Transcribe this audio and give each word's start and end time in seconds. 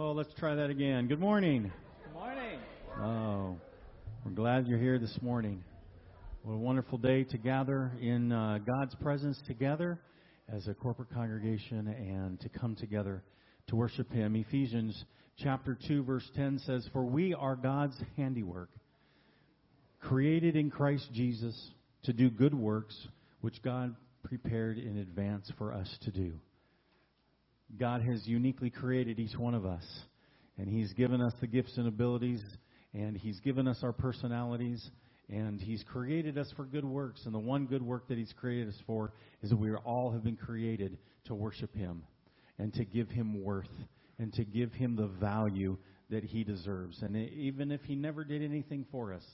Oh, 0.00 0.12
let's 0.12 0.32
try 0.34 0.54
that 0.54 0.70
again. 0.70 1.08
Good 1.08 1.18
morning. 1.18 1.72
Good 2.04 2.14
morning. 2.14 2.60
Oh, 3.00 3.56
we're 4.24 4.30
glad 4.30 4.68
you're 4.68 4.78
here 4.78 4.96
this 4.96 5.18
morning. 5.20 5.64
What 6.42 6.52
a 6.52 6.56
wonderful 6.56 6.98
day 6.98 7.24
to 7.24 7.36
gather 7.36 7.90
in 8.00 8.30
uh, 8.30 8.58
God's 8.64 8.94
presence 9.02 9.42
together 9.48 9.98
as 10.48 10.68
a 10.68 10.74
corporate 10.74 11.12
congregation 11.12 11.88
and 11.88 12.38
to 12.42 12.48
come 12.48 12.76
together 12.76 13.24
to 13.66 13.74
worship 13.74 14.12
Him. 14.12 14.36
Ephesians 14.36 15.04
chapter 15.36 15.76
2, 15.88 16.04
verse 16.04 16.30
10 16.36 16.60
says, 16.64 16.88
For 16.92 17.04
we 17.04 17.34
are 17.34 17.56
God's 17.56 18.00
handiwork, 18.16 18.70
created 20.00 20.54
in 20.54 20.70
Christ 20.70 21.08
Jesus 21.12 21.72
to 22.04 22.12
do 22.12 22.30
good 22.30 22.54
works, 22.54 22.96
which 23.40 23.60
God 23.64 23.96
prepared 24.22 24.78
in 24.78 24.98
advance 24.98 25.50
for 25.58 25.72
us 25.72 25.92
to 26.02 26.12
do. 26.12 26.34
God 27.76 28.02
has 28.02 28.26
uniquely 28.26 28.70
created 28.70 29.18
each 29.18 29.36
one 29.36 29.54
of 29.54 29.66
us, 29.66 29.84
and 30.56 30.68
He's 30.68 30.92
given 30.94 31.20
us 31.20 31.34
the 31.40 31.46
gifts 31.46 31.76
and 31.76 31.86
abilities, 31.86 32.42
and 32.94 33.16
He's 33.16 33.40
given 33.40 33.68
us 33.68 33.78
our 33.82 33.92
personalities, 33.92 34.90
and 35.28 35.60
He's 35.60 35.84
created 35.84 36.38
us 36.38 36.50
for 36.56 36.64
good 36.64 36.84
works. 36.84 37.22
And 37.26 37.34
the 37.34 37.38
one 37.38 37.66
good 37.66 37.82
work 37.82 38.08
that 38.08 38.16
He's 38.16 38.32
created 38.32 38.68
us 38.68 38.80
for 38.86 39.12
is 39.42 39.50
that 39.50 39.56
we 39.56 39.74
all 39.74 40.10
have 40.10 40.24
been 40.24 40.36
created 40.36 40.96
to 41.26 41.34
worship 41.34 41.74
Him 41.74 42.02
and 42.58 42.72
to 42.74 42.84
give 42.84 43.10
Him 43.10 43.44
worth 43.44 43.66
and 44.18 44.32
to 44.34 44.44
give 44.44 44.72
Him 44.72 44.96
the 44.96 45.06
value 45.06 45.76
that 46.10 46.24
He 46.24 46.44
deserves. 46.44 47.02
And 47.02 47.16
even 47.16 47.70
if 47.70 47.82
He 47.82 47.94
never 47.94 48.24
did 48.24 48.42
anything 48.42 48.86
for 48.90 49.12
us, 49.12 49.24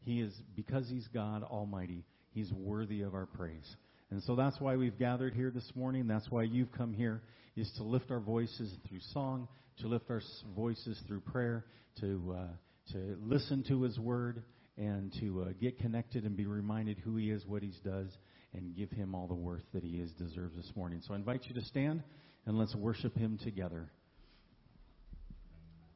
He 0.00 0.20
is, 0.20 0.34
because 0.56 0.88
He's 0.88 1.06
God 1.14 1.44
Almighty, 1.44 2.04
He's 2.32 2.52
worthy 2.52 3.02
of 3.02 3.14
our 3.14 3.26
praise. 3.26 3.76
And 4.14 4.22
so 4.22 4.36
that's 4.36 4.60
why 4.60 4.76
we've 4.76 4.96
gathered 4.96 5.34
here 5.34 5.50
this 5.50 5.68
morning. 5.74 6.06
That's 6.06 6.30
why 6.30 6.44
you've 6.44 6.70
come 6.70 6.92
here 6.92 7.20
is 7.56 7.68
to 7.78 7.82
lift 7.82 8.12
our 8.12 8.20
voices 8.20 8.72
through 8.88 9.00
song, 9.12 9.48
to 9.80 9.88
lift 9.88 10.08
our 10.08 10.22
voices 10.54 11.02
through 11.08 11.18
prayer, 11.18 11.64
to 11.98 12.36
uh, 12.38 12.92
to 12.92 13.18
listen 13.20 13.64
to 13.66 13.82
His 13.82 13.98
Word, 13.98 14.44
and 14.76 15.12
to 15.18 15.42
uh, 15.42 15.52
get 15.60 15.80
connected 15.80 16.22
and 16.22 16.36
be 16.36 16.46
reminded 16.46 16.98
who 16.98 17.16
He 17.16 17.32
is, 17.32 17.44
what 17.44 17.64
He 17.64 17.72
does, 17.84 18.06
and 18.52 18.76
give 18.76 18.92
Him 18.92 19.16
all 19.16 19.26
the 19.26 19.34
worth 19.34 19.64
that 19.72 19.82
He 19.82 19.96
is 19.96 20.12
deserves 20.12 20.54
this 20.54 20.70
morning. 20.76 21.02
So 21.04 21.14
I 21.14 21.16
invite 21.16 21.46
you 21.48 21.54
to 21.56 21.66
stand 21.66 22.04
and 22.46 22.56
let's 22.56 22.76
worship 22.76 23.16
Him 23.16 23.36
together. 23.42 23.90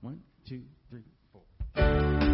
One, 0.00 0.22
two, 0.48 0.62
three, 0.91 1.05
four. 1.32 2.28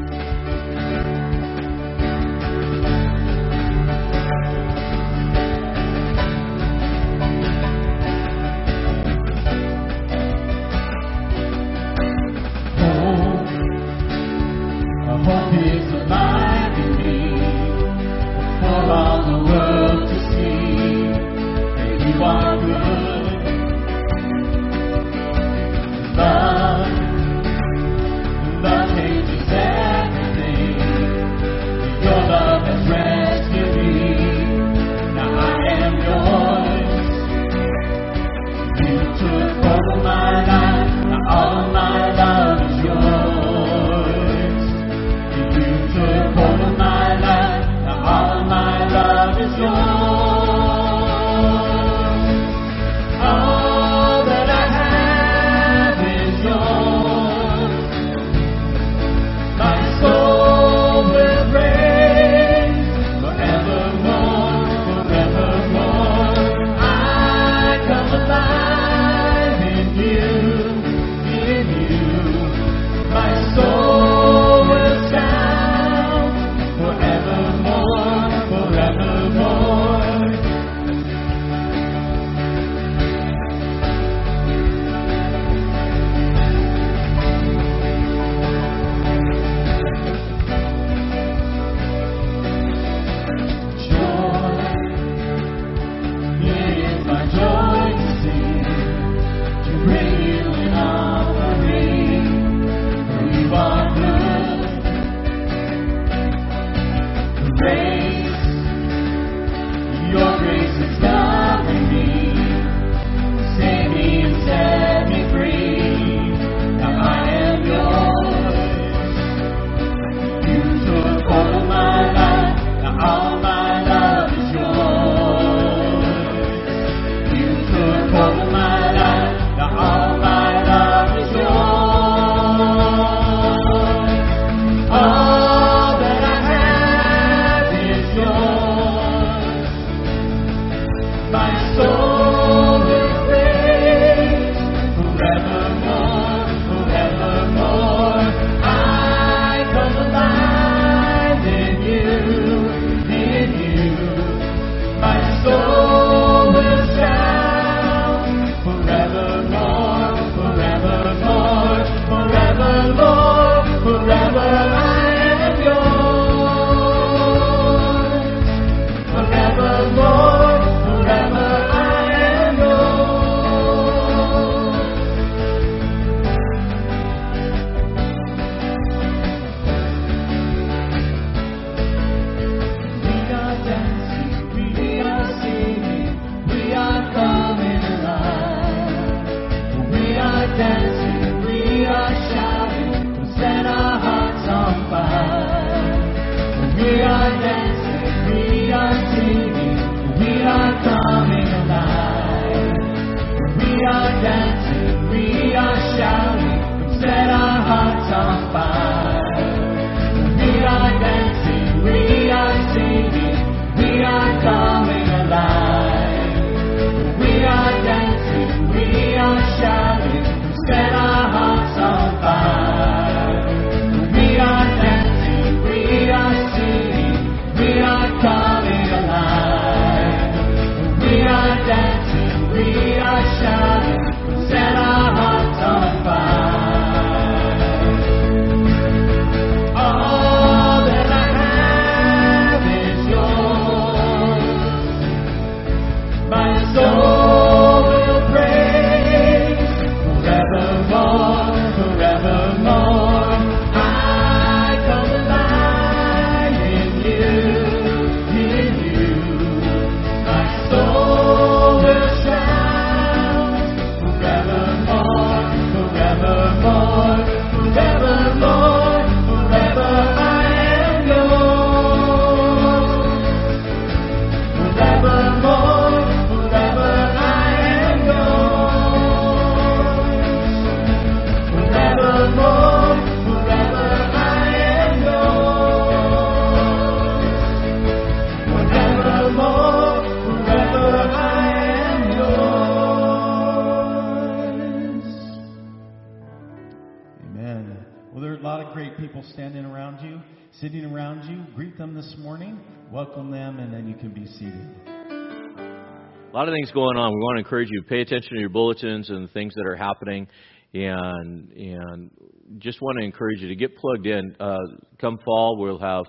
Things 306.64 306.72
going 306.72 306.96
on. 306.96 307.12
We 307.12 307.20
want 307.20 307.36
to 307.36 307.40
encourage 307.40 307.68
you 307.70 307.82
to 307.82 307.86
pay 307.86 308.00
attention 308.00 308.34
to 308.34 308.40
your 308.40 308.48
bulletins 308.48 309.10
and 309.10 309.28
the 309.28 309.32
things 309.32 309.52
that 309.54 309.66
are 309.66 309.76
happening, 309.76 310.26
and 310.72 311.50
and 311.52 312.10
just 312.58 312.80
want 312.80 312.96
to 312.98 313.04
encourage 313.04 313.40
you 313.40 313.48
to 313.48 313.56
get 313.56 313.76
plugged 313.76 314.06
in. 314.06 314.34
Uh, 314.40 314.56
come 314.98 315.18
fall, 315.24 315.58
we'll 315.58 315.78
have 315.78 316.04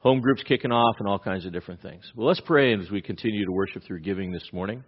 home 0.00 0.20
groups 0.20 0.42
kicking 0.42 0.72
off 0.72 0.96
and 0.98 1.06
all 1.06 1.20
kinds 1.20 1.46
of 1.46 1.52
different 1.52 1.80
things. 1.82 2.02
Well, 2.16 2.26
let's 2.26 2.40
pray 2.40 2.74
as 2.74 2.90
we 2.90 3.00
continue 3.00 3.44
to 3.44 3.52
worship 3.52 3.84
through 3.86 4.00
giving 4.00 4.32
this 4.32 4.48
morning, 4.52 4.82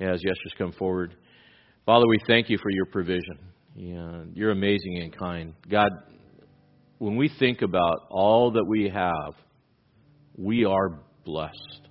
as 0.00 0.22
Yesters 0.22 0.56
come 0.56 0.72
forward. 0.72 1.14
Father, 1.84 2.06
we 2.08 2.16
thank 2.26 2.48
you 2.48 2.56
for 2.62 2.70
your 2.70 2.86
provision. 2.86 3.38
And 3.76 4.34
you're 4.36 4.52
amazing 4.52 5.00
and 5.02 5.16
kind. 5.16 5.54
God, 5.68 5.90
when 6.98 7.16
we 7.16 7.30
think 7.38 7.60
about 7.62 8.06
all 8.10 8.52
that 8.52 8.64
we 8.66 8.88
have, 8.88 9.34
we 10.36 10.64
are 10.64 11.00
blessed. 11.24 11.89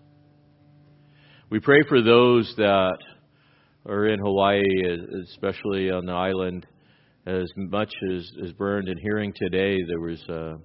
We 1.51 1.59
pray 1.59 1.79
for 1.89 2.03
those 2.03 2.53
that 2.57 2.97
are 3.87 4.05
in 4.05 4.19
Hawaii, 4.19 4.61
especially 5.23 5.89
on 5.89 6.05
the 6.05 6.11
island, 6.11 6.67
as 7.25 7.47
much 7.55 7.91
as 8.11 8.31
is 8.37 8.53
burned. 8.53 8.87
And 8.87 8.99
hearing 8.99 9.33
today, 9.35 9.79
there 9.87 9.99
was 9.99 10.23
uh, 10.29 10.57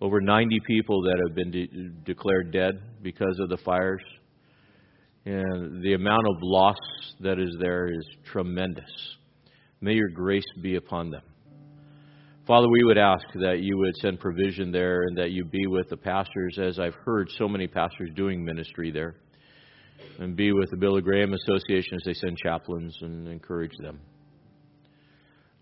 over 0.00 0.20
90 0.20 0.58
people 0.66 1.00
that 1.02 1.22
have 1.24 1.36
been 1.36 1.52
de- 1.52 1.92
declared 2.04 2.50
dead 2.50 2.82
because 3.02 3.38
of 3.38 3.50
the 3.50 3.58
fires. 3.58 4.02
And 5.26 5.80
the 5.80 5.94
amount 5.94 6.26
of 6.28 6.38
loss 6.42 6.76
that 7.20 7.38
is 7.38 7.54
there 7.60 7.86
is 7.86 8.04
tremendous. 8.32 8.90
May 9.80 9.92
your 9.92 10.08
grace 10.08 10.42
be 10.60 10.74
upon 10.74 11.10
them. 11.10 11.22
Father, 12.48 12.66
we 12.68 12.82
would 12.82 12.98
ask 12.98 13.24
that 13.34 13.60
you 13.60 13.78
would 13.78 13.94
send 13.98 14.18
provision 14.18 14.72
there 14.72 15.02
and 15.02 15.16
that 15.18 15.30
you 15.30 15.44
be 15.44 15.68
with 15.68 15.88
the 15.88 15.96
pastors, 15.96 16.58
as 16.60 16.80
I've 16.80 16.96
heard 17.04 17.28
so 17.38 17.46
many 17.46 17.68
pastors 17.68 18.10
doing 18.16 18.44
ministry 18.44 18.90
there, 18.90 19.14
and 20.18 20.36
be 20.36 20.52
with 20.52 20.70
the 20.70 20.76
Billy 20.76 21.02
Graham 21.02 21.32
Association 21.32 21.94
as 21.94 22.02
they 22.04 22.14
send 22.14 22.36
chaplains 22.36 22.96
and 23.00 23.28
encourage 23.28 23.72
them. 23.78 24.00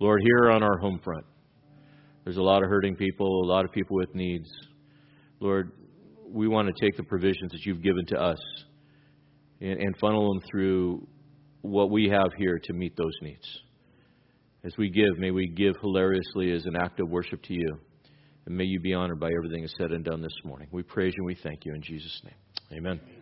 Lord, 0.00 0.20
here 0.23 0.50
on 0.50 0.62
our 0.62 0.79
home 0.79 1.00
front, 1.02 1.25
there's 2.25 2.37
a 2.37 2.43
lot 2.43 2.62
of 2.62 2.69
hurting 2.69 2.96
people, 2.96 3.44
a 3.44 3.46
lot 3.46 3.64
of 3.64 3.73
people 3.73 3.96
with 3.96 4.14
needs. 4.14 4.49
Lord, 5.40 5.73
we 6.29 6.46
want 6.49 6.69
to 6.69 6.85
take 6.85 6.96
the 6.96 7.02
provisions 7.02 7.52
that 7.52 7.64
you've 7.64 7.82
given 7.82 8.05
to 8.06 8.20
us 8.20 8.38
and, 9.61 9.81
and 9.81 9.96
funnel 9.99 10.32
them 10.32 10.43
through 10.50 11.06
what 11.62 11.90
we 11.90 12.08
have 12.08 12.31
here 12.37 12.58
to 12.64 12.73
meet 12.73 12.96
those 12.96 13.14
needs. 13.23 13.61
As 14.64 14.73
we 14.76 14.90
give, 14.90 15.19
may 15.19 15.31
we 15.31 15.49
give 15.49 15.75
hilariously 15.81 16.52
as 16.52 16.67
an 16.67 16.76
act 16.76 17.00
of 17.00 17.08
worship 17.08 17.43
to 17.44 17.55
you. 17.55 17.79
And 18.46 18.56
may 18.56 18.64
you 18.64 18.81
be 18.81 18.94
honored 18.94 19.20
by 19.20 19.31
everything 19.37 19.62
that's 19.62 19.75
said 19.79 19.93
and 19.93 20.05
done 20.05 20.23
this 20.23 20.37
morning. 20.44 20.69
We 20.73 20.82
praise 20.82 21.12
you 21.17 21.23
and 21.23 21.26
we 21.26 21.37
thank 21.43 21.64
you 21.64 21.75
in 21.75 21.82
Jesus' 21.82 22.20
name. 22.25 22.79
Amen. 22.79 23.18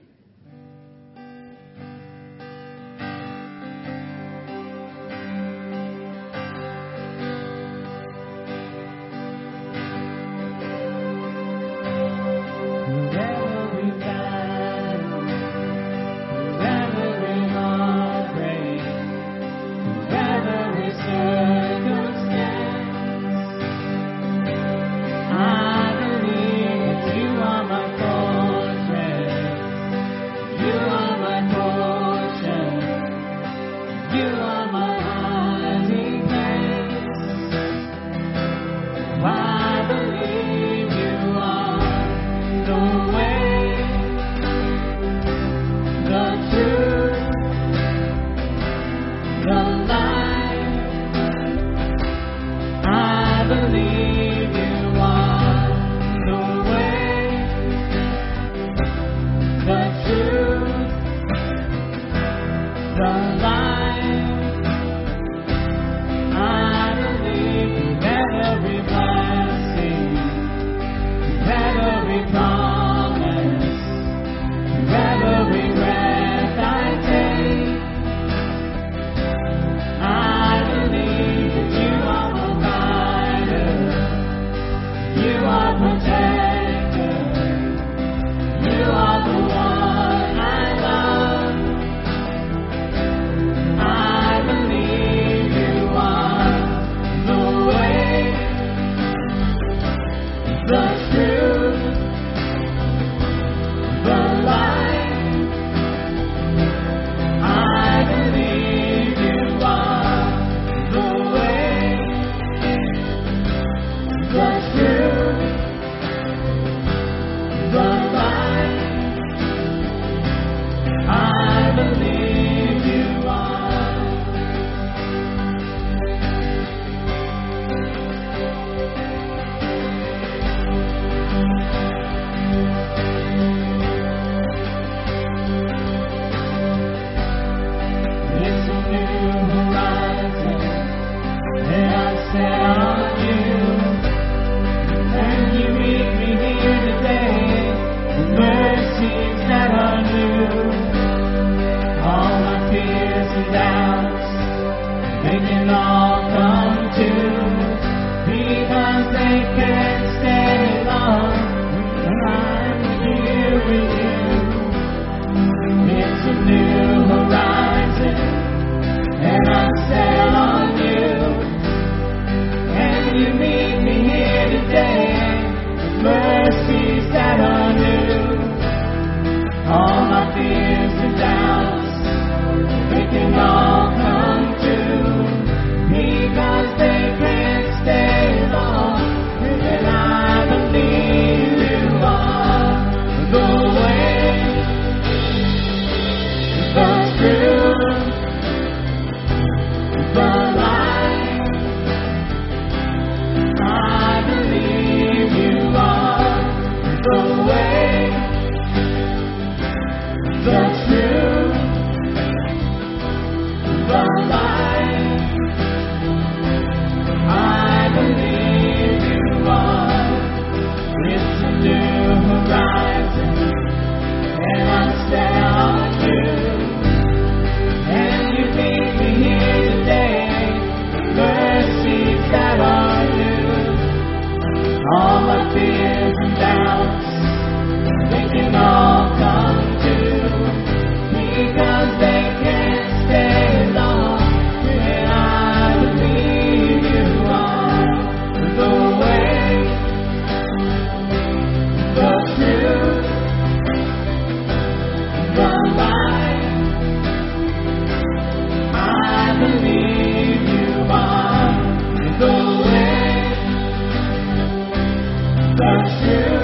The 265.56 266.35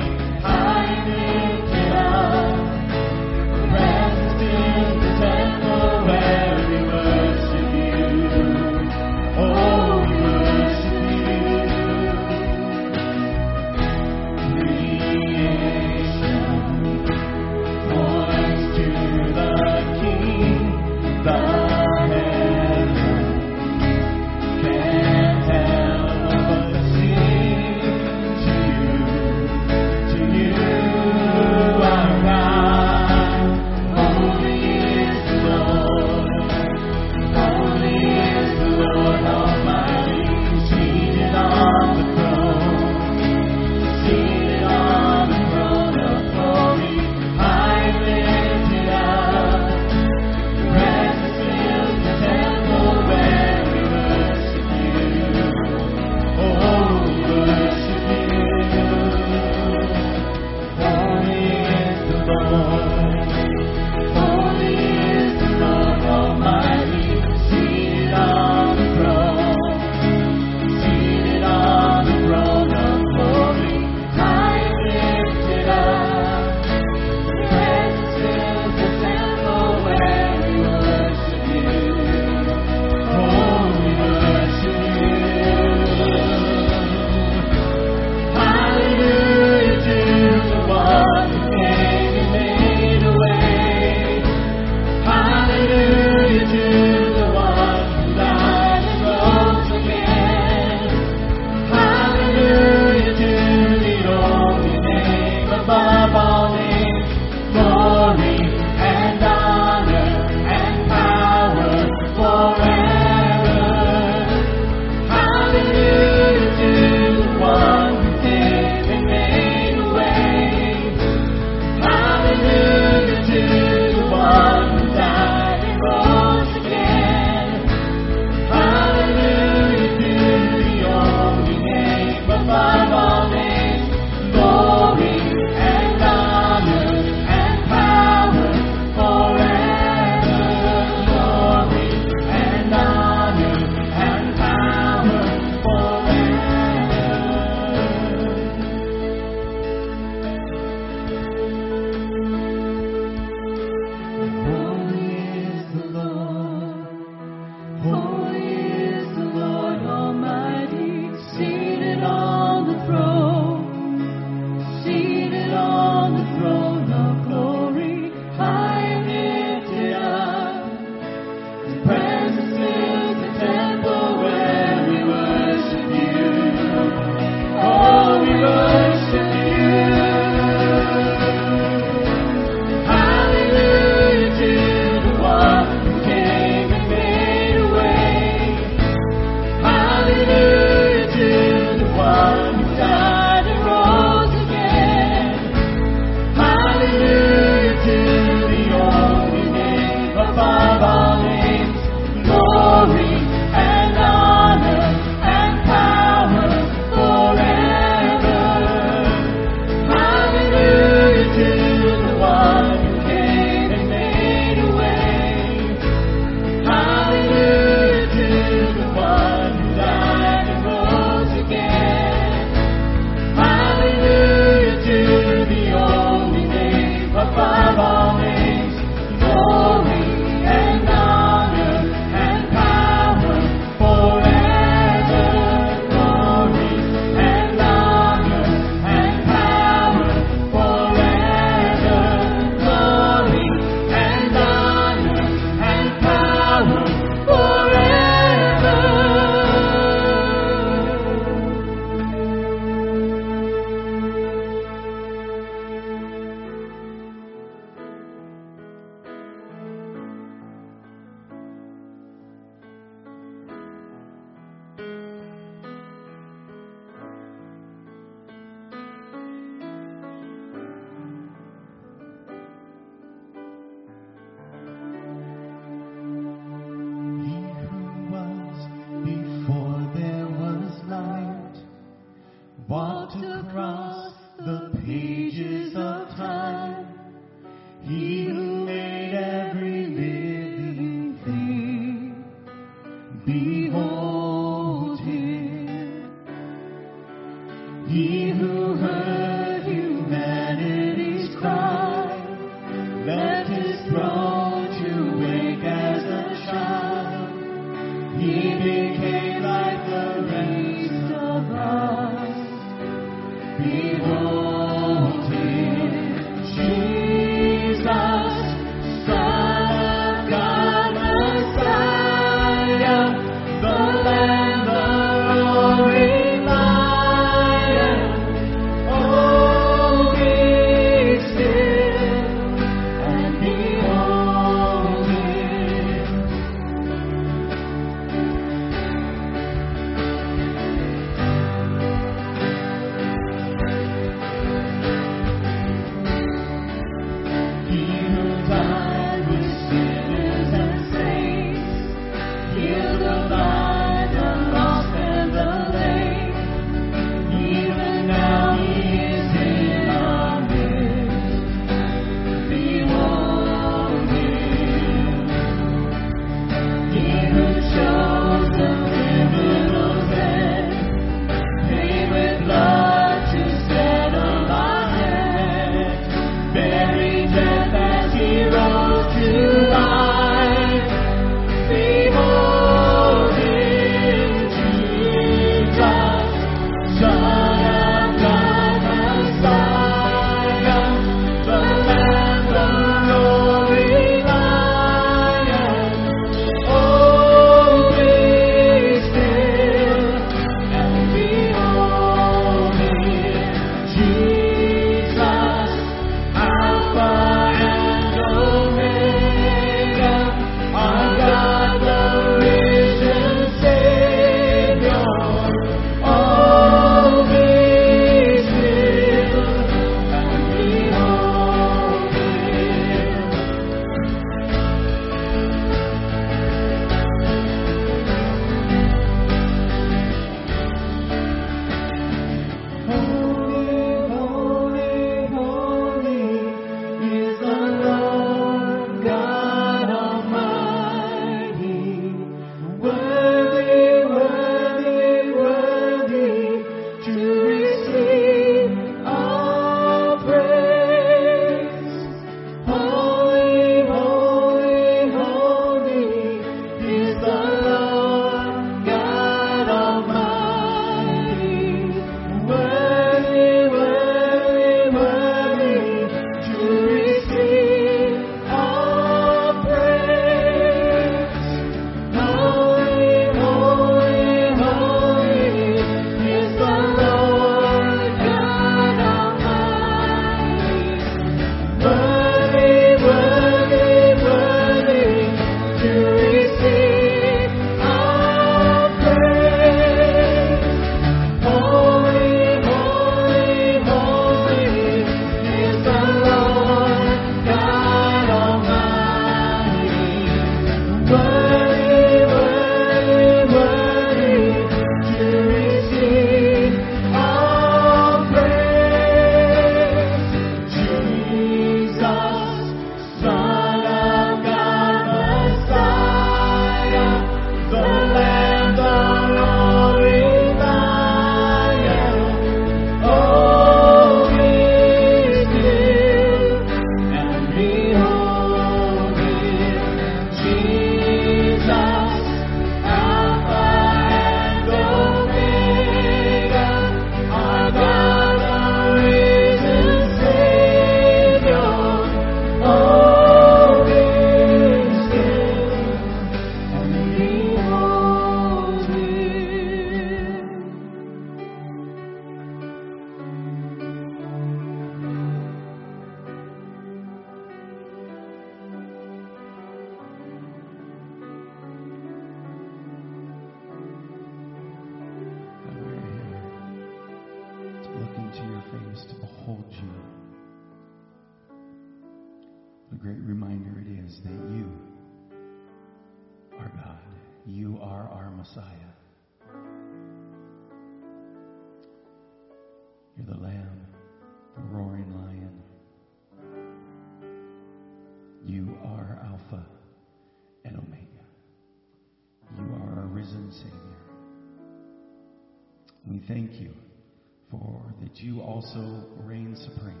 also 598.64 599.04
reign 599.24 599.56
supreme. 599.56 600.00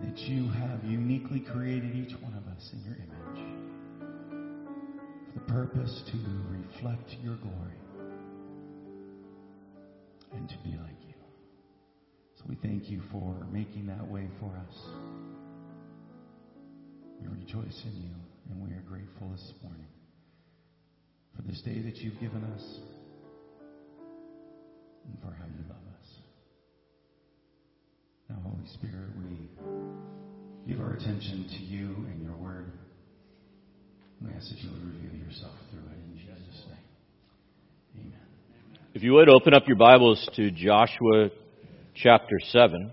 That 0.00 0.18
you 0.18 0.48
have 0.50 0.84
uniquely 0.84 1.40
created 1.40 1.94
each 1.94 2.12
one 2.20 2.34
of 2.34 2.46
us 2.46 2.70
in 2.72 2.82
your 2.84 2.94
image 2.94 3.42
for 5.26 5.40
the 5.40 5.52
purpose 5.52 6.02
to 6.12 6.18
reflect 6.48 7.10
your 7.22 7.36
glory 7.36 7.78
and 10.32 10.48
to 10.48 10.54
be 10.64 10.70
like 10.70 10.96
you. 11.06 11.14
So 12.36 12.44
we 12.48 12.56
thank 12.56 12.88
you 12.88 13.02
for 13.10 13.34
making 13.50 13.86
that 13.86 14.06
way 14.06 14.28
for 14.40 14.56
us. 14.56 14.76
We 17.20 17.28
rejoice 17.28 17.82
in 17.84 18.02
you 18.02 18.14
and 18.50 18.62
we 18.62 18.70
are 18.70 18.82
grateful 18.88 19.28
this 19.30 19.52
morning 19.62 19.86
for 21.36 21.42
this 21.42 21.60
day 21.62 21.80
that 21.82 21.96
you've 21.96 22.20
given 22.20 22.44
us 22.44 22.78
and 25.06 25.20
for 25.20 25.32
how 25.32 25.44
you 25.46 25.64
love 25.68 25.81
Holy 28.62 28.74
Spirit, 28.74 29.08
we 29.18 30.72
give 30.72 30.80
our 30.80 30.92
attention 30.92 31.46
to 31.48 31.64
you 31.64 31.96
and 32.10 32.22
your 32.22 32.36
word. 32.36 32.70
We 34.20 34.30
ask 34.30 34.50
that 34.50 34.58
you 34.58 34.70
would 34.70 34.84
reveal 34.84 35.26
yourself 35.26 35.54
through 35.70 35.80
it 35.80 35.98
in 35.98 36.18
Jesus' 36.18 36.64
name. 36.68 38.06
Amen. 38.06 38.78
If 38.94 39.02
you 39.02 39.14
would 39.14 39.28
open 39.28 39.52
up 39.54 39.64
your 39.66 39.76
Bibles 39.76 40.28
to 40.36 40.50
Joshua 40.52 41.30
chapter 41.96 42.36
7. 42.50 42.92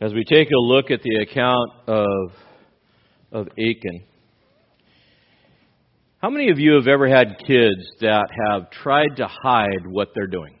As 0.00 0.12
we 0.14 0.24
take 0.24 0.48
a 0.48 0.60
look 0.60 0.92
at 0.92 1.02
the 1.02 1.16
account 1.16 1.70
of, 1.88 2.32
of 3.32 3.48
Achan. 3.58 4.04
How 6.18 6.30
many 6.30 6.50
of 6.50 6.60
you 6.60 6.74
have 6.74 6.86
ever 6.86 7.08
had 7.08 7.38
kids 7.44 7.82
that 8.00 8.28
have 8.48 8.70
tried 8.70 9.16
to 9.16 9.26
hide 9.26 9.86
what 9.88 10.10
they're 10.14 10.28
doing? 10.28 10.59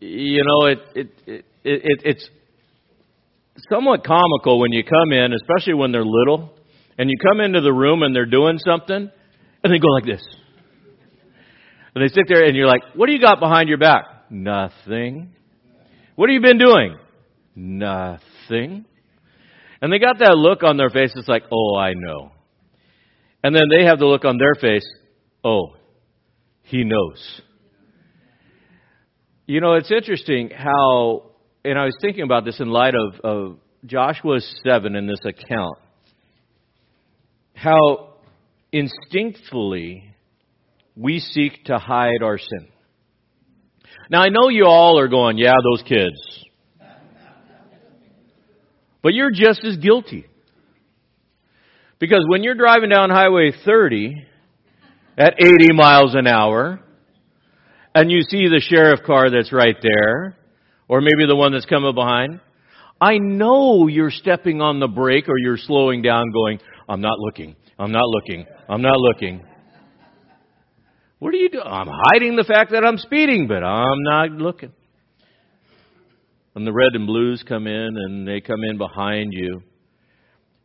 You 0.00 0.44
know, 0.44 0.66
it, 0.66 0.78
it, 0.94 1.08
it, 1.26 1.44
it, 1.64 2.00
it's 2.04 2.30
somewhat 3.70 4.04
comical 4.04 4.60
when 4.60 4.72
you 4.72 4.84
come 4.84 5.12
in, 5.12 5.32
especially 5.32 5.74
when 5.74 5.92
they're 5.92 6.04
little, 6.04 6.54
and 6.96 7.10
you 7.10 7.16
come 7.22 7.40
into 7.40 7.60
the 7.60 7.72
room 7.72 8.02
and 8.02 8.14
they're 8.14 8.26
doing 8.26 8.58
something, 8.58 9.10
and 9.64 9.72
they 9.72 9.78
go 9.78 9.88
like 9.88 10.04
this. 10.04 10.24
And 11.94 12.04
they 12.04 12.08
sit 12.14 12.26
there 12.28 12.44
and 12.44 12.56
you're 12.56 12.66
like, 12.66 12.82
what 12.94 13.06
do 13.06 13.12
you 13.12 13.20
got 13.20 13.40
behind 13.40 13.68
your 13.68 13.78
back? 13.78 14.04
Nothing. 14.30 15.32
What 16.14 16.28
have 16.28 16.34
you 16.34 16.40
been 16.40 16.58
doing? 16.58 16.96
Nothing. 17.56 18.84
And 19.80 19.92
they 19.92 19.98
got 19.98 20.18
that 20.20 20.36
look 20.36 20.62
on 20.62 20.76
their 20.76 20.90
face. 20.90 21.12
It's 21.16 21.28
like, 21.28 21.44
oh, 21.52 21.76
I 21.76 21.94
know. 21.94 22.32
And 23.42 23.54
then 23.54 23.68
they 23.70 23.84
have 23.84 23.98
the 23.98 24.04
look 24.04 24.24
on 24.24 24.38
their 24.38 24.54
face. 24.54 24.86
Oh, 25.44 25.74
he 26.62 26.84
knows. 26.84 27.40
You 29.50 29.62
know, 29.62 29.76
it's 29.76 29.90
interesting 29.90 30.50
how, 30.50 31.22
and 31.64 31.78
I 31.78 31.86
was 31.86 31.96
thinking 32.02 32.22
about 32.22 32.44
this 32.44 32.60
in 32.60 32.68
light 32.68 32.92
of, 32.94 33.18
of 33.24 33.56
Joshua 33.86 34.40
7 34.62 34.94
in 34.94 35.06
this 35.06 35.20
account, 35.24 35.78
how 37.54 38.10
instinctively 38.72 40.04
we 40.94 41.20
seek 41.20 41.64
to 41.64 41.78
hide 41.78 42.22
our 42.22 42.36
sin. 42.36 42.68
Now, 44.10 44.20
I 44.20 44.28
know 44.28 44.50
you 44.50 44.66
all 44.66 44.98
are 44.98 45.08
going, 45.08 45.38
yeah, 45.38 45.54
those 45.64 45.82
kids. 45.82 46.44
But 49.02 49.14
you're 49.14 49.32
just 49.32 49.64
as 49.64 49.78
guilty. 49.78 50.26
Because 51.98 52.22
when 52.28 52.42
you're 52.42 52.54
driving 52.54 52.90
down 52.90 53.08
Highway 53.08 53.52
30 53.64 54.14
at 55.16 55.42
80 55.42 55.72
miles 55.72 56.14
an 56.14 56.26
hour, 56.26 56.80
and 57.98 58.12
you 58.12 58.22
see 58.22 58.46
the 58.46 58.60
sheriff 58.60 59.00
car 59.04 59.28
that's 59.28 59.52
right 59.52 59.76
there, 59.82 60.36
or 60.86 61.00
maybe 61.00 61.26
the 61.26 61.34
one 61.34 61.50
that's 61.50 61.66
coming 61.66 61.92
behind, 61.96 62.38
I 63.00 63.18
know 63.18 63.88
you're 63.88 64.12
stepping 64.12 64.60
on 64.60 64.78
the 64.78 64.86
brake 64.86 65.28
or 65.28 65.36
you're 65.36 65.56
slowing 65.56 66.00
down 66.00 66.30
going, 66.30 66.60
I'm 66.88 67.00
not 67.00 67.18
looking, 67.18 67.56
I'm 67.76 67.90
not 67.90 68.06
looking, 68.06 68.46
I'm 68.68 68.82
not 68.82 68.98
looking. 68.98 69.44
What 71.18 71.34
are 71.34 71.38
you 71.38 71.48
doing? 71.48 71.66
I'm 71.66 71.88
hiding 71.90 72.36
the 72.36 72.44
fact 72.44 72.70
that 72.70 72.84
I'm 72.84 72.98
speeding, 72.98 73.48
but 73.48 73.64
I'm 73.64 74.02
not 74.04 74.30
looking. 74.30 74.72
And 76.54 76.64
the 76.64 76.72
red 76.72 76.94
and 76.94 77.04
blues 77.04 77.42
come 77.46 77.66
in 77.66 77.96
and 77.96 78.26
they 78.26 78.40
come 78.40 78.62
in 78.62 78.78
behind 78.78 79.32
you. 79.32 79.60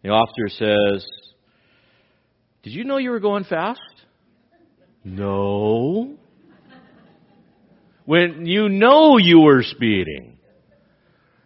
The 0.03 0.09
officer 0.09 0.49
says, 0.49 1.05
Did 2.61 2.73
you 2.73 2.83
know 2.83 2.97
you 2.97 3.09
were 3.09 3.19
going 3.19 3.43
fast? 3.45 3.79
No. 5.03 6.19
When 8.05 8.45
you 8.45 8.69
know 8.69 9.17
you 9.17 9.39
were 9.39 9.63
speeding. 9.63 10.37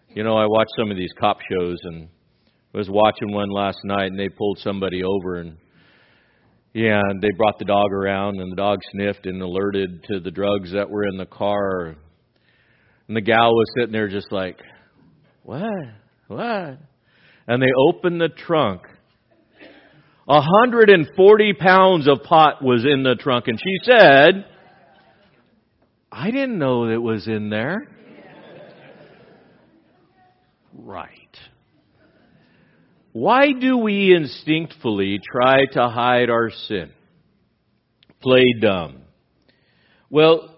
You 0.09 0.23
know, 0.23 0.35
I 0.35 0.47
watch 0.47 0.67
some 0.77 0.89
of 0.89 0.97
these 0.97 1.13
cop 1.19 1.37
shows 1.51 1.77
and 1.83 2.09
was 2.73 2.89
watching 2.89 3.31
one 3.31 3.49
last 3.49 3.79
night 3.83 4.07
and 4.07 4.19
they 4.19 4.29
pulled 4.29 4.57
somebody 4.59 5.03
over 5.03 5.35
and 5.35 5.57
yeah, 6.77 7.01
and 7.09 7.19
they 7.21 7.31
brought 7.35 7.57
the 7.57 7.65
dog 7.65 7.91
around, 7.91 8.39
and 8.39 8.51
the 8.51 8.55
dog 8.55 8.77
sniffed 8.91 9.25
and 9.25 9.41
alerted 9.41 10.03
to 10.11 10.19
the 10.19 10.29
drugs 10.29 10.73
that 10.73 10.87
were 10.87 11.07
in 11.07 11.17
the 11.17 11.25
car. 11.25 11.95
And 13.07 13.17
the 13.17 13.21
gal 13.21 13.51
was 13.51 13.65
sitting 13.75 13.93
there 13.93 14.09
just 14.09 14.31
like, 14.31 14.59
What? 15.41 15.63
What? 16.27 16.77
And 17.47 17.63
they 17.63 17.71
opened 17.75 18.21
the 18.21 18.29
trunk. 18.29 18.81
A 20.29 20.35
140 20.35 21.53
pounds 21.53 22.07
of 22.07 22.21
pot 22.23 22.61
was 22.61 22.85
in 22.85 23.01
the 23.01 23.15
trunk, 23.15 23.47
and 23.47 23.57
she 23.57 23.77
said, 23.83 24.45
I 26.11 26.31
didn't 26.31 26.57
know 26.57 26.89
it 26.89 27.01
was 27.01 27.27
in 27.27 27.49
there. 27.49 27.77
Right. 30.73 31.11
Why 33.11 33.51
do 33.51 33.77
we 33.77 34.13
instinctively 34.15 35.19
try 35.19 35.65
to 35.73 35.89
hide 35.89 36.29
our 36.29 36.51
sin? 36.67 36.91
Play 38.21 38.45
dumb. 38.61 39.01
Well, 40.09 40.55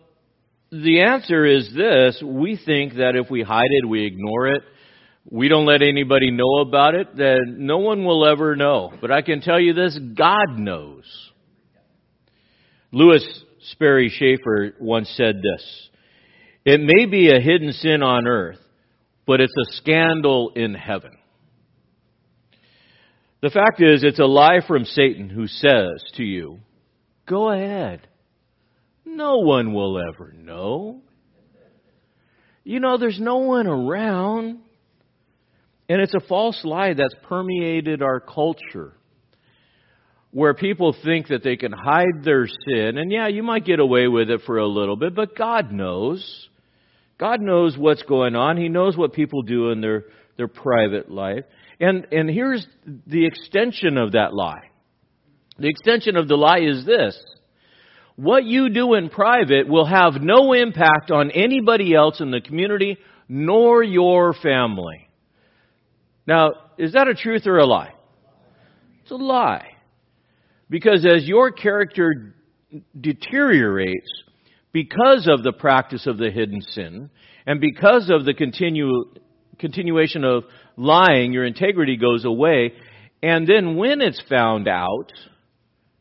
the 0.71 1.01
answer 1.01 1.45
is 1.45 1.73
this. 1.73 2.21
We 2.23 2.59
think 2.63 2.95
that 2.95 3.15
if 3.15 3.31
we 3.31 3.41
hide 3.41 3.69
it, 3.69 3.87
we 3.87 4.05
ignore 4.05 4.47
it, 4.47 4.61
we 5.31 5.47
don't 5.47 5.65
let 5.65 5.81
anybody 5.81 6.31
know 6.31 6.57
about 6.61 6.95
it, 6.95 7.15
then 7.15 7.57
no 7.59 7.77
one 7.77 8.05
will 8.05 8.25
ever 8.25 8.55
know. 8.55 8.91
But 8.99 9.11
I 9.11 9.21
can 9.21 9.41
tell 9.41 9.59
you 9.59 9.73
this, 9.73 9.97
God 10.15 10.57
knows. 10.57 11.03
Lewis 12.91 13.23
Sperry 13.71 14.09
Chafer 14.09 14.73
once 14.79 15.09
said 15.15 15.37
this. 15.37 15.89
It 16.65 16.81
may 16.81 17.05
be 17.05 17.31
a 17.31 17.39
hidden 17.39 17.71
sin 17.71 18.03
on 18.03 18.27
earth, 18.27 18.59
but 19.25 19.41
it's 19.41 19.53
a 19.57 19.73
scandal 19.77 20.51
in 20.55 20.73
heaven. 20.73 21.17
The 23.41 23.49
fact 23.49 23.81
is, 23.81 24.03
it's 24.03 24.19
a 24.19 24.25
lie 24.25 24.59
from 24.67 24.83
Satan 24.83 25.29
who 25.29 25.47
says 25.47 26.03
to 26.15 26.23
you, 26.23 26.59
Go 27.27 27.49
ahead. 27.51 28.07
No 29.05 29.37
one 29.37 29.73
will 29.73 29.99
ever 29.99 30.33
know. 30.33 31.01
You 32.63 32.79
know, 32.79 32.97
there's 32.97 33.19
no 33.19 33.37
one 33.37 33.67
around. 33.67 34.59
And 35.87 36.01
it's 36.01 36.13
a 36.13 36.27
false 36.27 36.63
lie 36.63 36.93
that's 36.93 37.15
permeated 37.23 38.03
our 38.03 38.19
culture 38.19 38.98
where 40.31 40.53
people 40.53 40.95
think 41.03 41.27
that 41.29 41.43
they 41.43 41.55
can 41.55 41.71
hide 41.71 42.23
their 42.23 42.47
sin. 42.47 42.97
And 42.97 43.11
yeah, 43.11 43.27
you 43.27 43.41
might 43.43 43.65
get 43.65 43.79
away 43.79 44.07
with 44.07 44.29
it 44.29 44.41
for 44.45 44.57
a 44.57 44.67
little 44.67 44.95
bit, 44.95 45.15
but 45.15 45.35
God 45.35 45.71
knows. 45.71 46.49
God 47.17 47.41
knows 47.41 47.77
what's 47.77 48.03
going 48.03 48.35
on. 48.35 48.57
He 48.57 48.69
knows 48.69 48.95
what 48.95 49.13
people 49.13 49.41
do 49.41 49.71
in 49.71 49.81
their, 49.81 50.05
their 50.37 50.47
private 50.47 51.09
life. 51.09 51.45
And, 51.79 52.07
and 52.11 52.29
here's 52.29 52.65
the 53.07 53.25
extension 53.25 53.97
of 53.97 54.11
that 54.11 54.33
lie. 54.33 54.69
The 55.57 55.67
extension 55.67 56.15
of 56.15 56.27
the 56.27 56.35
lie 56.35 56.59
is 56.59 56.85
this. 56.85 57.19
What 58.15 58.43
you 58.43 58.69
do 58.69 58.93
in 58.93 59.09
private 59.09 59.67
will 59.67 59.85
have 59.85 60.21
no 60.21 60.53
impact 60.53 61.09
on 61.09 61.31
anybody 61.31 61.95
else 61.95 62.19
in 62.19 62.31
the 62.31 62.41
community 62.41 62.97
nor 63.27 63.83
your 63.83 64.33
family. 64.33 65.09
Now, 66.27 66.51
is 66.77 66.93
that 66.93 67.07
a 67.07 67.15
truth 67.15 67.47
or 67.47 67.57
a 67.57 67.65
lie? 67.65 67.93
It's 69.03 69.11
a 69.11 69.15
lie. 69.15 69.67
Because 70.69 71.05
as 71.05 71.27
your 71.27 71.51
character 71.51 72.35
deteriorates 72.99 74.09
because 74.71 75.27
of 75.27 75.43
the 75.43 75.51
practice 75.51 76.05
of 76.05 76.17
the 76.17 76.29
hidden 76.29 76.61
sin 76.61 77.09
and 77.45 77.59
because 77.59 78.09
of 78.09 78.25
the 78.25 78.33
continue, 78.33 79.05
continuation 79.57 80.23
of 80.23 80.43
lying, 80.77 81.33
your 81.33 81.45
integrity 81.45 81.97
goes 81.97 82.25
away. 82.25 82.73
And 83.23 83.47
then 83.47 83.75
when 83.75 84.01
it's 84.01 84.21
found 84.29 84.67
out, 84.67 85.11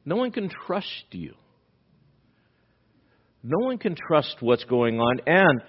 no 0.04 0.16
one 0.16 0.30
can 0.30 0.50
trust 0.66 1.06
you. 1.10 1.34
No 3.42 3.64
one 3.64 3.78
can 3.78 3.94
trust 3.94 4.36
what's 4.40 4.64
going 4.64 5.00
on, 5.00 5.20
and 5.26 5.62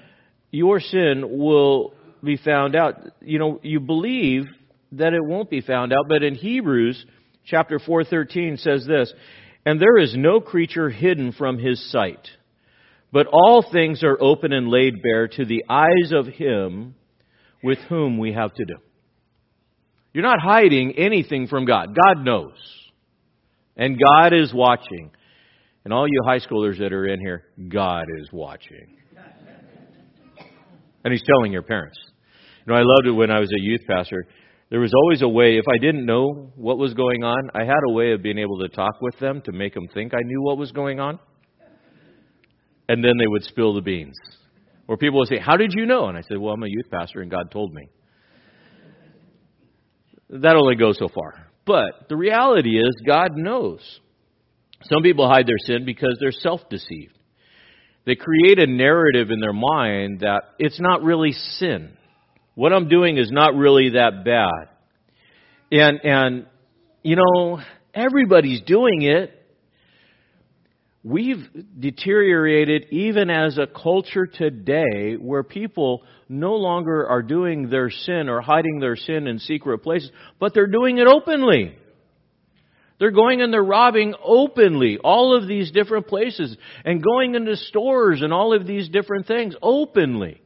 your 0.51 0.79
sin 0.79 1.23
will 1.39 1.93
be 2.23 2.35
found 2.35 2.75
out. 2.75 2.95
You 3.21 3.39
know, 3.39 3.59
you 3.62 3.79
believe 3.79 4.45
that 4.93 5.13
it 5.13 5.23
won't 5.23 5.49
be 5.49 5.62
found 5.62 5.93
out, 5.93 6.05
but 6.09 6.23
in 6.23 6.35
Hebrews 6.35 7.05
chapter 7.45 7.80
4:13 7.80 8.58
says 8.58 8.86
this, 8.86 9.13
"And 9.65 9.80
there 9.80 9.97
is 9.97 10.15
no 10.15 10.39
creature 10.39 10.89
hidden 10.89 11.32
from 11.32 11.58
his 11.58 11.91
sight, 11.91 12.30
but 13.12 13.28
all 13.28 13.62
things 13.62 14.04
are 14.04 14.17
open 14.21 14.54
and 14.54 14.69
laid 14.69 15.02
bare 15.02 15.28
to 15.28 15.45
the 15.45 15.65
eyes 15.69 16.12
of 16.12 16.28
him 16.28 16.95
with 17.63 17.80
whom 17.89 18.17
we 18.17 18.34
have 18.34 18.54
to 18.54 18.65
do." 18.65 18.75
You're 20.13 20.23
not 20.23 20.39
hiding 20.39 20.93
anything 20.93 21.47
from 21.47 21.65
God. 21.65 21.95
God 21.95 22.25
knows. 22.25 22.58
And 23.78 23.97
God 23.97 24.34
is 24.34 24.54
watching. 24.54 25.12
And 25.86 25.93
all 25.93 26.08
you 26.08 26.21
high 26.25 26.39
schoolers 26.39 26.80
that 26.80 26.91
are 26.91 27.08
in 27.08 27.19
here, 27.19 27.45
God 27.69 28.06
is 28.19 28.32
watching. 28.32 28.97
And 31.04 31.13
He's 31.13 31.23
telling 31.23 31.54
your 31.54 31.62
parents. 31.62 31.97
You 32.65 32.73
know, 32.73 32.80
I 32.80 32.84
loved 32.84 33.08
it 33.08 33.12
when 33.12 33.32
I 33.32 33.39
was 33.39 33.49
a 33.54 33.62
youth 33.62 33.82
pastor. 33.88 34.28
There 34.69 34.79
was 34.79 34.93
always 34.93 35.21
a 35.23 35.27
way, 35.27 35.58
if 35.58 35.65
I 35.67 35.79
didn't 35.79 36.05
know 36.05 36.51
what 36.55 36.77
was 36.77 36.93
going 36.93 37.23
on, 37.23 37.49
I 37.55 37.62
had 37.63 37.79
a 37.89 37.93
way 37.93 38.12
of 38.12 38.21
being 38.21 38.38
able 38.38 38.60
to 38.60 38.69
talk 38.69 39.01
with 39.01 39.17
them 39.19 39.41
to 39.45 39.51
make 39.51 39.73
them 39.73 39.88
think 39.93 40.13
I 40.13 40.21
knew 40.23 40.43
what 40.43 40.58
was 40.58 40.71
going 40.71 40.99
on. 40.99 41.19
And 42.88 43.03
then 43.03 43.17
they 43.19 43.27
would 43.27 43.43
spill 43.43 43.73
the 43.73 43.82
beans. 43.82 44.15
Or 44.88 44.97
people 44.97 45.19
would 45.19 45.27
say, 45.27 45.39
How 45.39 45.58
did 45.58 45.73
you 45.73 45.86
know? 45.86 46.08
And 46.08 46.17
I 46.17 46.21
said, 46.21 46.38
Well, 46.38 46.53
I'm 46.53 46.63
a 46.63 46.67
youth 46.67 46.89
pastor 46.91 47.21
and 47.21 47.29
God 47.29 47.51
told 47.51 47.73
me. 47.73 47.89
That 50.29 50.55
only 50.55 50.75
goes 50.75 50.97
so 50.97 51.08
far. 51.08 51.47
But 51.65 52.08
the 52.10 52.15
reality 52.15 52.79
is, 52.79 53.01
God 53.05 53.36
knows. 53.36 53.82
Some 54.84 55.03
people 55.03 55.27
hide 55.27 55.47
their 55.47 55.58
sin 55.65 55.86
because 55.86 56.17
they're 56.19 56.32
self 56.32 56.62
deceived. 56.69 57.17
They 58.05 58.15
create 58.15 58.60
a 58.60 58.67
narrative 58.67 59.29
in 59.29 59.39
their 59.39 59.53
mind 59.53 60.21
that 60.21 60.41
it's 60.58 60.79
not 60.79 61.03
really 61.03 61.32
sin. 61.32 61.95
What 62.55 62.73
I'm 62.73 62.89
doing 62.89 63.17
is 63.17 63.31
not 63.31 63.55
really 63.55 63.91
that 63.91 64.23
bad. 64.25 64.69
And, 65.71 65.99
and, 66.03 66.45
you 67.03 67.15
know, 67.15 67.59
everybody's 67.93 68.62
doing 68.62 69.03
it. 69.03 69.35
We've 71.03 71.47
deteriorated 71.79 72.88
even 72.91 73.29
as 73.29 73.57
a 73.57 73.65
culture 73.65 74.25
today 74.25 75.13
where 75.13 75.43
people 75.43 76.03
no 76.27 76.55
longer 76.55 77.07
are 77.07 77.21
doing 77.21 77.69
their 77.69 77.89
sin 77.89 78.27
or 78.27 78.41
hiding 78.41 78.79
their 78.79 78.97
sin 78.97 79.27
in 79.27 79.39
secret 79.39 79.79
places, 79.79 80.12
but 80.39 80.53
they're 80.53 80.67
doing 80.67 80.97
it 80.97 81.07
openly. 81.07 81.75
They're 82.99 83.12
going 83.12 83.41
and 83.41 83.53
they're 83.53 83.63
robbing 83.63 84.13
openly 84.21 84.97
all 84.97 85.35
of 85.35 85.47
these 85.47 85.71
different 85.71 86.07
places 86.07 86.57
and 86.83 87.01
going 87.01 87.33
into 87.33 87.55
stores 87.55 88.21
and 88.21 88.33
all 88.33 88.53
of 88.53 88.67
these 88.67 88.89
different 88.89 89.25
things 89.25 89.55
openly. 89.62 90.41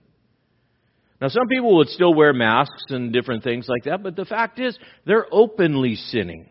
Now, 1.23 1.29
some 1.29 1.47
people 1.47 1.77
would 1.77 1.87
still 1.87 2.13
wear 2.13 2.33
masks 2.33 2.83
and 2.89 3.13
different 3.13 3.45
things 3.45 3.65
like 3.69 3.85
that, 3.85 4.03
but 4.03 4.17
the 4.17 4.25
fact 4.25 4.59
is, 4.59 4.77
they're 5.05 5.25
openly 5.31 5.95
sinning, 5.95 6.49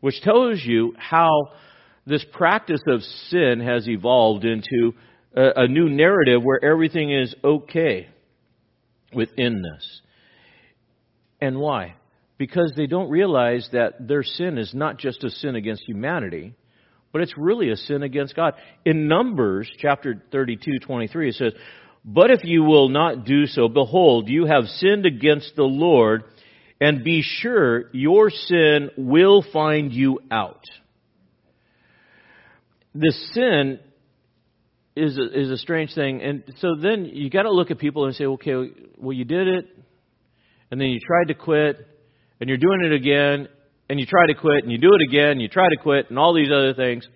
which 0.00 0.22
tells 0.22 0.58
you 0.64 0.94
how 0.96 1.28
this 2.06 2.24
practice 2.32 2.80
of 2.88 3.02
sin 3.28 3.60
has 3.60 3.86
evolved 3.86 4.46
into 4.46 4.94
a, 5.36 5.64
a 5.64 5.68
new 5.68 5.90
narrative 5.90 6.40
where 6.42 6.64
everything 6.64 7.12
is 7.12 7.34
okay 7.44 8.08
within 9.12 9.60
this. 9.60 10.00
And 11.42 11.58
why? 11.58 11.96
Because 12.38 12.72
they 12.74 12.86
don't 12.86 13.10
realize 13.10 13.68
that 13.74 14.08
their 14.08 14.22
sin 14.22 14.56
is 14.56 14.72
not 14.72 14.96
just 14.98 15.24
a 15.24 15.30
sin 15.30 15.56
against 15.56 15.82
humanity, 15.86 16.54
but 17.12 17.20
it's 17.20 17.36
really 17.36 17.70
a 17.70 17.76
sin 17.76 18.02
against 18.02 18.34
God. 18.34 18.54
In 18.86 19.08
Numbers 19.08 19.70
chapter 19.78 20.22
32, 20.32 20.78
23, 20.78 21.28
it 21.28 21.34
says, 21.34 21.52
But 22.04 22.30
if 22.30 22.44
you 22.44 22.62
will 22.62 22.88
not 22.88 23.24
do 23.24 23.46
so, 23.46 23.68
behold, 23.68 24.28
you 24.28 24.46
have 24.46 24.64
sinned 24.64 25.04
against 25.04 25.54
the 25.56 25.64
Lord, 25.64 26.24
and 26.80 27.04
be 27.04 27.22
sure 27.22 27.90
your 27.92 28.30
sin 28.30 28.90
will 28.96 29.44
find 29.52 29.92
you 29.92 30.20
out. 30.30 30.64
This 32.94 33.32
sin 33.34 33.80
is 34.96 35.18
a, 35.18 35.40
is 35.40 35.50
a 35.50 35.58
strange 35.58 35.94
thing. 35.94 36.22
And 36.22 36.42
so 36.58 36.74
then 36.80 37.04
you 37.04 37.30
got 37.30 37.42
to 37.42 37.52
look 37.52 37.70
at 37.70 37.78
people 37.78 38.06
and 38.06 38.14
say, 38.14 38.24
okay, 38.24 38.54
well, 38.96 39.12
you 39.12 39.24
did 39.24 39.46
it, 39.46 39.66
and 40.70 40.80
then 40.80 40.88
you 40.88 41.00
tried 41.00 41.28
to 41.28 41.34
quit, 41.34 41.86
and 42.40 42.48
you're 42.48 42.58
doing 42.58 42.80
it 42.82 42.92
again, 42.92 43.48
and 43.90 44.00
you 44.00 44.06
try 44.06 44.26
to 44.26 44.34
quit, 44.34 44.62
and 44.62 44.72
you 44.72 44.78
do 44.78 44.90
it 44.94 45.02
again, 45.06 45.32
and 45.32 45.42
you 45.42 45.48
try 45.48 45.68
to 45.68 45.76
quit, 45.76 46.08
and 46.08 46.18
all 46.18 46.32
these 46.32 46.50
other 46.50 46.72
things. 46.72 47.06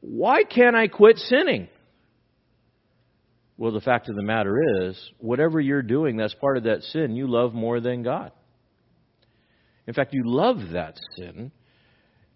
Why 0.00 0.44
can't 0.44 0.74
I 0.76 0.88
quit 0.88 1.18
sinning? 1.18 1.68
Well, 3.58 3.72
the 3.72 3.80
fact 3.80 4.08
of 4.08 4.16
the 4.16 4.22
matter 4.22 4.54
is, 4.82 4.98
whatever 5.18 5.60
you're 5.60 5.82
doing 5.82 6.16
that's 6.16 6.34
part 6.34 6.58
of 6.58 6.64
that 6.64 6.82
sin, 6.82 7.16
you 7.16 7.26
love 7.26 7.54
more 7.54 7.80
than 7.80 8.02
God. 8.02 8.32
In 9.86 9.94
fact, 9.94 10.12
you 10.12 10.22
love 10.26 10.58
that 10.72 10.96
sin. 11.16 11.52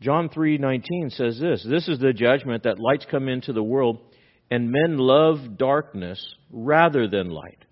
John 0.01 0.31
3:19 0.31 1.11
says 1.11 1.39
this, 1.39 1.63
this 1.69 1.89
is 1.89 1.99
the 1.99 2.15
judgment 2.15 2.63
that 2.63 2.79
lights 2.79 3.07
come 3.11 3.29
into 3.29 3.53
the 3.53 3.63
world 3.63 3.99
and 4.51 4.71
men 4.71 4.97
love 4.97 5.59
darkness 5.59 6.35
rather 6.51 7.07
than 7.07 7.29
light 7.29 7.65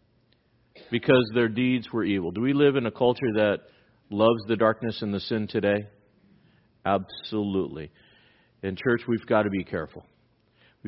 because 0.91 1.31
their 1.35 1.49
deeds 1.49 1.91
were 1.91 2.05
evil. 2.05 2.31
Do 2.31 2.43
we 2.43 2.53
live 2.53 2.77
in 2.77 2.87
a 2.87 2.91
culture 2.91 3.33
that 3.37 3.61
loves 4.11 4.41
the 4.47 4.57
darkness 4.57 5.01
and 5.01 5.13
the 5.13 5.21
sin 5.21 5.47
today? 5.49 5.87
Absolutely. 6.85 7.91
In 8.63 8.77
church, 8.77 9.03
we've 9.09 9.27
got 9.27 9.43
to 9.43 9.51
be 9.51 9.65
careful. 9.65 10.05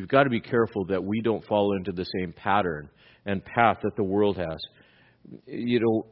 We've 0.01 0.09
got 0.09 0.25
to 0.25 0.31
be 0.31 0.41
careful 0.41 0.87
that 0.87 1.05
we 1.05 1.21
don't 1.21 1.45
fall 1.45 1.77
into 1.77 1.93
the 1.93 2.07
same 2.19 2.33
pattern 2.33 2.89
and 3.27 3.45
path 3.45 3.81
that 3.83 3.97
the 3.97 4.03
world 4.03 4.39
has. 4.39 4.59
You 5.47 5.81
know, 5.81 6.07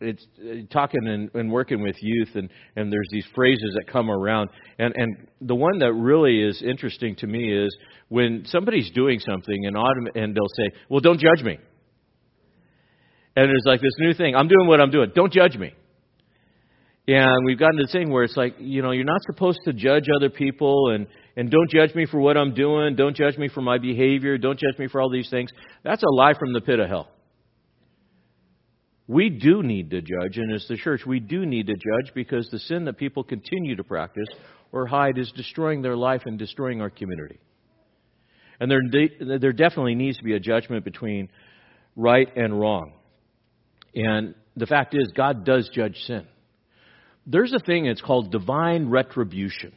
it's 0.00 0.26
uh, 0.42 0.66
talking 0.72 1.06
and, 1.06 1.30
and 1.34 1.52
working 1.52 1.82
with 1.82 1.96
youth 2.00 2.30
and, 2.34 2.48
and 2.76 2.90
there's 2.90 3.08
these 3.12 3.26
phrases 3.34 3.76
that 3.76 3.92
come 3.92 4.10
around. 4.10 4.48
And, 4.78 4.94
and 4.96 5.28
the 5.42 5.54
one 5.54 5.80
that 5.80 5.92
really 5.92 6.42
is 6.42 6.62
interesting 6.62 7.14
to 7.16 7.26
me 7.26 7.54
is 7.54 7.76
when 8.08 8.44
somebody's 8.46 8.90
doing 8.92 9.20
something 9.20 9.66
and 9.66 9.76
autom- 9.76 10.16
and 10.16 10.34
they'll 10.34 10.48
say 10.56 10.74
well 10.88 11.00
don't 11.00 11.20
judge 11.20 11.44
me. 11.44 11.58
And 13.36 13.50
there's 13.50 13.64
like 13.66 13.82
this 13.82 13.92
new 13.98 14.14
thing 14.14 14.34
i'm 14.34 14.48
doing 14.48 14.66
what 14.66 14.80
i'm 14.80 14.90
doing. 14.90 15.12
Don't 15.14 15.32
judge 15.32 15.56
me. 15.58 15.74
And 17.06 17.44
we've 17.44 17.58
gotten 17.58 17.76
to 17.76 17.82
the 17.84 17.92
thing 17.92 18.10
where 18.10 18.24
it's 18.24 18.36
like 18.36 18.54
you 18.58 18.80
know 18.80 18.92
you're 18.92 19.04
not 19.04 19.20
supposed 19.30 19.60
to 19.66 19.74
judge 19.74 20.06
other 20.16 20.30
people 20.30 20.92
and 20.94 21.06
and 21.36 21.50
don't 21.50 21.70
judge 21.70 21.94
me 21.94 22.06
for 22.06 22.20
what 22.20 22.36
i'm 22.36 22.54
doing 22.54 22.96
don't 22.96 23.16
judge 23.16 23.36
me 23.36 23.48
for 23.48 23.60
my 23.60 23.78
behavior 23.78 24.38
don't 24.38 24.58
judge 24.58 24.78
me 24.78 24.88
for 24.88 25.00
all 25.00 25.10
these 25.10 25.30
things 25.30 25.50
that's 25.82 26.02
a 26.02 26.14
lie 26.14 26.34
from 26.38 26.52
the 26.52 26.60
pit 26.60 26.78
of 26.78 26.88
hell 26.88 27.08
we 29.10 29.28
do 29.28 29.64
need 29.64 29.90
to 29.90 30.00
judge, 30.00 30.36
and 30.36 30.54
as 30.54 30.64
the 30.68 30.76
church, 30.76 31.00
we 31.04 31.18
do 31.18 31.44
need 31.44 31.66
to 31.66 31.72
judge 31.72 32.14
because 32.14 32.48
the 32.48 32.60
sin 32.60 32.84
that 32.84 32.96
people 32.96 33.24
continue 33.24 33.74
to 33.74 33.82
practice 33.82 34.28
or 34.70 34.86
hide 34.86 35.18
is 35.18 35.32
destroying 35.34 35.82
their 35.82 35.96
life 35.96 36.22
and 36.26 36.38
destroying 36.38 36.80
our 36.80 36.90
community. 36.90 37.40
And 38.60 38.70
there, 38.70 38.80
there 39.40 39.52
definitely 39.52 39.96
needs 39.96 40.16
to 40.18 40.22
be 40.22 40.34
a 40.34 40.38
judgment 40.38 40.84
between 40.84 41.28
right 41.96 42.28
and 42.36 42.60
wrong. 42.60 42.92
And 43.96 44.36
the 44.54 44.66
fact 44.66 44.94
is, 44.94 45.10
God 45.16 45.44
does 45.44 45.68
judge 45.74 45.96
sin. 46.06 46.24
There's 47.26 47.52
a 47.52 47.58
thing 47.58 47.86
that's 47.86 48.00
called 48.00 48.30
divine 48.30 48.90
retribution. 48.90 49.72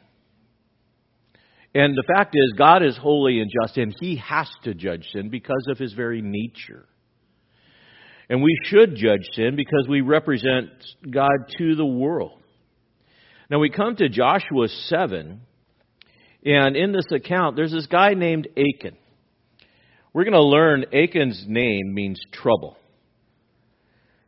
And 1.76 1.96
the 1.96 2.04
fact 2.16 2.36
is, 2.36 2.54
God 2.56 2.84
is 2.84 2.98
holy 2.98 3.40
and 3.40 3.52
just, 3.64 3.78
and 3.78 3.96
He 4.00 4.18
has 4.18 4.50
to 4.64 4.74
judge 4.74 5.08
sin 5.12 5.30
because 5.30 5.66
of 5.70 5.78
His 5.78 5.94
very 5.94 6.22
nature. 6.22 6.86
And 8.30 8.42
we 8.42 8.56
should 8.66 8.96
judge 8.96 9.28
sin 9.34 9.56
because 9.56 9.88
we 9.90 10.02
represent 10.02 10.70
God 11.10 11.32
to 11.58 11.76
the 11.76 11.86
world. 11.86 12.40
Now 13.50 13.60
we 13.60 13.70
come 13.70 13.96
to 13.98 14.08
Joshua 14.08 14.68
7, 14.68 15.42
and 16.46 16.76
in 16.76 16.92
this 16.92 17.06
account, 17.12 17.56
there's 17.56 17.72
this 17.72 17.88
guy 17.88 18.14
named 18.14 18.48
Achan. 18.58 18.98
We're 20.14 20.24
going 20.26 20.34
to 20.34 20.44
learn 20.44 20.86
Achan's 20.94 21.44
name 21.48 21.94
means 21.94 22.20
trouble. 22.32 22.78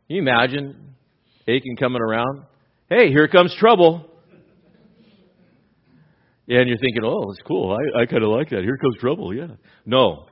Can 0.08 0.16
you 0.16 0.22
imagine 0.22 0.94
Achan 1.48 1.76
coming 1.78 2.02
around? 2.02 2.42
Hey, 2.88 3.08
here 3.10 3.28
comes 3.28 3.54
trouble. 3.58 4.10
And 6.48 6.68
you're 6.68 6.78
thinking, 6.78 7.04
oh, 7.04 7.30
it's 7.30 7.42
cool. 7.46 7.76
I, 7.76 8.02
I 8.02 8.06
kind 8.06 8.22
of 8.22 8.30
like 8.30 8.50
that. 8.50 8.62
Here 8.62 8.76
comes 8.76 8.96
trouble. 9.00 9.34
Yeah. 9.34 9.56
No, 9.84 10.26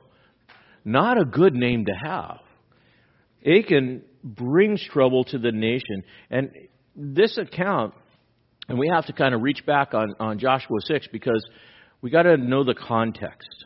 not 0.85 1.19
a 1.19 1.25
good 1.25 1.53
name 1.53 1.85
to 1.85 1.91
have. 1.91 2.39
Achan 3.45 4.03
brings 4.23 4.83
trouble 4.91 5.23
to 5.25 5.37
the 5.37 5.51
nation. 5.51 6.03
And 6.29 6.51
this 6.95 7.37
account, 7.37 7.93
and 8.69 8.79
we 8.79 8.87
have 8.87 9.05
to 9.07 9.13
kind 9.13 9.35
of 9.35 9.41
reach 9.41 9.65
back 9.65 9.93
on, 9.93 10.13
on 10.19 10.39
Joshua 10.39 10.77
6 10.81 11.07
because 11.11 11.45
we 12.01 12.09
got 12.09 12.23
to 12.23 12.37
know 12.37 12.63
the 12.63 12.75
context. 12.75 13.65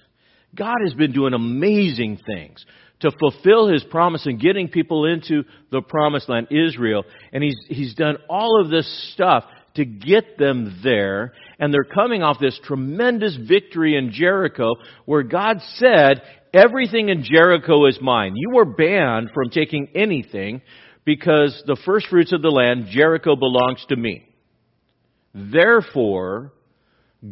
God 0.55 0.77
has 0.83 0.93
been 0.93 1.11
doing 1.11 1.33
amazing 1.33 2.19
things 2.25 2.65
to 3.01 3.11
fulfill 3.19 3.67
his 3.67 3.83
promise 3.83 4.25
and 4.25 4.39
getting 4.39 4.67
people 4.67 5.05
into 5.05 5.43
the 5.71 5.81
promised 5.81 6.27
land, 6.27 6.47
Israel. 6.51 7.05
And 7.31 7.43
he's, 7.43 7.57
he's 7.67 7.95
done 7.95 8.17
all 8.29 8.61
of 8.61 8.69
this 8.69 9.13
stuff 9.13 9.45
to 9.75 9.85
get 9.85 10.37
them 10.37 10.79
there. 10.83 11.33
And 11.59 11.73
they're 11.73 11.83
coming 11.83 12.23
off 12.23 12.39
this 12.39 12.59
tremendous 12.63 13.35
victory 13.35 13.97
in 13.97 14.11
Jericho 14.11 14.75
where 15.05 15.23
God 15.23 15.57
said, 15.75 16.21
everything 16.53 17.09
in 17.09 17.23
Jericho 17.23 17.85
is 17.85 17.99
mine. 18.01 18.33
You 18.35 18.51
were 18.55 18.65
banned 18.65 19.31
from 19.33 19.49
taking 19.49 19.89
anything 19.93 20.61
because 21.05 21.61
the 21.65 21.77
first 21.85 22.07
fruits 22.07 22.31
of 22.31 22.41
the 22.41 22.49
land, 22.49 22.87
Jericho 22.89 23.35
belongs 23.35 23.85
to 23.89 23.95
me. 23.95 24.25
Therefore, 25.33 26.53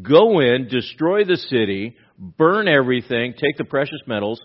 go 0.02 0.40
in, 0.40 0.68
destroy 0.68 1.24
the 1.24 1.38
city, 1.38 1.96
burn 2.18 2.68
everything, 2.68 3.34
take 3.34 3.58
the 3.58 3.64
precious 3.64 4.02
metals, 4.08 4.42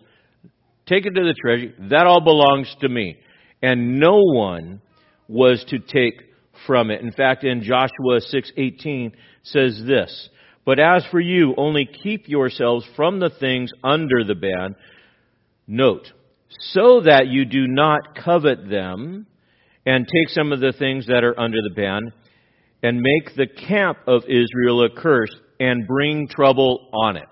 take 0.86 1.06
it 1.06 1.14
to 1.14 1.22
the 1.22 1.34
treasury. 1.34 1.74
That 1.90 2.06
all 2.06 2.20
belongs 2.20 2.74
to 2.80 2.88
me. 2.88 3.16
And 3.62 3.98
no 3.98 4.20
one 4.20 4.80
was 5.28 5.64
to 5.68 5.78
take 5.78 6.22
from 6.66 6.90
it. 6.90 7.00
In 7.00 7.12
fact, 7.12 7.44
in 7.44 7.62
Joshua 7.62 8.20
6:18 8.20 9.12
says 9.42 9.82
this, 9.84 10.30
"But 10.64 10.78
as 10.78 11.04
for 11.06 11.20
you, 11.20 11.54
only 11.56 11.84
keep 11.84 12.28
yourselves 12.28 12.86
from 12.96 13.18
the 13.18 13.30
things 13.30 13.72
under 13.82 14.24
the 14.24 14.34
ban." 14.34 14.76
Note, 15.66 16.12
so 16.48 17.00
that 17.00 17.28
you 17.28 17.44
do 17.44 17.66
not 17.66 18.14
covet 18.14 18.68
them 18.68 19.26
and 19.86 20.06
take 20.06 20.28
some 20.28 20.52
of 20.52 20.60
the 20.60 20.72
things 20.72 21.06
that 21.06 21.24
are 21.24 21.38
under 21.38 21.60
the 21.62 21.74
ban 21.74 22.12
and 22.82 23.00
make 23.00 23.34
the 23.34 23.46
camp 23.46 23.98
of 24.06 24.24
Israel 24.28 24.82
a 24.82 24.90
curse 24.90 25.34
and 25.60 25.86
bring 25.86 26.28
trouble 26.28 26.88
on 26.92 27.16
it. 27.16 27.28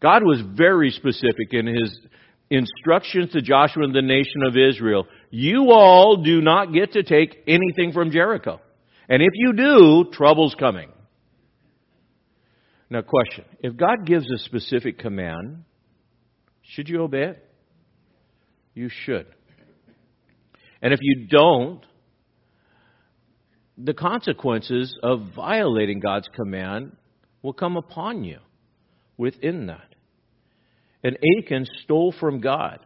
God 0.00 0.22
was 0.22 0.40
very 0.40 0.90
specific 0.90 1.52
in 1.52 1.66
his 1.66 2.06
instructions 2.50 3.32
to 3.32 3.42
Joshua 3.42 3.84
and 3.84 3.94
the 3.94 4.02
nation 4.02 4.42
of 4.46 4.56
Israel. 4.56 5.06
You 5.30 5.72
all 5.72 6.22
do 6.22 6.40
not 6.40 6.72
get 6.72 6.92
to 6.92 7.02
take 7.02 7.42
anything 7.46 7.92
from 7.92 8.10
Jericho. 8.10 8.60
And 9.08 9.22
if 9.22 9.30
you 9.34 9.52
do, 9.54 10.10
trouble's 10.12 10.54
coming. 10.54 10.90
Now, 12.90 13.02
question. 13.02 13.44
If 13.60 13.76
God 13.76 14.06
gives 14.06 14.30
a 14.30 14.38
specific 14.38 14.98
command, 14.98 15.64
should 16.62 16.88
you 16.88 17.02
obey 17.02 17.24
it? 17.24 17.44
You 18.74 18.88
should. 18.88 19.26
And 20.80 20.92
if 20.92 21.00
you 21.02 21.26
don't, 21.28 21.80
the 23.76 23.94
consequences 23.94 24.96
of 25.02 25.32
violating 25.34 26.00
God's 26.00 26.28
command 26.34 26.96
will 27.42 27.52
come 27.52 27.76
upon 27.76 28.24
you 28.24 28.38
within 29.16 29.66
that. 29.66 29.94
And 31.04 31.16
Achan 31.38 31.66
stole 31.82 32.12
from 32.18 32.40
God. 32.40 32.80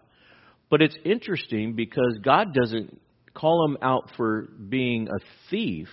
But 0.70 0.82
it's 0.82 0.96
interesting 1.04 1.74
because 1.74 2.18
God 2.22 2.54
doesn't 2.54 3.00
call 3.34 3.66
him 3.66 3.78
out 3.82 4.10
for 4.16 4.48
being 4.68 5.08
a 5.08 5.18
thief. 5.50 5.88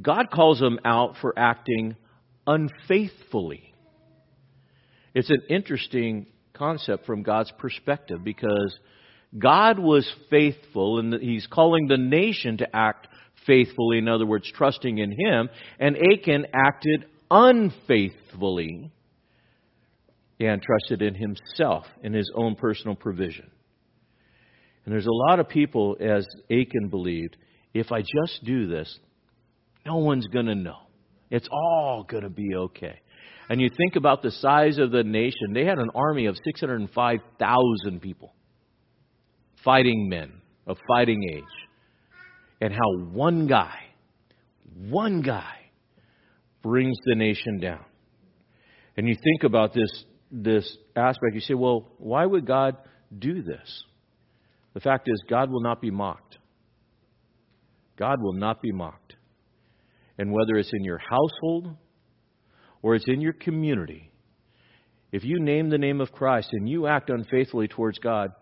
God 0.00 0.30
calls 0.30 0.58
them 0.58 0.78
out 0.84 1.16
for 1.20 1.38
acting 1.38 1.96
unfaithfully. 2.46 3.72
It's 5.14 5.30
an 5.30 5.42
interesting 5.48 6.26
concept 6.52 7.06
from 7.06 7.22
God's 7.22 7.52
perspective 7.58 8.24
because 8.24 8.76
God 9.38 9.78
was 9.78 10.10
faithful 10.30 10.98
and 10.98 11.14
he's 11.14 11.46
calling 11.46 11.86
the 11.88 11.96
nation 11.96 12.58
to 12.58 12.76
act 12.76 13.08
faithfully, 13.46 13.98
in 13.98 14.08
other 14.08 14.26
words, 14.26 14.50
trusting 14.54 14.98
in 14.98 15.12
him, 15.12 15.48
and 15.78 15.96
Achan 15.96 16.46
acted 16.52 17.06
unfaithfully 17.30 18.90
and 20.40 20.62
trusted 20.62 21.02
in 21.02 21.14
himself, 21.14 21.84
in 22.02 22.12
his 22.12 22.30
own 22.34 22.54
personal 22.54 22.96
provision. 22.96 23.50
And 24.84 24.92
there's 24.92 25.06
a 25.06 25.30
lot 25.30 25.40
of 25.40 25.48
people, 25.48 25.96
as 26.00 26.26
Achan 26.50 26.88
believed, 26.90 27.36
if 27.72 27.92
I 27.92 28.00
just 28.00 28.44
do 28.44 28.66
this, 28.66 28.98
no 29.86 29.96
one's 29.96 30.26
going 30.26 30.46
to 30.46 30.54
know. 30.54 30.78
It's 31.30 31.48
all 31.50 32.04
going 32.08 32.22
to 32.22 32.30
be 32.30 32.54
okay. 32.54 33.00
And 33.48 33.60
you 33.60 33.68
think 33.76 33.96
about 33.96 34.22
the 34.22 34.30
size 34.30 34.78
of 34.78 34.90
the 34.90 35.04
nation, 35.04 35.52
they 35.52 35.64
had 35.64 35.78
an 35.78 35.90
army 35.94 36.26
of 36.26 36.36
605,000 36.44 38.00
people, 38.00 38.32
fighting 39.62 40.08
men 40.08 40.32
of 40.66 40.78
fighting 40.88 41.22
age. 41.34 41.44
And 42.60 42.72
how 42.72 42.98
one 43.12 43.46
guy, 43.46 43.80
one 44.88 45.20
guy, 45.20 45.56
brings 46.62 46.96
the 47.04 47.14
nation 47.14 47.60
down. 47.60 47.84
And 48.96 49.06
you 49.06 49.14
think 49.14 49.44
about 49.44 49.74
this 49.74 50.04
this 50.34 50.76
aspect, 50.96 51.34
you 51.34 51.40
say, 51.40 51.54
well, 51.54 51.92
why 51.98 52.26
would 52.26 52.46
God 52.46 52.76
do 53.16 53.42
this? 53.42 53.84
The 54.74 54.80
fact 54.80 55.08
is, 55.08 55.22
God 55.28 55.50
will 55.50 55.62
not 55.62 55.80
be 55.80 55.90
mocked. 55.90 56.38
God 57.96 58.20
will 58.20 58.32
not 58.32 58.60
be 58.60 58.72
mocked. 58.72 59.03
And 60.18 60.32
whether 60.32 60.56
it's 60.56 60.72
in 60.72 60.84
your 60.84 60.98
household 60.98 61.76
or 62.82 62.94
it's 62.94 63.08
in 63.08 63.20
your 63.20 63.32
community, 63.32 64.10
if 65.12 65.24
you 65.24 65.40
name 65.40 65.70
the 65.70 65.78
name 65.78 66.00
of 66.00 66.12
Christ 66.12 66.48
and 66.52 66.68
you 66.68 66.86
act 66.86 67.10
unfaithfully 67.10 67.68
towards 67.68 67.98
God 67.98 68.32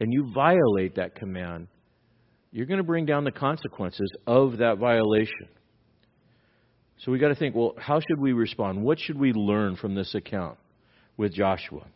and 0.00 0.12
you 0.12 0.32
violate 0.34 0.96
that 0.96 1.14
command, 1.14 1.68
you're 2.52 2.66
going 2.66 2.78
to 2.78 2.84
bring 2.84 3.06
down 3.06 3.24
the 3.24 3.32
consequences 3.32 4.10
of 4.26 4.58
that 4.58 4.78
violation. 4.78 5.48
So 6.98 7.12
we 7.12 7.18
got 7.18 7.28
to 7.28 7.34
think, 7.34 7.54
well, 7.54 7.74
how 7.78 8.00
should 8.00 8.20
we 8.20 8.32
respond? 8.32 8.82
What 8.82 8.98
should 8.98 9.18
we 9.18 9.32
learn 9.32 9.76
from 9.76 9.94
this 9.94 10.14
account? 10.14 10.58
with 11.16 11.32
Joshua. 11.32 11.86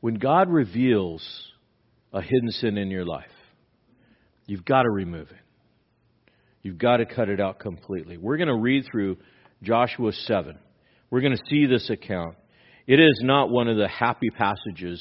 When 0.00 0.14
God 0.14 0.48
reveals 0.48 1.22
a 2.12 2.22
hidden 2.22 2.50
sin 2.50 2.78
in 2.78 2.90
your 2.90 3.04
life, 3.04 3.24
you've 4.46 4.64
got 4.64 4.82
to 4.82 4.90
remove 4.90 5.30
it. 5.30 5.45
You've 6.66 6.78
got 6.78 6.96
to 6.96 7.06
cut 7.06 7.28
it 7.28 7.40
out 7.40 7.60
completely. 7.60 8.16
We're 8.16 8.38
going 8.38 8.48
to 8.48 8.56
read 8.56 8.86
through 8.90 9.18
Joshua 9.62 10.10
7. 10.10 10.58
We're 11.10 11.20
going 11.20 11.36
to 11.36 11.42
see 11.48 11.64
this 11.64 11.88
account. 11.90 12.34
It 12.88 12.98
is 12.98 13.20
not 13.22 13.50
one 13.50 13.68
of 13.68 13.76
the 13.76 13.86
happy 13.86 14.30
passages 14.36 15.00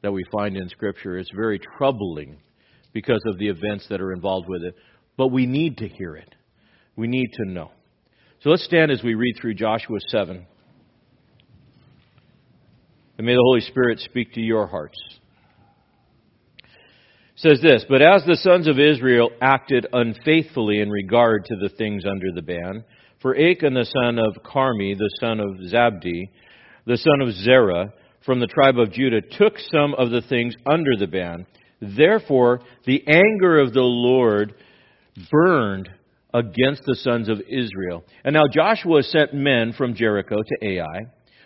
that 0.00 0.10
we 0.10 0.24
find 0.32 0.56
in 0.56 0.70
Scripture. 0.70 1.18
It's 1.18 1.28
very 1.36 1.60
troubling 1.76 2.38
because 2.94 3.20
of 3.26 3.36
the 3.36 3.48
events 3.48 3.86
that 3.90 4.00
are 4.00 4.14
involved 4.14 4.48
with 4.48 4.62
it. 4.62 4.74
But 5.18 5.26
we 5.26 5.44
need 5.44 5.76
to 5.78 5.86
hear 5.86 6.16
it. 6.16 6.34
We 6.96 7.08
need 7.08 7.28
to 7.44 7.50
know. 7.50 7.72
So 8.42 8.48
let's 8.48 8.64
stand 8.64 8.90
as 8.90 9.02
we 9.02 9.12
read 9.12 9.34
through 9.38 9.52
Joshua 9.52 9.98
7. 10.08 10.46
And 13.18 13.26
may 13.26 13.34
the 13.34 13.44
Holy 13.44 13.60
Spirit 13.60 14.00
speak 14.00 14.32
to 14.32 14.40
your 14.40 14.66
hearts. 14.66 14.96
Says 17.38 17.60
this, 17.60 17.84
but 17.86 18.00
as 18.00 18.24
the 18.24 18.36
sons 18.36 18.66
of 18.66 18.78
Israel 18.78 19.30
acted 19.42 19.86
unfaithfully 19.92 20.80
in 20.80 20.88
regard 20.88 21.44
to 21.44 21.56
the 21.56 21.68
things 21.68 22.04
under 22.06 22.32
the 22.34 22.40
ban, 22.40 22.82
for 23.20 23.36
Achan 23.36 23.74
the 23.74 23.84
son 23.84 24.18
of 24.18 24.42
Carmi, 24.42 24.96
the 24.96 25.10
son 25.20 25.40
of 25.40 25.48
Zabdi, 25.70 26.30
the 26.86 26.96
son 26.96 27.20
of 27.20 27.34
Zerah, 27.34 27.92
from 28.24 28.40
the 28.40 28.46
tribe 28.46 28.78
of 28.78 28.90
Judah, 28.90 29.20
took 29.20 29.58
some 29.70 29.94
of 29.94 30.10
the 30.10 30.22
things 30.22 30.54
under 30.64 30.96
the 30.96 31.06
ban. 31.06 31.46
Therefore, 31.82 32.60
the 32.86 33.04
anger 33.06 33.60
of 33.60 33.74
the 33.74 33.82
Lord 33.82 34.54
burned 35.30 35.90
against 36.32 36.84
the 36.86 36.96
sons 36.96 37.28
of 37.28 37.42
Israel. 37.42 38.02
And 38.24 38.32
now 38.32 38.44
Joshua 38.50 39.02
sent 39.02 39.34
men 39.34 39.74
from 39.76 39.94
Jericho 39.94 40.36
to 40.36 40.66
Ai, 40.66 41.00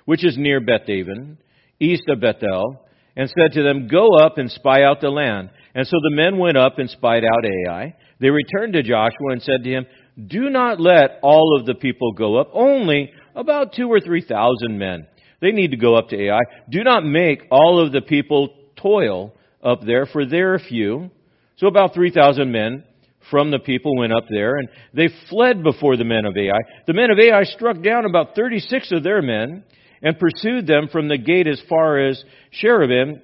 which 0.05 0.24
is 0.24 0.38
near 0.38 0.61
Bethaven, 0.61 1.36
east 1.80 2.05
of 2.09 2.20
Bethel, 2.20 2.86
and 3.16 3.28
said 3.28 3.52
to 3.52 3.62
them, 3.62 3.88
Go 3.88 4.16
up 4.16 4.38
and 4.38 4.50
spy 4.50 4.82
out 4.82 5.00
the 5.00 5.11
land. 5.11 5.50
And 5.74 5.86
so 5.86 5.96
the 6.02 6.16
men 6.16 6.38
went 6.38 6.56
up 6.56 6.78
and 6.78 6.90
spied 6.90 7.24
out 7.24 7.44
Ai. 7.44 7.94
They 8.20 8.30
returned 8.30 8.74
to 8.74 8.82
Joshua 8.82 9.30
and 9.30 9.42
said 9.42 9.64
to 9.64 9.70
him, 9.70 9.86
Do 10.26 10.50
not 10.50 10.80
let 10.80 11.18
all 11.22 11.58
of 11.58 11.66
the 11.66 11.74
people 11.74 12.12
go 12.12 12.36
up, 12.36 12.50
only 12.52 13.12
about 13.34 13.72
two 13.74 13.88
or 13.88 14.00
three 14.00 14.22
thousand 14.22 14.78
men. 14.78 15.06
They 15.40 15.52
need 15.52 15.70
to 15.70 15.76
go 15.76 15.94
up 15.94 16.08
to 16.11 16.20
Ai. 16.28 16.40
Do 16.70 16.84
not 16.84 17.04
make 17.04 17.42
all 17.50 17.84
of 17.84 17.92
the 17.92 18.02
people 18.02 18.50
toil 18.76 19.32
up 19.62 19.80
there, 19.84 20.06
for 20.06 20.26
they're 20.26 20.58
few. 20.58 21.11
So 21.56 21.66
about 21.66 21.94
3,000 21.94 22.50
men 22.50 22.84
from 23.30 23.50
the 23.50 23.58
people 23.58 23.96
went 23.96 24.12
up 24.12 24.24
there, 24.30 24.56
and 24.56 24.68
they 24.94 25.08
fled 25.28 25.62
before 25.62 25.96
the 25.96 26.04
men 26.04 26.24
of 26.24 26.36
Ai. 26.36 26.58
The 26.86 26.94
men 26.94 27.11
of 27.11 27.18
Ai 27.18 27.44
struck 27.44 27.82
down 27.82 28.06
about 28.06 28.34
36 28.34 28.92
of 28.92 29.02
their 29.02 29.22
men 29.22 29.64
and 30.03 30.18
pursued 30.18 30.66
them 30.66 30.88
from 30.90 31.09
the 31.09 31.18
gate 31.18 31.46
as 31.46 31.61
far 31.68 31.98
as 31.98 32.22
Shebarim, 32.62 33.20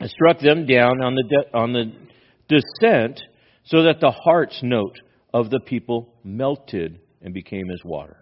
and 0.00 0.10
struck 0.10 0.40
them 0.40 0.66
down 0.66 1.02
on 1.02 1.14
the, 1.14 1.22
de- 1.22 1.56
on 1.56 1.72
the 1.72 1.92
descent, 2.48 3.20
so 3.64 3.84
that 3.84 4.00
the 4.00 4.10
heart's 4.10 4.60
note 4.62 4.98
of 5.32 5.50
the 5.50 5.60
people 5.60 6.12
melted 6.24 6.98
and 7.22 7.32
became 7.32 7.70
as 7.70 7.80
water. 7.84 8.16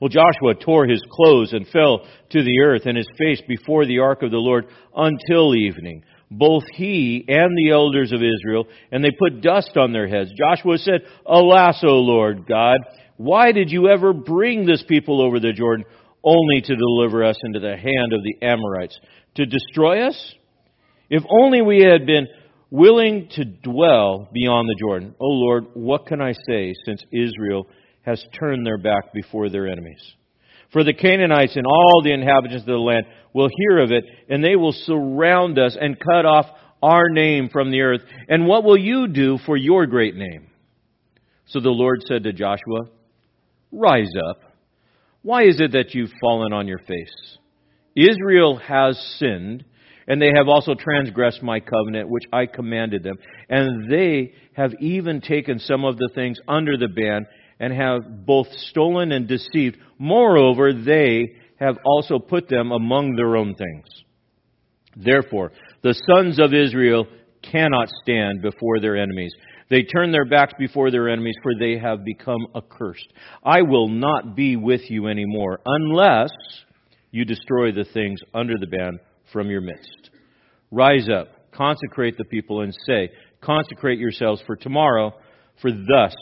Well, 0.00 0.08
Joshua 0.08 0.54
tore 0.54 0.86
his 0.86 1.02
clothes 1.10 1.52
and 1.52 1.66
fell 1.66 2.06
to 2.30 2.42
the 2.42 2.60
earth 2.64 2.82
and 2.86 2.96
his 2.96 3.08
face 3.18 3.42
before 3.48 3.84
the 3.84 3.98
ark 3.98 4.22
of 4.22 4.30
the 4.30 4.36
Lord 4.36 4.66
until 4.94 5.56
evening. 5.56 6.04
Both 6.30 6.64
he 6.74 7.24
and 7.26 7.56
the 7.56 7.70
elders 7.72 8.12
of 8.12 8.20
Israel, 8.22 8.66
and 8.92 9.02
they 9.02 9.10
put 9.10 9.40
dust 9.40 9.76
on 9.76 9.92
their 9.92 10.06
heads. 10.06 10.30
Joshua 10.36 10.78
said, 10.78 11.00
Alas, 11.26 11.82
O 11.82 11.94
Lord 12.00 12.46
God, 12.46 12.78
why 13.16 13.50
did 13.50 13.70
you 13.70 13.88
ever 13.88 14.12
bring 14.12 14.66
this 14.66 14.84
people 14.86 15.20
over 15.20 15.40
the 15.40 15.52
Jordan? 15.52 15.86
Only 16.24 16.60
to 16.60 16.76
deliver 16.76 17.24
us 17.24 17.36
into 17.42 17.60
the 17.60 17.76
hand 17.76 18.12
of 18.12 18.22
the 18.22 18.46
Amorites, 18.46 18.98
to 19.36 19.46
destroy 19.46 20.06
us? 20.06 20.34
If 21.10 21.22
only 21.30 21.62
we 21.62 21.82
had 21.82 22.06
been 22.06 22.26
willing 22.70 23.28
to 23.32 23.44
dwell 23.44 24.28
beyond 24.32 24.68
the 24.68 24.76
Jordan. 24.78 25.14
O 25.20 25.26
Lord, 25.26 25.66
what 25.74 26.06
can 26.06 26.20
I 26.20 26.32
say 26.46 26.74
since 26.84 27.02
Israel 27.12 27.66
has 28.02 28.22
turned 28.38 28.66
their 28.66 28.78
back 28.78 29.12
before 29.12 29.48
their 29.48 29.68
enemies? 29.68 30.02
For 30.72 30.84
the 30.84 30.92
Canaanites 30.92 31.56
and 31.56 31.66
all 31.66 32.02
the 32.02 32.12
inhabitants 32.12 32.62
of 32.62 32.66
the 32.66 32.76
land 32.76 33.06
will 33.32 33.48
hear 33.56 33.78
of 33.78 33.90
it, 33.90 34.04
and 34.28 34.44
they 34.44 34.56
will 34.56 34.72
surround 34.72 35.58
us 35.58 35.76
and 35.80 35.98
cut 35.98 36.26
off 36.26 36.46
our 36.82 37.08
name 37.08 37.48
from 37.50 37.70
the 37.70 37.80
earth. 37.80 38.02
And 38.28 38.46
what 38.46 38.64
will 38.64 38.78
you 38.78 39.08
do 39.08 39.38
for 39.46 39.56
your 39.56 39.86
great 39.86 40.14
name? 40.14 40.48
So 41.46 41.60
the 41.60 41.70
Lord 41.70 42.02
said 42.06 42.24
to 42.24 42.32
Joshua, 42.32 42.90
Rise 43.72 44.12
up. 44.28 44.40
Why 45.22 45.44
is 45.44 45.60
it 45.60 45.72
that 45.72 45.94
you've 45.94 46.12
fallen 46.20 46.52
on 46.52 46.68
your 46.68 46.78
face? 46.78 47.38
Israel 47.96 48.56
has 48.56 48.98
sinned, 49.18 49.64
and 50.06 50.22
they 50.22 50.30
have 50.34 50.48
also 50.48 50.74
transgressed 50.74 51.42
my 51.42 51.60
covenant, 51.60 52.08
which 52.08 52.24
I 52.32 52.46
commanded 52.46 53.02
them. 53.02 53.16
And 53.48 53.90
they 53.90 54.32
have 54.54 54.72
even 54.80 55.20
taken 55.20 55.58
some 55.58 55.84
of 55.84 55.96
the 55.96 56.10
things 56.14 56.38
under 56.46 56.76
the 56.76 56.88
ban, 56.88 57.26
and 57.60 57.72
have 57.72 58.24
both 58.24 58.46
stolen 58.70 59.10
and 59.12 59.26
deceived. 59.26 59.76
Moreover, 59.98 60.72
they 60.72 61.34
have 61.58 61.76
also 61.84 62.20
put 62.20 62.48
them 62.48 62.70
among 62.70 63.16
their 63.16 63.36
own 63.36 63.54
things. 63.54 63.86
Therefore, 64.96 65.52
the 65.82 66.00
sons 66.08 66.38
of 66.38 66.54
Israel 66.54 67.06
cannot 67.42 67.88
stand 68.02 68.42
before 68.42 68.80
their 68.80 68.96
enemies. 68.96 69.32
They 69.70 69.82
turn 69.82 70.12
their 70.12 70.24
backs 70.24 70.54
before 70.58 70.90
their 70.90 71.08
enemies, 71.08 71.36
for 71.42 71.52
they 71.58 71.78
have 71.78 72.04
become 72.04 72.46
accursed. 72.56 73.12
I 73.44 73.62
will 73.62 73.88
not 73.88 74.34
be 74.34 74.56
with 74.56 74.90
you 74.90 75.08
anymore, 75.08 75.60
unless 75.64 76.30
you 77.10 77.24
destroy 77.24 77.72
the 77.72 77.84
things 77.92 78.20
under 78.34 78.54
the 78.58 78.66
ban 78.66 78.98
from 79.32 79.50
your 79.50 79.60
midst. 79.60 80.10
Rise 80.70 81.08
up, 81.08 81.28
consecrate 81.52 82.16
the 82.16 82.24
people, 82.24 82.62
and 82.62 82.74
say, 82.86 83.10
Consecrate 83.40 83.98
yourselves 83.98 84.42
for 84.46 84.56
tomorrow, 84.56 85.12
for 85.62 85.70
thus 85.70 86.14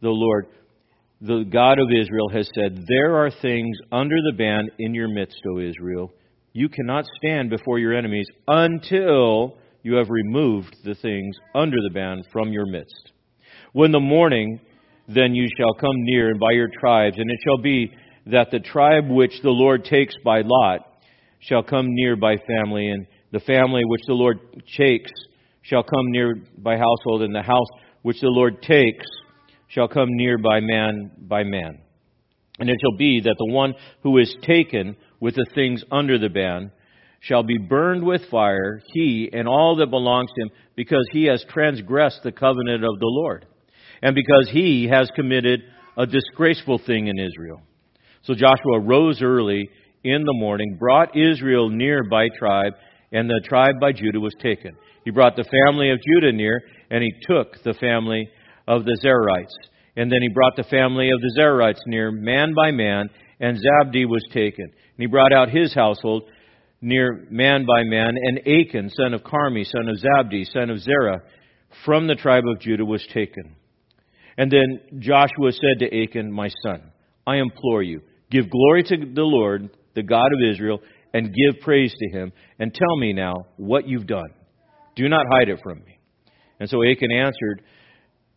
the 0.00 0.10
Lord, 0.10 0.46
the 1.20 1.44
God 1.50 1.78
of 1.80 1.88
Israel, 1.90 2.28
has 2.32 2.48
said, 2.54 2.84
There 2.86 3.16
are 3.16 3.30
things 3.30 3.76
under 3.90 4.16
the 4.16 4.36
ban 4.36 4.68
in 4.78 4.94
your 4.94 5.08
midst, 5.08 5.40
O 5.50 5.58
Israel. 5.58 6.12
You 6.52 6.68
cannot 6.68 7.06
stand 7.16 7.50
before 7.50 7.78
your 7.78 7.94
enemies 7.94 8.26
until 8.46 9.56
you 9.88 9.94
have 9.94 10.10
removed 10.10 10.76
the 10.84 10.94
things 10.94 11.34
under 11.54 11.78
the 11.82 11.94
ban 11.94 12.22
from 12.30 12.52
your 12.52 12.66
midst. 12.66 13.12
When 13.72 13.90
the 13.90 14.00
morning, 14.00 14.60
then 15.08 15.34
you 15.34 15.48
shall 15.56 15.72
come 15.72 15.96
near 15.96 16.28
and 16.28 16.38
by 16.38 16.52
your 16.52 16.68
tribes, 16.78 17.16
and 17.16 17.30
it 17.30 17.38
shall 17.42 17.56
be 17.56 17.90
that 18.26 18.50
the 18.50 18.58
tribe 18.58 19.08
which 19.08 19.40
the 19.42 19.48
Lord 19.48 19.86
takes 19.86 20.14
by 20.22 20.42
lot 20.44 20.80
shall 21.40 21.62
come 21.62 21.86
near 21.88 22.16
by 22.16 22.36
family, 22.36 22.88
and 22.88 23.06
the 23.32 23.40
family 23.40 23.80
which 23.86 24.02
the 24.06 24.12
Lord 24.12 24.38
takes 24.76 25.10
shall 25.62 25.82
come 25.82 26.10
near 26.10 26.34
by 26.58 26.76
household, 26.76 27.22
and 27.22 27.34
the 27.34 27.40
house 27.40 27.68
which 28.02 28.20
the 28.20 28.28
Lord 28.28 28.60
takes 28.60 29.06
shall 29.68 29.88
come 29.88 30.08
near 30.10 30.36
by 30.36 30.60
man 30.60 31.12
by 31.18 31.44
man. 31.44 31.78
And 32.58 32.68
it 32.68 32.76
shall 32.78 32.98
be 32.98 33.22
that 33.22 33.36
the 33.38 33.54
one 33.54 33.72
who 34.02 34.18
is 34.18 34.36
taken 34.42 34.96
with 35.18 35.34
the 35.34 35.46
things 35.54 35.82
under 35.90 36.18
the 36.18 36.28
ban 36.28 36.72
shall 37.20 37.42
be 37.42 37.58
burned 37.58 38.04
with 38.04 38.22
fire, 38.30 38.80
he 38.92 39.28
and 39.32 39.48
all 39.48 39.76
that 39.76 39.90
belongs 39.90 40.30
to 40.34 40.42
him, 40.42 40.50
because 40.76 41.06
he 41.12 41.24
has 41.24 41.44
transgressed 41.48 42.22
the 42.22 42.32
covenant 42.32 42.84
of 42.84 42.98
the 42.98 43.06
Lord, 43.06 43.46
and 44.02 44.14
because 44.14 44.48
he 44.50 44.88
has 44.88 45.10
committed 45.14 45.60
a 45.96 46.06
disgraceful 46.06 46.78
thing 46.78 47.08
in 47.08 47.18
Israel. 47.18 47.60
So 48.22 48.34
Joshua 48.34 48.80
rose 48.80 49.20
early 49.20 49.68
in 50.04 50.24
the 50.24 50.34
morning, 50.34 50.76
brought 50.78 51.16
Israel 51.16 51.68
near 51.68 52.04
by 52.04 52.28
tribe, 52.38 52.74
and 53.10 53.28
the 53.28 53.40
tribe 53.44 53.76
by 53.80 53.92
Judah 53.92 54.20
was 54.20 54.34
taken. 54.40 54.76
He 55.04 55.10
brought 55.10 55.34
the 55.34 55.48
family 55.66 55.90
of 55.90 55.98
Judah 56.02 56.32
near, 56.32 56.60
and 56.90 57.02
he 57.02 57.12
took 57.22 57.62
the 57.64 57.74
family 57.74 58.28
of 58.66 58.84
the 58.84 58.98
Zerites. 59.02 59.54
And 59.96 60.12
then 60.12 60.20
he 60.20 60.28
brought 60.28 60.54
the 60.56 60.64
family 60.64 61.10
of 61.10 61.20
the 61.20 61.40
Zerites 61.40 61.80
near, 61.86 62.12
man 62.12 62.54
by 62.54 62.70
man, 62.70 63.08
and 63.40 63.56
Zabdi 63.56 64.06
was 64.06 64.22
taken. 64.32 64.64
And 64.64 64.98
he 64.98 65.06
brought 65.06 65.32
out 65.32 65.48
his 65.50 65.74
household 65.74 66.24
near 66.80 67.26
man 67.30 67.66
by 67.66 67.82
man, 67.84 68.14
and 68.16 68.38
Achan, 68.40 68.90
son 68.90 69.14
of 69.14 69.22
Carmi, 69.22 69.64
son 69.64 69.88
of 69.88 69.96
Zabdi, 69.96 70.44
son 70.52 70.70
of 70.70 70.80
Zerah, 70.80 71.22
from 71.84 72.06
the 72.06 72.14
tribe 72.14 72.44
of 72.46 72.60
Judah 72.60 72.84
was 72.84 73.06
taken. 73.12 73.56
And 74.36 74.50
then 74.50 75.00
Joshua 75.00 75.52
said 75.52 75.80
to 75.80 76.02
Achan, 76.02 76.32
My 76.32 76.48
son, 76.62 76.92
I 77.26 77.36
implore 77.36 77.82
you, 77.82 78.00
give 78.30 78.50
glory 78.50 78.84
to 78.84 78.96
the 78.96 79.22
Lord, 79.22 79.70
the 79.94 80.02
God 80.02 80.32
of 80.32 80.52
Israel, 80.52 80.80
and 81.12 81.34
give 81.34 81.60
praise 81.62 81.92
to 81.92 82.18
him, 82.18 82.32
and 82.58 82.72
tell 82.72 82.96
me 82.96 83.12
now 83.12 83.34
what 83.56 83.88
you've 83.88 84.06
done. 84.06 84.30
Do 84.94 85.08
not 85.08 85.26
hide 85.30 85.48
it 85.48 85.60
from 85.62 85.78
me. 85.84 85.98
And 86.60 86.68
so 86.68 86.82
Achan 86.84 87.12
answered 87.12 87.62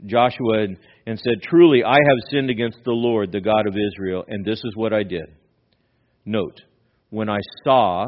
Joshua 0.05 0.63
and, 0.63 0.77
and 1.05 1.19
said, 1.19 1.41
Truly, 1.43 1.83
I 1.83 1.93
have 1.93 2.29
sinned 2.31 2.49
against 2.49 2.79
the 2.83 2.91
Lord, 2.91 3.31
the 3.31 3.41
God 3.41 3.67
of 3.67 3.75
Israel, 3.75 4.25
and 4.27 4.43
this 4.43 4.59
is 4.59 4.75
what 4.75 4.93
I 4.93 5.03
did. 5.03 5.25
Note, 6.25 6.59
when 7.09 7.29
I 7.29 7.39
saw 7.63 8.05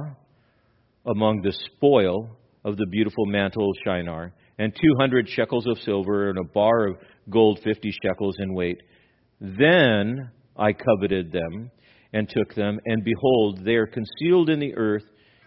among 1.06 1.42
the 1.42 1.54
spoil 1.76 2.38
of 2.64 2.78
the 2.78 2.88
beautiful 2.88 3.26
mantle 3.26 3.70
of 3.70 3.76
Shinar, 3.84 4.34
and 4.58 4.74
two 4.74 4.96
hundred 5.00 5.28
shekels 5.28 5.68
of 5.68 5.78
silver, 5.80 6.30
and 6.30 6.38
a 6.38 6.44
bar 6.54 6.88
of 6.88 6.98
gold 7.30 7.60
fifty 7.64 7.92
shekels 8.04 8.36
in 8.40 8.54
weight. 8.54 8.82
Then 9.42 10.30
I 10.56 10.74
coveted 10.74 11.32
them 11.32 11.72
and 12.14 12.30
took 12.30 12.54
them, 12.54 12.80
and 12.86 13.04
behold, 13.04 13.66
they 13.66 13.76
are 13.76 13.88
concealed 13.88 14.50
in 14.50 14.60
the 14.60 14.76
earth 14.76 15.04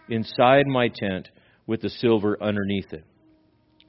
inside 0.09 0.67
my 0.67 0.89
tent 0.89 1.29
with 1.65 1.81
the 1.81 1.89
silver 1.89 2.37
underneath 2.41 2.91
it. 2.91 3.03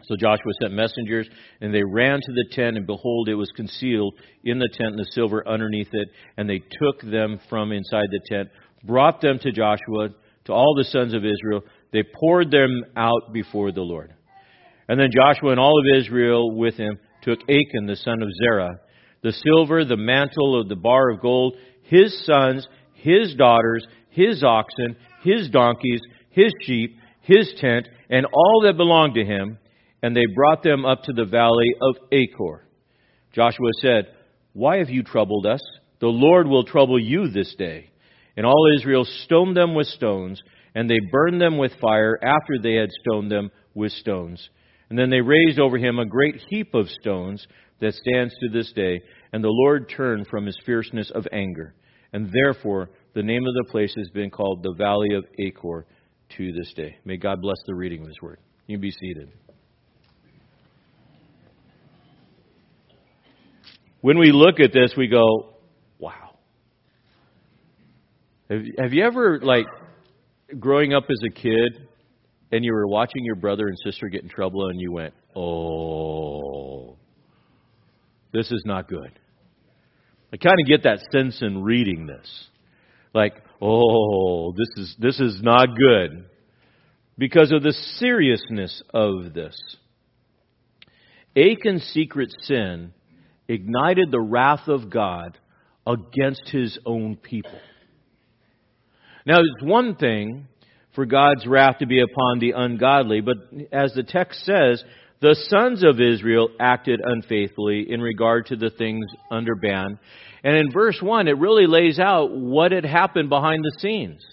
So 0.04 0.16
Joshua 0.16 0.52
sent 0.62 0.72
messengers, 0.72 1.28
and 1.60 1.74
they 1.74 1.82
ran 1.84 2.20
to 2.20 2.32
the 2.32 2.46
tent, 2.52 2.76
and 2.76 2.86
behold, 2.86 3.28
it 3.28 3.34
was 3.34 3.50
concealed 3.54 4.14
in 4.44 4.58
the 4.58 4.68
tent, 4.68 4.92
and 4.92 4.98
the 4.98 5.10
silver 5.12 5.46
underneath 5.46 5.92
it. 5.92 6.08
And 6.36 6.48
they 6.48 6.60
took 6.60 7.02
them 7.02 7.40
from 7.50 7.72
inside 7.72 8.06
the 8.10 8.20
tent, 8.26 8.48
brought 8.84 9.20
them 9.20 9.38
to 9.40 9.52
Joshua, 9.52 10.10
to 10.48 10.54
all 10.54 10.74
the 10.74 10.84
sons 10.84 11.14
of 11.14 11.24
Israel. 11.24 11.62
They 11.92 12.02
poured 12.02 12.50
them 12.50 12.82
out 12.96 13.32
before 13.32 13.70
the 13.70 13.82
Lord. 13.82 14.12
And 14.88 14.98
then 14.98 15.10
Joshua 15.14 15.50
and 15.50 15.60
all 15.60 15.78
of 15.78 16.00
Israel 16.00 16.56
with 16.56 16.74
him 16.74 16.98
took 17.22 17.40
Achan, 17.42 17.86
the 17.86 17.96
son 17.96 18.22
of 18.22 18.28
Zerah, 18.42 18.80
the 19.22 19.32
silver, 19.32 19.84
the 19.84 19.96
mantle 19.96 20.58
of 20.58 20.68
the 20.68 20.76
bar 20.76 21.10
of 21.10 21.20
gold, 21.20 21.56
his 21.82 22.24
sons, 22.24 22.66
his 22.94 23.34
daughters, 23.34 23.86
his 24.08 24.42
oxen, 24.42 24.96
his 25.22 25.50
donkeys, 25.50 26.00
his 26.30 26.50
sheep, 26.62 26.96
his 27.20 27.52
tent, 27.58 27.86
and 28.08 28.24
all 28.24 28.62
that 28.64 28.78
belonged 28.78 29.14
to 29.14 29.24
him, 29.24 29.58
and 30.02 30.16
they 30.16 30.24
brought 30.34 30.62
them 30.62 30.86
up 30.86 31.02
to 31.02 31.12
the 31.12 31.26
valley 31.26 31.74
of 31.82 31.96
Achor. 32.10 32.66
Joshua 33.34 33.70
said, 33.82 34.06
Why 34.54 34.78
have 34.78 34.88
you 34.88 35.02
troubled 35.02 35.44
us? 35.44 35.60
The 36.00 36.06
Lord 36.06 36.46
will 36.46 36.64
trouble 36.64 36.98
you 36.98 37.28
this 37.28 37.54
day. 37.58 37.87
And 38.38 38.46
all 38.46 38.72
Israel 38.78 39.04
stoned 39.24 39.56
them 39.56 39.74
with 39.74 39.88
stones, 39.88 40.40
and 40.76 40.88
they 40.88 41.00
burned 41.10 41.40
them 41.40 41.58
with 41.58 41.72
fire 41.80 42.16
after 42.22 42.56
they 42.62 42.74
had 42.74 42.88
stoned 43.00 43.32
them 43.32 43.50
with 43.74 43.90
stones. 43.90 44.48
And 44.88 44.96
then 44.96 45.10
they 45.10 45.20
raised 45.20 45.58
over 45.58 45.76
him 45.76 45.98
a 45.98 46.06
great 46.06 46.36
heap 46.48 46.72
of 46.72 46.88
stones 46.88 47.44
that 47.80 47.94
stands 47.94 48.32
to 48.38 48.48
this 48.48 48.70
day. 48.74 49.00
And 49.32 49.42
the 49.42 49.50
Lord 49.50 49.92
turned 49.94 50.28
from 50.28 50.46
his 50.46 50.56
fierceness 50.64 51.10
of 51.12 51.26
anger. 51.32 51.74
And 52.12 52.30
therefore, 52.32 52.90
the 53.12 53.24
name 53.24 53.44
of 53.44 53.54
the 53.54 53.72
place 53.72 53.92
has 53.98 54.08
been 54.10 54.30
called 54.30 54.62
the 54.62 54.74
Valley 54.78 55.16
of 55.16 55.24
Achor 55.40 55.84
to 56.36 56.52
this 56.52 56.72
day. 56.74 56.96
May 57.04 57.16
God 57.16 57.40
bless 57.42 57.58
the 57.66 57.74
reading 57.74 58.02
of 58.02 58.06
his 58.06 58.22
word. 58.22 58.38
You 58.68 58.78
be 58.78 58.92
seated. 58.92 59.32
When 64.00 64.16
we 64.16 64.30
look 64.30 64.60
at 64.60 64.72
this, 64.72 64.94
we 64.96 65.08
go, 65.08 65.57
have, 68.50 68.62
have 68.78 68.92
you 68.92 69.04
ever, 69.04 69.40
like, 69.40 69.66
growing 70.58 70.94
up 70.94 71.04
as 71.10 71.20
a 71.26 71.32
kid, 71.32 71.88
and 72.50 72.64
you 72.64 72.72
were 72.72 72.86
watching 72.86 73.24
your 73.24 73.36
brother 73.36 73.66
and 73.66 73.76
sister 73.84 74.08
get 74.08 74.22
in 74.22 74.28
trouble, 74.28 74.68
and 74.68 74.80
you 74.80 74.92
went, 74.92 75.14
oh, 75.36 76.96
this 78.32 78.50
is 78.50 78.62
not 78.64 78.88
good? 78.88 79.12
I 80.32 80.36
kind 80.36 80.56
of 80.60 80.68
get 80.68 80.82
that 80.84 81.00
sense 81.10 81.40
in 81.40 81.62
reading 81.62 82.06
this. 82.06 82.48
Like, 83.14 83.34
oh, 83.62 84.52
this 84.52 84.68
is, 84.76 84.96
this 84.98 85.20
is 85.20 85.40
not 85.42 85.68
good. 85.76 86.26
Because 87.16 87.50
of 87.50 87.62
the 87.62 87.72
seriousness 87.72 88.82
of 88.92 89.32
this. 89.34 89.58
Achan's 91.34 91.82
secret 91.94 92.30
sin 92.42 92.92
ignited 93.48 94.10
the 94.10 94.20
wrath 94.20 94.68
of 94.68 94.90
God 94.90 95.38
against 95.86 96.48
his 96.50 96.78
own 96.84 97.16
people. 97.16 97.58
Now, 99.28 99.40
it's 99.40 99.62
one 99.62 99.94
thing 99.94 100.48
for 100.94 101.04
God's 101.04 101.46
wrath 101.46 101.80
to 101.80 101.86
be 101.86 102.00
upon 102.00 102.38
the 102.38 102.52
ungodly, 102.52 103.20
but 103.20 103.36
as 103.70 103.92
the 103.92 104.02
text 104.02 104.42
says, 104.46 104.82
the 105.20 105.36
sons 105.50 105.84
of 105.84 106.00
Israel 106.00 106.48
acted 106.58 107.02
unfaithfully 107.04 107.92
in 107.92 108.00
regard 108.00 108.46
to 108.46 108.56
the 108.56 108.70
things 108.70 109.04
under 109.30 109.54
ban. 109.54 109.98
And 110.42 110.56
in 110.56 110.72
verse 110.72 110.98
1, 111.02 111.28
it 111.28 111.36
really 111.36 111.66
lays 111.66 111.98
out 111.98 112.30
what 112.30 112.72
had 112.72 112.86
happened 112.86 113.28
behind 113.28 113.62
the 113.62 113.78
scenes. 113.80 114.24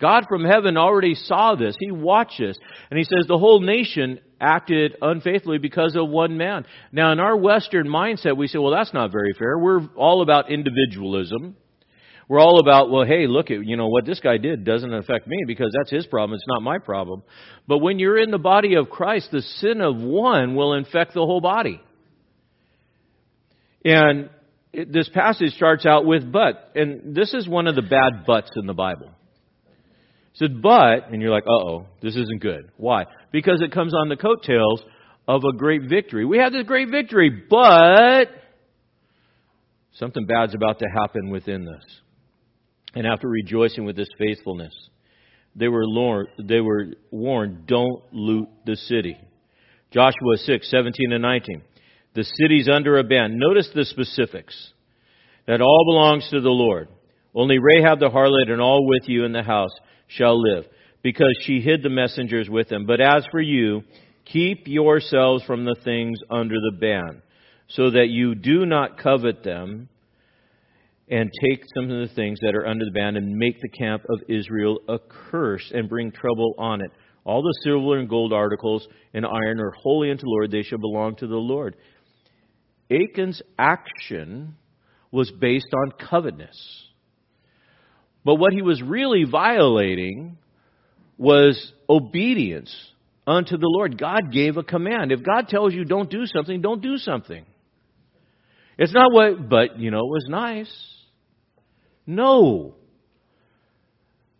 God 0.00 0.24
from 0.28 0.44
heaven 0.44 0.76
already 0.76 1.14
saw 1.14 1.54
this. 1.54 1.76
He 1.78 1.92
watched 1.92 2.40
this. 2.40 2.58
And 2.90 2.98
he 2.98 3.04
says 3.04 3.28
the 3.28 3.38
whole 3.38 3.60
nation 3.60 4.18
acted 4.40 4.96
unfaithfully 5.00 5.58
because 5.58 5.94
of 5.94 6.08
one 6.08 6.36
man. 6.36 6.66
Now, 6.90 7.12
in 7.12 7.20
our 7.20 7.36
Western 7.36 7.86
mindset, 7.86 8.36
we 8.36 8.48
say, 8.48 8.58
well, 8.58 8.72
that's 8.72 8.92
not 8.92 9.12
very 9.12 9.34
fair. 9.38 9.56
We're 9.56 9.86
all 9.94 10.22
about 10.22 10.50
individualism. 10.50 11.54
We're 12.28 12.40
all 12.40 12.60
about, 12.60 12.90
well, 12.90 13.06
hey, 13.06 13.26
look 13.26 13.50
at, 13.50 13.64
you 13.64 13.78
know, 13.78 13.88
what 13.88 14.04
this 14.04 14.20
guy 14.20 14.36
did 14.36 14.62
doesn't 14.62 14.92
affect 14.92 15.26
me 15.26 15.38
because 15.46 15.74
that's 15.76 15.90
his 15.90 16.06
problem. 16.06 16.34
It's 16.34 16.44
not 16.46 16.62
my 16.62 16.78
problem. 16.78 17.22
But 17.66 17.78
when 17.78 17.98
you're 17.98 18.18
in 18.18 18.30
the 18.30 18.38
body 18.38 18.74
of 18.74 18.90
Christ, 18.90 19.30
the 19.32 19.40
sin 19.40 19.80
of 19.80 19.96
one 19.96 20.54
will 20.54 20.74
infect 20.74 21.14
the 21.14 21.24
whole 21.24 21.40
body. 21.40 21.80
And 23.82 24.28
it, 24.74 24.92
this 24.92 25.08
passage 25.08 25.54
starts 25.54 25.86
out 25.86 26.04
with 26.04 26.30
but. 26.30 26.72
And 26.74 27.16
this 27.16 27.32
is 27.32 27.48
one 27.48 27.66
of 27.66 27.74
the 27.74 27.82
bad 27.82 28.26
buts 28.26 28.50
in 28.56 28.66
the 28.66 28.74
Bible. 28.74 29.06
It 29.06 30.38
said, 30.38 30.60
but, 30.60 31.10
and 31.10 31.22
you're 31.22 31.30
like, 31.30 31.46
uh 31.46 31.64
oh, 31.64 31.86
this 32.02 32.14
isn't 32.14 32.42
good. 32.42 32.70
Why? 32.76 33.06
Because 33.32 33.62
it 33.62 33.72
comes 33.72 33.94
on 33.94 34.10
the 34.10 34.16
coattails 34.16 34.82
of 35.26 35.44
a 35.44 35.56
great 35.56 35.88
victory. 35.88 36.26
We 36.26 36.36
had 36.36 36.52
this 36.52 36.64
great 36.64 36.90
victory, 36.90 37.30
but 37.48 38.26
something 39.94 40.26
bad's 40.26 40.54
about 40.54 40.78
to 40.80 40.86
happen 40.94 41.30
within 41.30 41.64
this. 41.64 41.84
And 42.94 43.06
after 43.06 43.28
rejoicing 43.28 43.84
with 43.84 43.96
this 43.96 44.08
faithfulness, 44.18 44.74
they 45.54 45.68
were, 45.68 45.84
warned, 45.86 46.28
they 46.42 46.60
were 46.60 46.86
warned, 47.10 47.66
don't 47.66 48.02
loot 48.12 48.48
the 48.64 48.76
city. 48.76 49.18
Joshua 49.90 50.36
6, 50.36 50.70
17 50.70 51.12
and 51.12 51.22
19. 51.22 51.62
The 52.14 52.24
city's 52.24 52.68
under 52.68 52.98
a 52.98 53.04
ban. 53.04 53.38
Notice 53.38 53.70
the 53.74 53.84
specifics. 53.84 54.72
That 55.46 55.60
all 55.60 55.84
belongs 55.86 56.28
to 56.30 56.40
the 56.40 56.50
Lord. 56.50 56.88
Only 57.34 57.58
Rahab 57.58 58.00
the 58.00 58.10
harlot 58.10 58.50
and 58.50 58.60
all 58.60 58.86
with 58.86 59.08
you 59.08 59.24
in 59.24 59.32
the 59.32 59.42
house 59.42 59.70
shall 60.06 60.40
live, 60.40 60.64
because 61.02 61.36
she 61.42 61.60
hid 61.60 61.82
the 61.82 61.90
messengers 61.90 62.48
with 62.48 62.68
them. 62.68 62.86
But 62.86 63.00
as 63.00 63.24
for 63.30 63.40
you, 63.40 63.82
keep 64.24 64.66
yourselves 64.66 65.44
from 65.44 65.64
the 65.64 65.76
things 65.84 66.18
under 66.30 66.56
the 66.56 66.76
ban, 66.78 67.22
so 67.68 67.90
that 67.90 68.08
you 68.08 68.34
do 68.34 68.66
not 68.66 68.98
covet 68.98 69.42
them 69.42 69.88
and 71.10 71.30
take 71.42 71.62
some 71.74 71.90
of 71.90 72.08
the 72.08 72.14
things 72.14 72.38
that 72.42 72.54
are 72.54 72.66
under 72.66 72.84
the 72.84 72.90
ban 72.90 73.16
and 73.16 73.36
make 73.36 73.60
the 73.60 73.68
camp 73.68 74.02
of 74.10 74.20
Israel 74.28 74.80
a 74.88 74.98
curse 75.30 75.70
and 75.74 75.88
bring 75.88 76.12
trouble 76.12 76.54
on 76.58 76.80
it. 76.80 76.90
All 77.24 77.42
the 77.42 77.58
silver 77.62 77.98
and 77.98 78.08
gold 78.08 78.32
articles 78.32 78.86
and 79.12 79.26
iron 79.26 79.60
are 79.60 79.72
holy 79.82 80.10
unto 80.10 80.22
the 80.22 80.30
Lord, 80.30 80.50
they 80.50 80.62
shall 80.62 80.78
belong 80.78 81.16
to 81.16 81.26
the 81.26 81.36
Lord. 81.36 81.76
Achan's 82.90 83.42
action 83.58 84.56
was 85.10 85.30
based 85.30 85.68
on 85.74 85.92
covetousness. 86.08 86.84
But 88.24 88.36
what 88.36 88.52
he 88.52 88.62
was 88.62 88.82
really 88.82 89.24
violating 89.24 90.38
was 91.16 91.72
obedience 91.88 92.74
unto 93.26 93.56
the 93.56 93.68
Lord. 93.68 93.98
God 93.98 94.32
gave 94.32 94.56
a 94.56 94.62
command. 94.62 95.12
If 95.12 95.22
God 95.22 95.48
tells 95.48 95.74
you 95.74 95.84
don't 95.84 96.10
do 96.10 96.26
something, 96.26 96.60
don't 96.60 96.82
do 96.82 96.96
something. 96.98 97.44
It's 98.78 98.92
not 98.92 99.12
what, 99.12 99.48
but, 99.48 99.78
you 99.78 99.90
know, 99.90 99.98
it 99.98 100.10
was 100.10 100.26
nice. 100.28 100.97
No. 102.08 102.74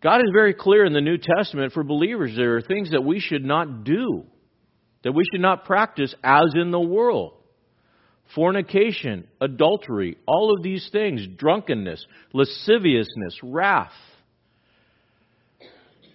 God 0.01 0.21
is 0.21 0.31
very 0.33 0.55
clear 0.55 0.85
in 0.85 0.93
the 0.93 1.01
New 1.01 1.17
Testament 1.17 1.71
for 1.71 1.83
believers. 1.83 2.33
There 2.35 2.57
are 2.57 2.61
things 2.61 2.91
that 2.91 3.03
we 3.03 3.19
should 3.19 3.45
not 3.45 3.83
do, 3.83 4.25
that 5.03 5.11
we 5.13 5.23
should 5.31 5.41
not 5.41 5.65
practice 5.65 6.13
as 6.23 6.47
in 6.55 6.71
the 6.71 6.79
world 6.79 7.33
fornication, 8.35 9.27
adultery, 9.41 10.17
all 10.27 10.53
of 10.55 10.61
these 10.61 10.87
things, 10.91 11.25
drunkenness, 11.37 12.05
lasciviousness, 12.33 13.39
wrath, 13.41 13.91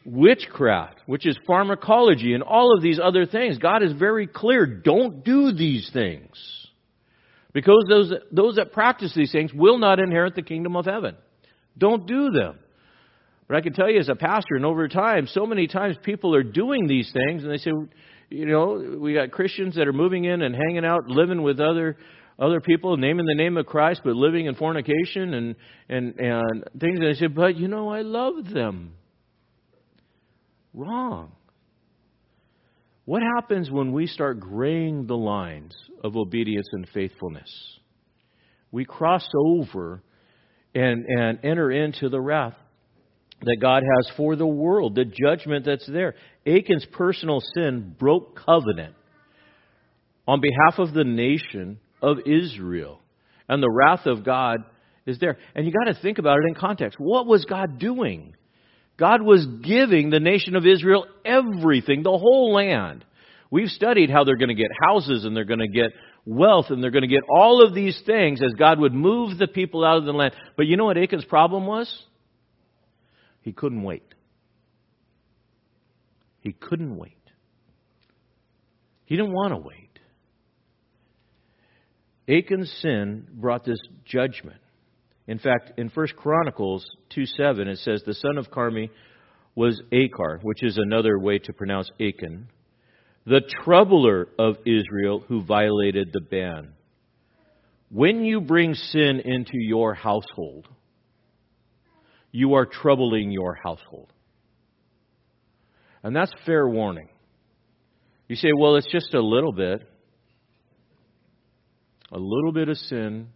witchcraft, 0.05 1.00
which 1.07 1.26
is 1.26 1.36
pharmacology, 1.46 2.34
and 2.34 2.42
all 2.42 2.74
of 2.76 2.82
these 2.82 3.00
other 3.02 3.26
things. 3.26 3.59
God 3.59 3.82
is 3.82 3.92
very 3.92 4.26
clear 4.26 4.64
don't 4.64 5.24
do 5.24 5.52
these 5.52 5.90
things. 5.92 6.30
Because 7.52 7.84
those, 7.88 8.12
those 8.32 8.57
that 8.57 8.72
practice 8.72 9.12
these 9.14 9.32
things 9.32 9.52
will 9.52 9.78
not 9.78 9.98
inherit 9.98 10.34
the 10.34 10.42
kingdom 10.42 10.76
of 10.76 10.86
heaven. 10.86 11.16
Don't 11.77 12.07
do 12.07 12.31
them. 12.31 12.59
But 13.49 13.57
I 13.57 13.61
can 13.61 13.75
tell 13.75 13.91
you 13.91 14.01
as 14.01 14.09
a 14.09 14.14
pastor, 14.14 14.55
and 14.57 14.64
over 14.64 14.89
time, 14.89 15.27
so 15.27 15.45
many 15.47 15.66
times 15.66 15.97
people 16.03 16.35
are 16.35 16.43
doing 16.43 16.87
these 16.87 17.12
things, 17.12 17.43
and 17.43 17.53
they 17.53 17.59
say, 17.59 17.72
you 18.31 18.47
know, 18.47 18.99
we 18.99 19.14
got 19.14 19.31
Christians 19.31 19.75
that 19.77 19.87
are 19.87 19.93
moving 19.93 20.25
in 20.25 20.43
and 20.43 20.55
hanging 20.55 20.85
out, 20.85 21.09
living 21.09 21.43
with 21.43 21.61
other 21.61 21.97
other 22.37 22.61
people, 22.61 22.97
naming 22.97 23.27
the 23.27 23.35
name 23.35 23.57
of 23.57 23.66
Christ, 23.66 24.01
but 24.05 24.16
living 24.16 24.47
in 24.47 24.55
fornication 24.55 25.35
and 25.35 25.57
and 25.89 26.18
and 26.18 26.64
things. 26.81 26.99
And 26.99 27.09
I 27.09 27.14
said, 27.14 27.35
but 27.35 27.57
you 27.57 27.68
know, 27.68 27.91
I 27.91 28.01
love 28.03 28.51
them. 28.53 28.95
Wrong. 30.72 31.33
What 33.05 33.22
happens 33.22 33.70
when 33.70 33.93
we 33.93 34.07
start 34.07 34.41
graying 34.41 35.07
the 35.07 35.16
lines 35.16 35.75
of 36.03 36.16
obedience 36.16 36.66
and 36.72 36.89
faithfulness? 36.89 37.51
We 38.72 38.85
cross 38.85 39.29
over 39.37 40.03
and, 40.75 41.05
and 41.07 41.39
enter 41.45 41.70
into 41.70 42.09
the 42.09 42.20
wrath 42.20 42.55
that 43.43 43.57
God 43.61 43.83
has 43.83 44.11
for 44.16 44.37
the 44.37 44.47
world, 44.47 44.95
the 44.95 45.05
judgment 45.05 45.64
that's 45.64 45.87
there. 45.87 46.14
Achan's 46.47 46.87
personal 46.93 47.41
sin 47.55 47.95
broke 47.99 48.39
covenant 48.45 48.95
on 50.27 50.41
behalf 50.41 50.79
of 50.79 50.95
the 50.95 51.05
nation 51.05 51.79
of 52.03 52.18
Israel. 52.27 53.01
And 53.49 53.62
the 53.62 53.70
wrath 53.70 54.07
of 54.07 54.25
God 54.25 54.61
is 55.07 55.18
there. 55.18 55.37
And 55.55 55.66
you 55.66 55.72
got 55.72 55.93
to 55.93 56.01
think 56.01 56.18
about 56.18 56.39
it 56.39 56.49
in 56.49 56.55
context. 56.55 56.99
What 56.99 57.27
was 57.27 57.45
God 57.45 57.79
doing? 57.79 58.35
God 58.97 59.22
was 59.22 59.45
giving 59.62 60.11
the 60.11 60.20
nation 60.20 60.57
of 60.57 60.66
Israel 60.66 61.07
everything, 61.25 62.03
the 62.03 62.11
whole 62.11 62.55
land. 62.55 63.05
We've 63.51 63.68
studied 63.68 64.11
how 64.11 64.25
they're 64.25 64.37
going 64.37 64.49
to 64.49 64.55
get 64.55 64.70
houses 64.89 65.25
and 65.25 65.37
they're 65.37 65.45
going 65.45 65.61
to 65.61 65.68
get 65.68 65.91
wealth 66.27 66.66
and 66.70 66.83
they're 66.83 66.91
going 66.91 67.03
to 67.03 67.09
get 67.09 67.22
all 67.29 67.64
of 67.64 67.75
these 67.75 68.01
things 68.07 68.41
as 68.43 68.53
God 68.59 68.79
would 68.81 68.95
move 68.95 69.39
the 69.39 69.47
people 69.47 69.85
out 69.85 69.99
of 69.99 70.05
the 70.05 70.12
land. 70.12 70.35
But 70.57 70.66
you 70.66 70.77
know 70.77 70.87
what 70.87 70.97
Achan's 70.97 71.25
problem 71.25 71.66
was? 71.66 72.05
He 73.43 73.53
couldn't 73.53 73.83
wait. 73.83 74.14
He 76.41 76.53
couldn't 76.53 76.97
wait. 76.97 77.12
He 79.07 79.16
didn't 79.16 79.33
want 79.33 79.53
to 79.53 79.59
wait. 79.59 79.85
Achan's 82.27 82.72
sin 82.81 83.27
brought 83.35 83.64
this 83.64 83.81
judgment. 84.07 84.61
In 85.27 85.39
fact, 85.39 85.79
in 85.79 85.89
1 85.89 86.07
Chronicles 86.16 86.87
2 87.14 87.27
7, 87.27 87.68
it 87.68 87.79
says, 87.79 88.03
The 88.05 88.14
son 88.14 88.39
of 88.39 88.51
Carmi 88.51 88.91
was 89.55 89.81
Achar, 89.93 90.43
which 90.43 90.62
is 90.62 90.79
another 90.79 91.18
way 91.18 91.39
to 91.39 91.53
pronounce 91.53 91.91
Achan 92.01 92.49
the 93.27 93.41
troubler 93.64 94.29
of 94.39 94.57
Israel 94.66 95.25
who 95.27 95.43
violated 95.43 96.11
the 96.12 96.20
ban. 96.20 96.72
When 97.91 98.25
you 98.25 98.41
bring 98.41 98.75
sin 98.75 99.20
into 99.20 99.57
your 99.59 99.95
household, 99.95 100.68
you 102.33 102.55
are 102.55 102.66
troubling 102.66 103.31
your 103.31 103.55
household. 103.55 104.12
And 106.03 106.14
that's 106.14 106.33
fair 106.45 106.68
warning. 106.68 107.09
You 108.29 108.37
say, 108.37 108.51
well, 108.59 108.77
it's 108.77 108.91
just 108.91 109.14
a 109.14 109.20
little 109.20 109.53
bit. 109.53 109.89
A 112.12 112.18
little 112.18 112.53
bit 112.53 112.68
of 112.68 112.77
sin, 112.77 113.29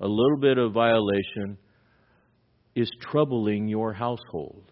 a 0.00 0.06
little 0.06 0.38
bit 0.38 0.56
of 0.56 0.72
violation 0.72 1.58
is 2.74 2.90
troubling 3.00 3.68
your 3.68 3.92
household 3.92 4.64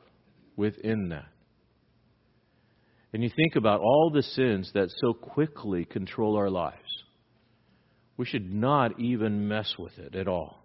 within 0.57 1.09
that. 1.11 1.29
And 3.13 3.23
you 3.23 3.31
think 3.35 3.57
about 3.57 3.81
all 3.81 4.11
the 4.13 4.23
sins 4.23 4.71
that 4.75 4.89
so 4.99 5.13
quickly 5.13 5.85
control 5.85 6.37
our 6.37 6.51
lives. 6.51 6.79
We 8.17 8.27
should 8.27 8.53
not 8.53 9.01
even 9.01 9.49
mess 9.49 9.75
with 9.79 9.99
it 9.99 10.15
at 10.15 10.29
all. 10.29 10.65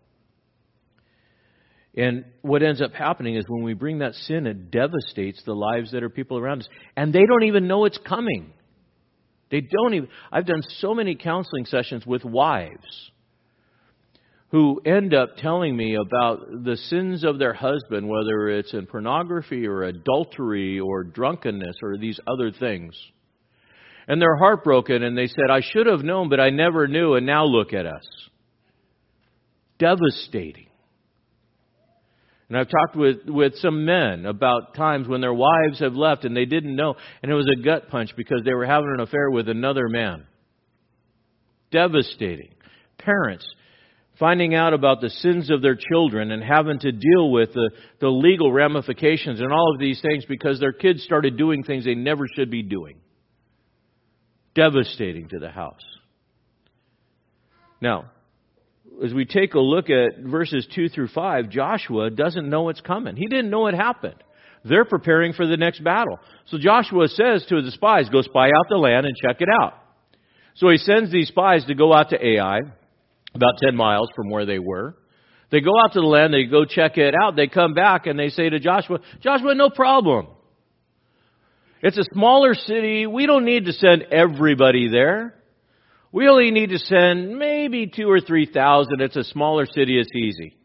And 1.98 2.26
what 2.42 2.62
ends 2.62 2.82
up 2.82 2.92
happening 2.92 3.36
is 3.36 3.46
when 3.48 3.64
we 3.64 3.74
bring 3.74 4.00
that 4.00 4.14
sin, 4.14 4.46
it 4.46 4.70
devastates 4.70 5.42
the 5.46 5.54
lives 5.54 5.92
that 5.92 6.04
are 6.04 6.10
people 6.10 6.38
around 6.38 6.62
us. 6.62 6.68
And 6.98 7.14
they 7.14 7.26
don't 7.26 7.44
even 7.44 7.68
know 7.68 7.86
it's 7.86 8.00
coming. 8.06 8.52
They 9.50 9.62
don't 9.62 9.94
even. 9.94 10.10
I've 10.32 10.46
done 10.46 10.62
so 10.80 10.94
many 10.94 11.16
counseling 11.16 11.66
sessions 11.66 12.06
with 12.06 12.26
wives 12.26 13.12
who 14.52 14.82
end 14.86 15.14
up 15.14 15.38
telling 15.38 15.76
me 15.76 15.96
about 15.96 16.64
the 16.64 16.78
sins 16.78 17.24
of 17.24 17.40
their 17.40 17.54
husband, 17.54 18.08
whether 18.08 18.50
it's 18.50 18.74
in 18.74 18.86
pornography 18.86 19.68
or 19.68 19.84
adultery 19.84 20.80
or 20.80 21.04
drunkenness 21.04 21.76
or 21.82 21.98
these 21.98 22.20
other 22.28 22.52
things. 22.52 22.96
And 24.08 24.22
they're 24.22 24.38
heartbroken 24.38 25.04
and 25.04 25.18
they 25.18 25.28
said, 25.28 25.50
I 25.52 25.62
should 25.62 25.88
have 25.88 26.04
known, 26.04 26.30
but 26.30 26.40
I 26.40 26.52
never 26.52 26.88
knew, 26.88 27.16
and 27.16 27.26
now 27.26 27.46
look 27.46 27.74
at 27.74 27.86
us. 27.88 28.06
Devastating. 29.80 30.68
And 32.48 32.58
I've 32.58 32.70
talked 32.70 32.96
with, 32.96 33.26
with 33.26 33.56
some 33.56 33.86
men 33.86 34.28
about 34.28 34.76
times 34.76 35.08
when 35.08 35.22
their 35.22 35.34
wives 35.34 35.80
have 35.80 35.96
left 35.96 36.26
and 36.26 36.38
they 36.38 36.46
didn't 36.46 36.76
know, 36.76 36.94
and 37.24 37.32
it 37.32 37.36
was 37.36 37.50
a 37.52 37.64
gut 37.64 37.90
punch 37.90 38.12
because 38.16 38.42
they 38.46 38.54
were 38.54 38.68
having 38.68 38.92
an 38.94 39.00
affair 39.00 39.32
with 39.32 39.50
another 39.50 39.90
man. 39.90 40.28
Devastating. 41.72 42.54
Parents, 43.00 43.46
finding 44.20 44.56
out 44.56 44.74
about 44.74 45.02
the 45.02 45.10
sins 45.10 45.50
of 45.50 45.62
their 45.62 45.76
children 45.76 46.32
and 46.32 46.44
having 46.44 46.80
to 46.80 46.92
deal 46.92 47.32
with 47.32 47.54
the, 47.54 47.72
the 48.00 48.08
legal 48.08 48.52
ramifications 48.52 49.40
and 49.40 49.52
all 49.52 49.74
of 49.74 49.80
these 49.80 50.02
things 50.02 50.26
because 50.26 50.60
their 50.60 50.72
kids 50.72 51.04
started 51.04 51.38
doing 51.38 51.64
things 51.64 51.86
they 51.86 51.96
never 51.96 52.26
should 52.36 52.50
be 52.50 52.64
doing. 52.64 52.98
Devastating 54.54 55.28
to 55.30 55.40
the 55.40 55.50
house. 55.50 55.84
Now, 57.82 58.12
as 59.04 59.14
we 59.14 59.26
take 59.26 59.54
a 59.54 59.60
look 59.60 59.90
at 59.90 60.20
verses 60.20 60.66
2 60.74 60.90
through 60.90 61.10
5, 61.10 61.50
Joshua 61.50 62.10
doesn't 62.10 62.50
know 62.50 62.64
what's 62.64 62.82
coming. 62.82 63.18
He 63.18 63.28
didn't 63.28 63.50
know 63.50 63.68
it 63.68 63.76
happened. 63.76 64.24
They're 64.64 64.86
preparing 64.86 65.34
for 65.34 65.46
the 65.46 65.58
next 65.58 65.84
battle. 65.84 66.20
So 66.48 66.58
Joshua 66.58 67.08
says 67.10 67.46
to 67.50 67.62
the 67.62 67.72
spies, 67.72 68.10
go 68.10 68.22
spy 68.22 68.48
out 68.48 68.66
the 68.70 68.78
land 68.78 69.06
and 69.06 69.16
check 69.16 69.42
it 69.42 69.50
out. 69.62 69.74
So 70.56 70.70
he 70.70 70.78
sends 70.78 71.12
these 71.12 71.28
spies 71.28 71.66
to 71.66 71.76
go 71.76 71.94
out 71.94 72.10
to 72.12 72.26
Ai, 72.26 72.62
about 73.36 73.58
10 73.64 73.76
miles 73.76 74.10
from 74.16 74.30
where 74.30 74.46
they 74.46 74.60
were. 74.60 74.96
They 75.52 75.62
go 75.62 75.72
out 75.84 75.94
to 75.94 76.00
the 76.00 76.08
land, 76.08 76.34
they 76.34 76.46
go 76.46 76.66
check 76.66 76.98
it 76.98 77.14
out, 77.22 77.36
they 77.36 77.48
come 77.48 77.74
back 77.74 78.08
and 78.08 78.18
they 78.18 78.30
say 78.30 78.50
to 78.50 78.60
Joshua, 78.60 79.00
Joshua, 79.22 79.54
no 79.54 79.70
problem. 79.70 80.28
It's 81.82 81.98
a 81.98 82.04
smaller 82.14 82.56
city. 82.56 83.06
We 83.06 83.28
don't 83.28 83.46
need 83.46 83.66
to 83.66 83.74
send 83.74 84.04
everybody 84.12 84.90
there. 84.90 85.36
We 86.12 86.28
only 86.28 86.50
need 86.50 86.70
to 86.70 86.80
send 86.80 87.38
maybe 87.38 87.92
two 87.94 88.10
or 88.10 88.22
three 88.22 88.46
thousand. 88.52 89.02
It's 89.02 89.18
a 89.18 89.24
smaller 89.24 89.66
city, 89.66 90.00
it's 90.00 90.10
easy. 90.16 90.56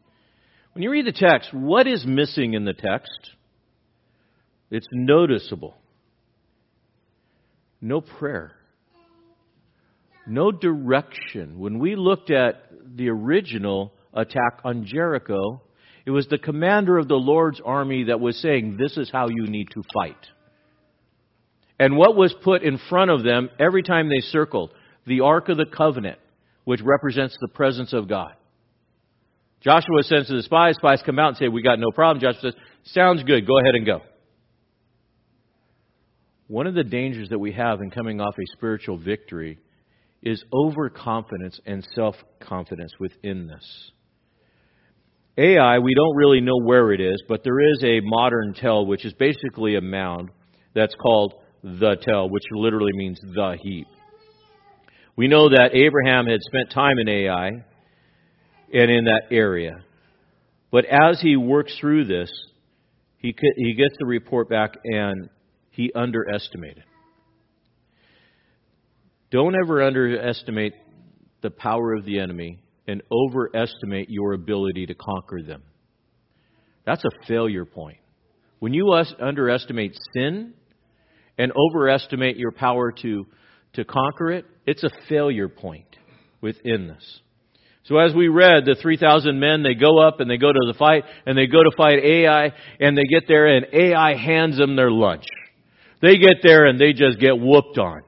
When 0.73 0.83
you 0.83 0.91
read 0.91 1.07
the 1.07 1.13
text, 1.13 1.53
what 1.53 1.87
is 1.87 2.07
missing 2.07 2.55
in 2.55 2.65
the 2.65 2.73
text? 2.73 3.11
It's 4.71 4.87
noticeable. 4.93 5.77
No 7.81 8.01
prayer. 8.01 8.53
No 10.27 10.53
direction. 10.53 11.59
When 11.59 11.79
we 11.79 11.97
looked 11.97 12.31
at 12.31 12.65
the 12.97 13.09
original 13.09 13.93
attack 14.13 14.61
on 14.65 14.85
Jericho, 14.85 15.63
it 16.07 16.11
was 16.11 16.27
the 16.27 16.39
commander 16.39 16.99
of 16.99 17.09
the 17.09 17.15
Lord's 17.15 17.61
army 17.65 18.05
that 18.05 18.21
was 18.21 18.37
saying, 18.41 18.77
This 18.79 18.97
is 18.97 19.11
how 19.11 19.29
you 19.29 19.47
need 19.47 19.69
to 19.73 19.83
fight. 19.95 20.27
And 21.79 21.97
what 21.97 22.17
was 22.17 22.35
put 22.45 22.63
in 22.63 22.79
front 22.89 23.11
of 23.11 23.23
them 23.23 23.49
every 23.59 23.83
time 23.83 24.09
they 24.09 24.21
circled? 24.21 24.71
The 25.07 25.21
Ark 25.21 25.49
of 25.49 25.57
the 25.57 25.67
Covenant, 25.67 26.19
which 26.65 26.81
represents 26.83 27.37
the 27.41 27.49
presence 27.49 27.93
of 27.93 28.07
God. 28.07 28.35
Joshua 29.63 30.03
sends 30.03 30.29
to 30.29 30.37
the 30.37 30.43
spies. 30.43 30.77
Spies 30.77 31.03
come 31.05 31.19
out 31.19 31.29
and 31.29 31.37
say, 31.37 31.49
We 31.49 31.63
got 31.63 31.79
no 31.79 31.91
problem. 31.91 32.21
Joshua 32.21 32.53
says, 32.53 32.61
Sounds 32.85 33.23
good. 33.23 33.47
Go 33.47 33.59
ahead 33.59 33.75
and 33.75 33.87
go. 33.87 34.03
One 36.49 36.67
of 36.67 36.75
the 36.75 36.85
dangers 36.85 37.29
that 37.29 37.39
we 37.39 37.53
have 37.53 37.81
in 37.81 37.91
coming 37.91 38.21
off 38.21 38.35
a 38.35 38.57
spiritual 38.57 38.99
victory 38.99 39.59
is 40.23 40.45
overconfidence 40.53 41.61
and 41.67 41.87
self 41.95 42.17
confidence 42.41 42.93
within 42.99 43.47
this. 43.47 43.91
Ai, 45.39 45.79
we 45.79 45.95
don't 45.95 46.17
really 46.17 46.41
know 46.41 46.61
where 46.63 46.93
it 46.93 47.01
is, 47.01 47.23
but 47.29 47.43
there 47.45 47.61
is 47.61 47.83
a 47.83 48.01
modern 48.03 48.53
tell, 48.55 48.85
which 48.85 49.05
is 49.05 49.15
basically 49.15 49.77
a 49.77 49.81
mound 49.81 50.31
that's 50.75 50.95
called 50.95 51.35
the 51.63 51.97
tell, 52.03 52.29
which 52.29 52.43
literally 52.53 52.93
means 52.95 53.19
the 53.21 53.57
heap. 53.63 53.87
We 55.17 55.29
know 55.29 55.49
that 55.49 55.75
Abraham 55.75 56.27
had 56.27 56.41
spent 56.41 56.71
time 56.71 56.99
in 56.99 57.09
Ai 57.09 57.49
and 58.73 58.91
in 58.91 59.05
that 59.05 59.25
area. 59.31 59.83
But 60.71 60.85
as 60.87 61.21
he 61.21 61.37
works 61.37 61.77
through 61.81 62.05
this, 62.05 62.31
he, 63.19 63.35
he 63.57 63.75
gets 63.75 63.95
the 63.99 64.07
report 64.07 64.49
back 64.49 64.75
and 64.85 65.29
he 65.71 65.93
underestimated. 65.95 66.85
Don't 69.31 69.55
ever 69.55 69.83
underestimate 69.83 70.75
the 71.43 71.51
power 71.51 71.95
of 71.95 72.05
the 72.05 72.19
enemy 72.19 72.59
and 72.89 73.03
overestimate 73.13 74.11
your 74.11 74.33
ability 74.33 74.87
to 74.87 74.95
conquer 74.95 75.43
them. 75.43 75.63
That's 76.85 77.05
a 77.05 77.27
failure 77.27 77.65
point. 77.65 77.99
When 78.59 78.75
you 78.75 78.93
underestimate 78.93 79.97
sin 80.15 80.55
and 81.39 81.53
overestimate 81.53 82.37
your 82.37 82.51
power 82.51 82.93
to, 83.03 83.27
to 83.75 83.85
conquer 83.85 84.33
it, 84.33 84.45
it's 84.67 84.83
a 84.83 84.91
failure 85.09 85.49
point 85.49 85.97
within 86.41 86.89
this. 86.89 87.21
So 87.85 87.99
as 87.99 88.15
we 88.15 88.29
read, 88.29 88.67
the 88.67 88.77
3,000 88.81 89.39
men, 89.41 89.63
they 89.63 89.75
go 89.75 89.99
up 89.99 90.21
and 90.21 90.31
they 90.31 90.37
go 90.37 90.53
to 90.53 90.67
the 90.67 90.79
fight, 90.79 91.05
and 91.27 91.37
they 91.37 91.47
go 91.47 91.63
to 91.63 91.71
fight 91.77 91.99
Ai, 92.05 92.53
and 92.79 92.97
they 92.97 93.05
get 93.05 93.25
there, 93.27 93.47
and 93.47 93.67
Ai 93.73 94.17
hands 94.17 94.59
them 94.59 94.77
their 94.77 94.91
lunch. 94.91 95.25
They 96.03 96.17
get 96.17 96.37
there 96.43 96.67
and 96.67 96.81
they 96.81 96.93
just 96.93 97.19
get 97.19 97.39
whooped 97.39 97.79
on. 97.79 98.03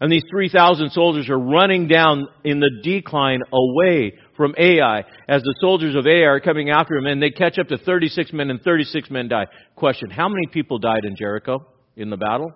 And 0.00 0.10
these 0.10 0.24
3,000 0.30 0.90
soldiers 0.90 1.28
are 1.28 1.38
running 1.38 1.86
down 1.86 2.26
in 2.42 2.58
the 2.58 2.70
decline 2.82 3.40
away 3.52 4.14
from 4.34 4.54
Ai 4.56 5.04
as 5.28 5.42
the 5.42 5.54
soldiers 5.60 5.94
of 5.94 6.06
Ai 6.06 6.24
are 6.24 6.40
coming 6.40 6.70
after 6.70 6.96
him 6.96 7.04
and 7.04 7.22
they 7.22 7.30
catch 7.30 7.58
up 7.58 7.68
to 7.68 7.76
36 7.76 8.32
men 8.32 8.48
and 8.48 8.62
36 8.62 9.10
men 9.10 9.28
die. 9.28 9.46
Question, 9.76 10.08
how 10.08 10.28
many 10.28 10.46
people 10.46 10.78
died 10.78 11.04
in 11.04 11.16
Jericho 11.16 11.66
in 11.96 12.08
the 12.08 12.16
battle? 12.16 12.54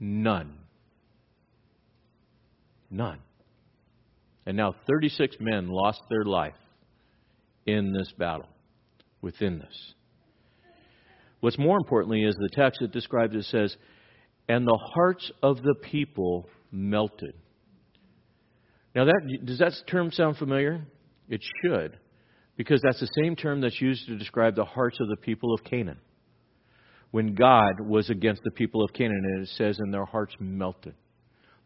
None. 0.00 0.54
None. 2.90 3.20
And 4.46 4.56
now 4.56 4.74
36 4.88 5.36
men 5.38 5.68
lost 5.68 6.00
their 6.10 6.24
life 6.24 6.54
in 7.66 7.92
this 7.92 8.10
battle, 8.18 8.48
within 9.22 9.60
this. 9.60 9.94
What's 11.38 11.58
more 11.58 11.76
importantly 11.76 12.24
is 12.24 12.34
the 12.34 12.50
text 12.52 12.80
that 12.80 12.90
describes 12.90 13.34
it 13.36 13.44
says, 13.44 13.76
and 14.50 14.66
the 14.66 14.78
hearts 14.94 15.30
of 15.44 15.62
the 15.62 15.76
people 15.76 16.48
melted. 16.72 17.34
Now, 18.96 19.04
that, 19.04 19.38
does 19.44 19.60
that 19.60 19.74
term 19.86 20.10
sound 20.10 20.38
familiar? 20.38 20.84
It 21.28 21.40
should, 21.62 21.96
because 22.56 22.80
that's 22.82 22.98
the 22.98 23.08
same 23.22 23.36
term 23.36 23.60
that's 23.60 23.80
used 23.80 24.08
to 24.08 24.18
describe 24.18 24.56
the 24.56 24.64
hearts 24.64 24.98
of 25.00 25.06
the 25.06 25.18
people 25.18 25.54
of 25.54 25.62
Canaan. 25.62 25.98
When 27.12 27.36
God 27.36 27.78
was 27.78 28.10
against 28.10 28.42
the 28.42 28.50
people 28.50 28.82
of 28.82 28.92
Canaan, 28.92 29.22
and 29.24 29.42
it 29.44 29.50
says, 29.50 29.78
and 29.78 29.94
their 29.94 30.04
hearts 30.04 30.34
melted. 30.40 30.94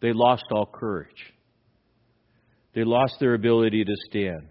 They 0.03 0.13
lost 0.13 0.45
all 0.51 0.67
courage. 0.67 1.33
They 2.75 2.85
lost 2.85 3.15
their 3.19 3.33
ability 3.33 3.85
to 3.85 3.95
stand. 4.11 4.49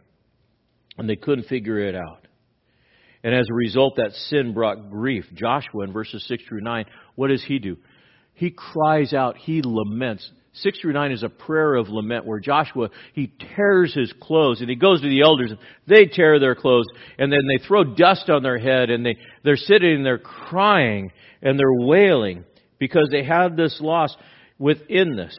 And 0.98 1.08
they 1.08 1.18
couldn't 1.18 1.46
figure 1.46 1.78
it 1.78 1.96
out. 1.96 2.28
And 3.24 3.36
as 3.36 3.46
a 3.48 3.54
result, 3.54 3.98
that 3.98 4.12
sin 4.14 4.56
brought 4.56 4.90
grief. 4.90 5.26
Joshua, 5.36 5.84
in 5.84 5.94
verses 5.94 6.26
6 6.28 6.44
through 6.50 6.62
9, 6.62 6.86
what 7.16 7.28
does 7.28 7.44
he 7.44 7.60
do? 7.60 7.78
He 8.34 8.52
cries 8.52 9.14
out, 9.14 9.38
he 9.38 9.62
laments. 9.64 10.30
6 10.56 10.80
through 10.80 10.94
9 10.94 11.12
is 11.12 11.24
a 11.24 11.30
prayer 11.30 11.76
of 11.76 11.90
lament 11.90 12.26
where 12.26 12.40
Joshua, 12.40 12.90
he 13.14 13.32
tears 13.56 13.94
his 13.94 14.14
clothes 14.22 14.62
and 14.62 14.70
he 14.70 14.76
goes 14.76 15.02
to 15.02 15.10
the 15.10 15.22
elders 15.22 15.50
and 15.50 15.60
they 15.88 16.06
tear 16.06 16.40
their 16.40 16.54
clothes 16.54 16.86
and 17.18 17.32
then 17.32 17.48
they 17.48 17.64
throw 17.66 17.84
dust 17.84 18.30
on 18.30 18.44
their 18.44 18.60
head 18.60 18.92
and 18.92 19.04
they, 19.04 19.18
they're 19.44 19.56
sitting 19.56 20.04
there 20.04 20.20
crying 20.20 21.12
and 21.42 21.60
they're 21.60 21.88
wailing 21.88 22.46
because 22.78 23.08
they 23.12 23.24
have 23.24 23.56
this 23.56 23.80
loss 23.82 24.16
within 24.60 25.16
this. 25.16 25.36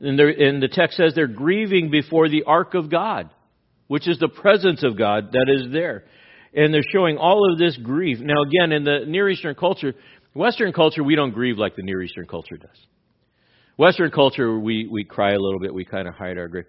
And, 0.00 0.18
and 0.18 0.62
the 0.62 0.68
text 0.68 0.96
says 0.96 1.12
they're 1.14 1.26
grieving 1.26 1.90
before 1.90 2.28
the 2.28 2.44
ark 2.44 2.74
of 2.74 2.90
God, 2.90 3.30
which 3.88 4.08
is 4.08 4.18
the 4.18 4.28
presence 4.28 4.84
of 4.84 4.96
God 4.96 5.32
that 5.32 5.46
is 5.48 5.72
there. 5.72 6.04
And 6.54 6.72
they're 6.72 6.82
showing 6.92 7.16
all 7.16 7.50
of 7.50 7.58
this 7.58 7.76
grief. 7.76 8.18
Now 8.20 8.42
again, 8.42 8.72
in 8.72 8.84
the 8.84 9.04
Near 9.06 9.28
Eastern 9.30 9.54
culture, 9.54 9.94
Western 10.34 10.72
culture, 10.72 11.02
we 11.02 11.14
don't 11.14 11.32
grieve 11.32 11.58
like 11.58 11.76
the 11.76 11.82
Near 11.82 12.02
Eastern 12.02 12.26
culture 12.26 12.56
does. 12.56 12.86
Western 13.76 14.10
culture, 14.10 14.58
we, 14.58 14.88
we 14.90 15.04
cry 15.04 15.32
a 15.32 15.38
little 15.38 15.60
bit, 15.60 15.72
we 15.72 15.84
kind 15.84 16.08
of 16.08 16.14
hide 16.14 16.38
our 16.38 16.48
grief. 16.48 16.66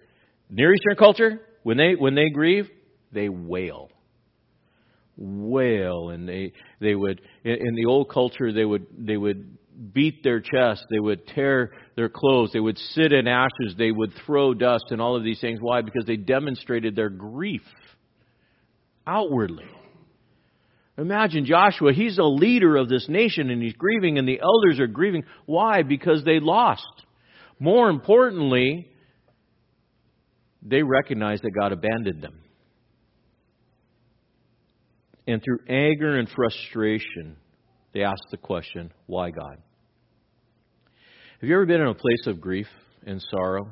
Near 0.50 0.74
Eastern 0.74 0.96
culture, 0.96 1.40
when 1.62 1.76
they 1.76 1.94
when 1.94 2.14
they 2.14 2.28
grieve, 2.28 2.68
they 3.12 3.28
wail. 3.28 3.90
Wail 5.16 6.10
and 6.10 6.28
they 6.28 6.52
they 6.80 6.94
would 6.94 7.20
in, 7.44 7.74
the 7.74 7.86
old 7.86 8.10
culture 8.10 8.52
they 8.52 8.64
would 8.64 8.86
they 8.98 9.16
would 9.16 9.56
beat 9.92 10.22
their 10.22 10.40
chest, 10.40 10.84
they 10.90 11.00
would 11.00 11.26
tear 11.28 11.72
their 11.96 12.08
clothes, 12.08 12.50
they 12.52 12.60
would 12.60 12.78
sit 12.78 13.12
in 13.12 13.26
ashes, 13.26 13.74
they 13.76 13.90
would 13.90 14.12
throw 14.26 14.54
dust 14.54 14.84
and 14.90 15.00
all 15.00 15.16
of 15.16 15.24
these 15.24 15.40
things. 15.40 15.58
Why? 15.60 15.82
Because 15.82 16.04
they 16.06 16.16
demonstrated 16.16 16.94
their 16.94 17.10
grief 17.10 17.62
outwardly. 19.06 19.66
Imagine 20.96 21.44
Joshua, 21.44 21.92
he's 21.92 22.18
a 22.18 22.24
leader 22.24 22.76
of 22.76 22.88
this 22.88 23.08
nation 23.08 23.50
and 23.50 23.60
he's 23.60 23.72
grieving, 23.74 24.18
and 24.18 24.28
the 24.28 24.40
elders 24.40 24.78
are 24.78 24.86
grieving. 24.86 25.24
Why? 25.44 25.82
Because 25.82 26.22
they 26.24 26.38
lost. 26.38 26.86
More 27.58 27.90
importantly, 27.90 28.88
they 30.62 30.82
recognize 30.82 31.40
that 31.40 31.50
God 31.50 31.72
abandoned 31.72 32.22
them. 32.22 32.40
And 35.26 35.42
through 35.42 35.60
anger 35.68 36.16
and 36.16 36.28
frustration, 36.28 37.36
they 37.92 38.02
ask 38.02 38.20
the 38.30 38.36
question, 38.36 38.92
why 39.06 39.30
God? 39.30 39.56
Have 41.40 41.48
you 41.48 41.54
ever 41.56 41.66
been 41.66 41.80
in 41.80 41.88
a 41.88 41.94
place 41.94 42.26
of 42.26 42.40
grief 42.40 42.68
and 43.06 43.24
sorrow 43.30 43.68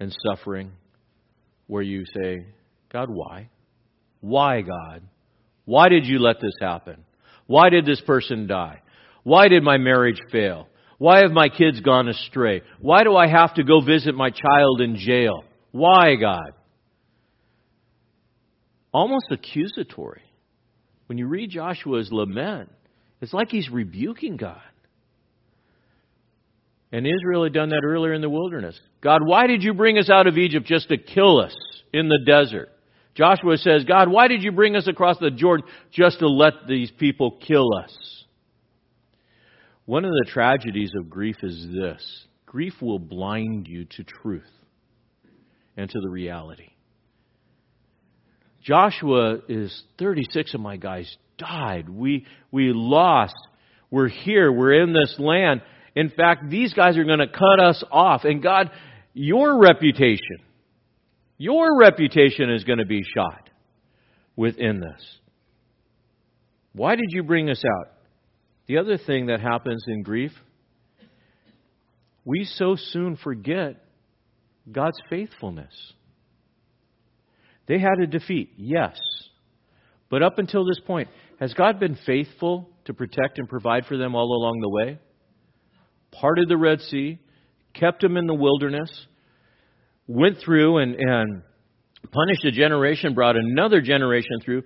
and 0.00 0.14
suffering 0.26 0.72
where 1.66 1.82
you 1.82 2.04
say, 2.16 2.46
God, 2.92 3.08
why? 3.10 3.50
Why, 4.20 4.62
God? 4.62 5.02
Why 5.64 5.88
did 5.88 6.06
you 6.06 6.18
let 6.18 6.40
this 6.40 6.54
happen? 6.60 7.04
Why 7.46 7.70
did 7.70 7.86
this 7.86 8.00
person 8.00 8.46
die? 8.46 8.82
Why 9.22 9.48
did 9.48 9.62
my 9.62 9.78
marriage 9.78 10.20
fail? 10.30 10.68
Why 10.98 11.22
have 11.22 11.32
my 11.32 11.48
kids 11.48 11.80
gone 11.80 12.08
astray? 12.08 12.62
Why 12.80 13.04
do 13.04 13.16
I 13.16 13.26
have 13.26 13.54
to 13.54 13.64
go 13.64 13.80
visit 13.80 14.14
my 14.14 14.30
child 14.30 14.80
in 14.80 14.96
jail? 14.96 15.44
Why, 15.72 16.14
God? 16.16 16.52
Almost 18.92 19.26
accusatory. 19.30 20.22
When 21.06 21.18
you 21.18 21.26
read 21.26 21.50
Joshua's 21.50 22.10
lament, 22.12 22.70
it's 23.20 23.32
like 23.32 23.48
he's 23.50 23.68
rebuking 23.68 24.36
God. 24.36 24.60
And 26.92 27.06
Israel 27.06 27.42
had 27.42 27.52
done 27.52 27.70
that 27.70 27.82
earlier 27.84 28.12
in 28.12 28.20
the 28.20 28.30
wilderness. 28.30 28.78
God, 29.00 29.22
why 29.24 29.48
did 29.48 29.64
you 29.64 29.74
bring 29.74 29.98
us 29.98 30.08
out 30.08 30.28
of 30.28 30.38
Egypt 30.38 30.64
just 30.64 30.88
to 30.90 30.96
kill 30.96 31.40
us 31.40 31.54
in 31.92 32.08
the 32.08 32.20
desert? 32.24 32.68
Joshua 33.14 33.56
says, 33.58 33.84
God, 33.84 34.08
why 34.08 34.28
did 34.28 34.42
you 34.42 34.52
bring 34.52 34.76
us 34.76 34.88
across 34.88 35.18
the 35.18 35.30
Jordan 35.30 35.66
just 35.92 36.18
to 36.18 36.28
let 36.28 36.66
these 36.66 36.90
people 36.90 37.38
kill 37.46 37.68
us? 37.74 38.24
One 39.86 40.04
of 40.04 40.10
the 40.10 40.26
tragedies 40.30 40.92
of 40.98 41.10
grief 41.10 41.36
is 41.42 41.68
this 41.72 42.26
grief 42.46 42.74
will 42.80 42.98
blind 42.98 43.66
you 43.66 43.84
to 43.84 44.04
truth 44.04 44.50
and 45.76 45.90
to 45.90 46.00
the 46.00 46.08
reality. 46.08 46.70
Joshua 48.62 49.40
is 49.48 49.82
36 49.98 50.54
of 50.54 50.60
my 50.60 50.76
guys 50.76 51.14
died. 51.36 51.88
We, 51.88 52.26
we 52.50 52.72
lost. 52.72 53.34
We're 53.90 54.08
here. 54.08 54.50
We're 54.50 54.82
in 54.82 54.92
this 54.92 55.16
land. 55.18 55.60
In 55.94 56.10
fact, 56.10 56.48
these 56.48 56.72
guys 56.72 56.96
are 56.96 57.04
going 57.04 57.18
to 57.18 57.28
cut 57.28 57.60
us 57.60 57.84
off. 57.90 58.24
And 58.24 58.42
God, 58.42 58.70
your 59.12 59.60
reputation, 59.60 60.38
your 61.44 61.78
reputation 61.78 62.50
is 62.50 62.64
going 62.64 62.78
to 62.78 62.86
be 62.86 63.02
shot 63.14 63.50
within 64.34 64.80
this. 64.80 65.18
Why 66.72 66.96
did 66.96 67.08
you 67.10 67.22
bring 67.22 67.50
us 67.50 67.62
out? 67.62 67.92
The 68.66 68.78
other 68.78 68.96
thing 68.96 69.26
that 69.26 69.40
happens 69.40 69.84
in 69.86 70.02
grief, 70.02 70.32
we 72.24 72.44
so 72.44 72.76
soon 72.76 73.16
forget 73.16 73.76
God's 74.72 74.96
faithfulness. 75.10 75.74
They 77.66 77.78
had 77.78 78.00
a 78.02 78.06
defeat, 78.06 78.54
yes. 78.56 78.98
But 80.08 80.22
up 80.22 80.38
until 80.38 80.64
this 80.64 80.80
point, 80.86 81.10
has 81.40 81.52
God 81.52 81.78
been 81.78 81.98
faithful 82.06 82.70
to 82.86 82.94
protect 82.94 83.38
and 83.38 83.46
provide 83.46 83.84
for 83.84 83.98
them 83.98 84.14
all 84.14 84.32
along 84.34 84.60
the 84.62 84.70
way? 84.70 84.98
parted 86.10 86.48
the 86.48 86.56
Red 86.56 86.80
Sea, 86.80 87.18
kept 87.74 88.00
them 88.00 88.16
in 88.16 88.26
the 88.26 88.34
wilderness, 88.34 89.06
went 90.06 90.38
through 90.44 90.78
and, 90.78 90.94
and 90.96 91.42
punished 92.10 92.44
a 92.44 92.50
generation, 92.50 93.14
brought 93.14 93.36
another 93.36 93.80
generation 93.80 94.40
through, 94.44 94.62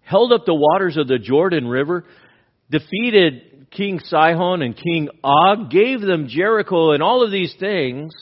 held 0.00 0.32
up 0.32 0.44
the 0.46 0.54
waters 0.54 0.96
of 0.96 1.08
the 1.08 1.18
Jordan 1.18 1.66
River, 1.66 2.04
defeated 2.70 3.68
King 3.70 4.00
Sihon 4.00 4.62
and 4.62 4.76
King 4.76 5.08
Og, 5.22 5.70
gave 5.70 6.00
them 6.00 6.28
Jericho 6.28 6.92
and 6.92 7.02
all 7.02 7.22
of 7.24 7.30
these 7.30 7.54
things, 7.58 8.12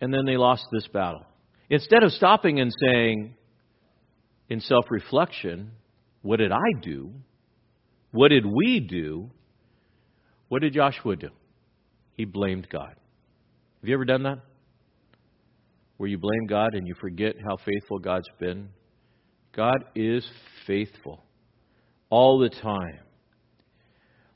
and 0.00 0.12
then 0.12 0.24
they 0.24 0.36
lost 0.36 0.64
this 0.72 0.86
battle. 0.88 1.26
Instead 1.68 2.02
of 2.02 2.12
stopping 2.12 2.60
and 2.60 2.72
saying, 2.80 3.34
in 4.48 4.60
self 4.60 4.86
reflection, 4.90 5.70
what 6.22 6.38
did 6.38 6.52
I 6.52 6.80
do? 6.82 7.12
What 8.10 8.28
did 8.28 8.44
we 8.44 8.80
do? 8.80 9.30
What 10.48 10.62
did 10.62 10.74
Joshua 10.74 11.16
do? 11.16 11.30
He 12.16 12.24
blamed 12.24 12.68
God. 12.68 12.96
Have 13.80 13.88
you 13.88 13.94
ever 13.94 14.04
done 14.04 14.22
that? 14.24 14.38
Where 15.96 16.08
you 16.08 16.18
blame 16.18 16.46
God 16.46 16.74
and 16.74 16.86
you 16.86 16.94
forget 17.00 17.36
how 17.42 17.56
faithful 17.56 17.98
God's 17.98 18.28
been? 18.38 18.70
God 19.54 19.84
is 19.94 20.26
faithful 20.66 21.24
all 22.10 22.38
the 22.38 22.50
time. 22.50 23.00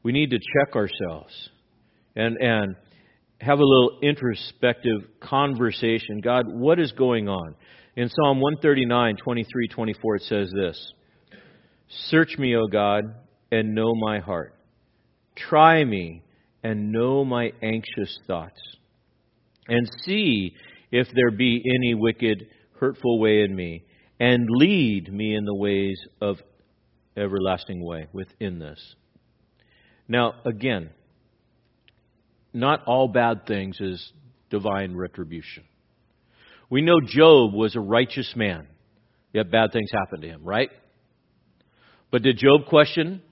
We 0.03 0.12
need 0.12 0.30
to 0.30 0.38
check 0.38 0.76
ourselves 0.76 1.51
and, 2.16 2.36
and 2.38 2.76
have 3.40 3.59
a 3.59 3.64
little 3.64 3.99
introspective 4.03 5.03
conversation. 5.20 6.20
God, 6.22 6.47
what 6.49 6.78
is 6.78 6.92
going 6.92 7.28
on? 7.28 7.55
In 7.97 8.09
Psalm 8.09 8.40
139, 8.40 9.16
23, 9.22 9.68
24, 9.68 10.16
it 10.16 10.22
says 10.22 10.53
this 10.55 10.92
Search 12.09 12.36
me, 12.38 12.57
O 12.57 12.66
God, 12.66 13.05
and 13.53 13.74
know 13.74 13.95
my 13.95 14.18
heart. 14.20 14.55
Try 15.36 15.84
me 15.84 16.22
and 16.62 16.92
know 16.92 17.24
my 17.24 17.53
anxious 17.62 18.18
thoughts, 18.26 18.61
and 19.69 19.89
see 20.05 20.55
if 20.91 21.09
there 21.15 21.31
be 21.31 21.62
any 21.67 21.95
wicked, 21.95 22.47
hurtful 22.79 23.19
way 23.19 23.43
in 23.43 23.55
me, 23.55 23.85
and 24.21 24.47
lead 24.49 25.12
me 25.12 25.35
in 25.35 25.45
the 25.45 25.55
ways 25.55 25.99
of 26.21 26.37
everlasting 27.17 27.85
way 27.85 28.07
within 28.12 28.59
this. 28.59 28.95
Now, 30.07 30.35
again, 30.45 30.91
not 32.53 32.85
all 32.87 33.09
bad 33.09 33.47
things 33.47 33.81
is 33.81 34.12
divine 34.51 34.95
retribution. 34.97 35.65
We 36.71 36.83
know 36.83 37.01
Job 37.05 37.53
was 37.53 37.75
a 37.75 37.81
righteous 37.81 38.33
man, 38.37 38.67
yet 39.33 39.51
bad 39.51 39.73
things 39.73 39.91
happened 39.93 40.23
to 40.23 40.29
him, 40.29 40.45
right? 40.45 40.71
But 42.11 42.23
did 42.23 42.39
Job 42.39 42.67
question 42.67 43.23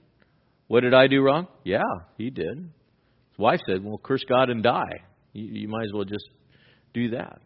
what 0.67 0.81
did 0.81 0.93
I 0.93 1.07
do 1.07 1.21
wrong? 1.21 1.47
Yeah, 1.63 1.83
he 2.17 2.29
did. 2.29 2.57
His 2.57 3.37
wife 3.37 3.59
said, 3.67 3.83
Well, 3.83 3.99
curse 4.01 4.23
God 4.27 4.49
and 4.49 4.63
die. 4.63 5.03
You, 5.33 5.61
you 5.61 5.67
might 5.67 5.85
as 5.85 5.93
well 5.93 6.05
just 6.05 6.27
do 6.93 7.09
that. 7.11 7.39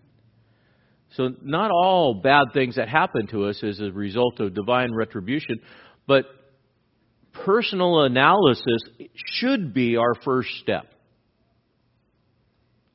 So, 1.16 1.30
not 1.42 1.72
all 1.72 2.16
bad 2.22 2.48
things 2.54 2.76
that 2.76 2.90
happen 2.90 3.28
to 3.28 3.46
us 3.46 3.64
is 3.64 3.80
a 3.80 3.92
result 3.92 4.40
of 4.40 4.54
divine 4.54 4.94
retribution, 4.94 5.60
but 6.06 6.26
personal 7.46 8.04
analysis 8.04 8.82
should 9.16 9.74
be 9.74 9.96
our 9.96 10.16
first 10.26 10.50
step. 10.62 10.86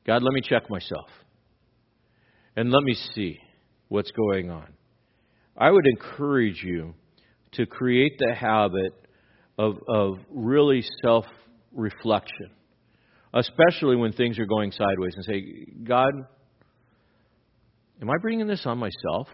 God, 0.05 0.21
let 0.21 0.33
me 0.33 0.41
check 0.41 0.69
myself. 0.69 1.07
And 2.55 2.71
let 2.71 2.83
me 2.83 2.93
see 3.15 3.39
what's 3.87 4.11
going 4.11 4.51
on. 4.51 4.67
I 5.57 5.71
would 5.71 5.85
encourage 5.87 6.61
you 6.63 6.93
to 7.53 7.65
create 7.65 8.17
the 8.19 8.33
habit 8.33 8.93
of, 9.57 9.77
of 9.87 10.17
really 10.29 10.83
self 11.03 11.25
reflection, 11.71 12.51
especially 13.33 13.95
when 13.95 14.13
things 14.13 14.37
are 14.39 14.45
going 14.45 14.71
sideways, 14.71 15.13
and 15.15 15.25
say, 15.25 15.65
God, 15.83 16.11
am 18.01 18.09
I 18.09 18.15
bringing 18.21 18.47
this 18.47 18.65
on 18.65 18.77
myself? 18.77 19.27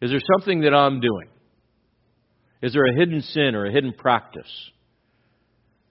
Is 0.00 0.10
there 0.10 0.20
something 0.36 0.62
that 0.62 0.74
I'm 0.74 1.00
doing? 1.00 1.28
Is 2.62 2.72
there 2.72 2.86
a 2.86 2.94
hidden 2.96 3.22
sin 3.22 3.54
or 3.54 3.66
a 3.66 3.72
hidden 3.72 3.92
practice? 3.92 4.50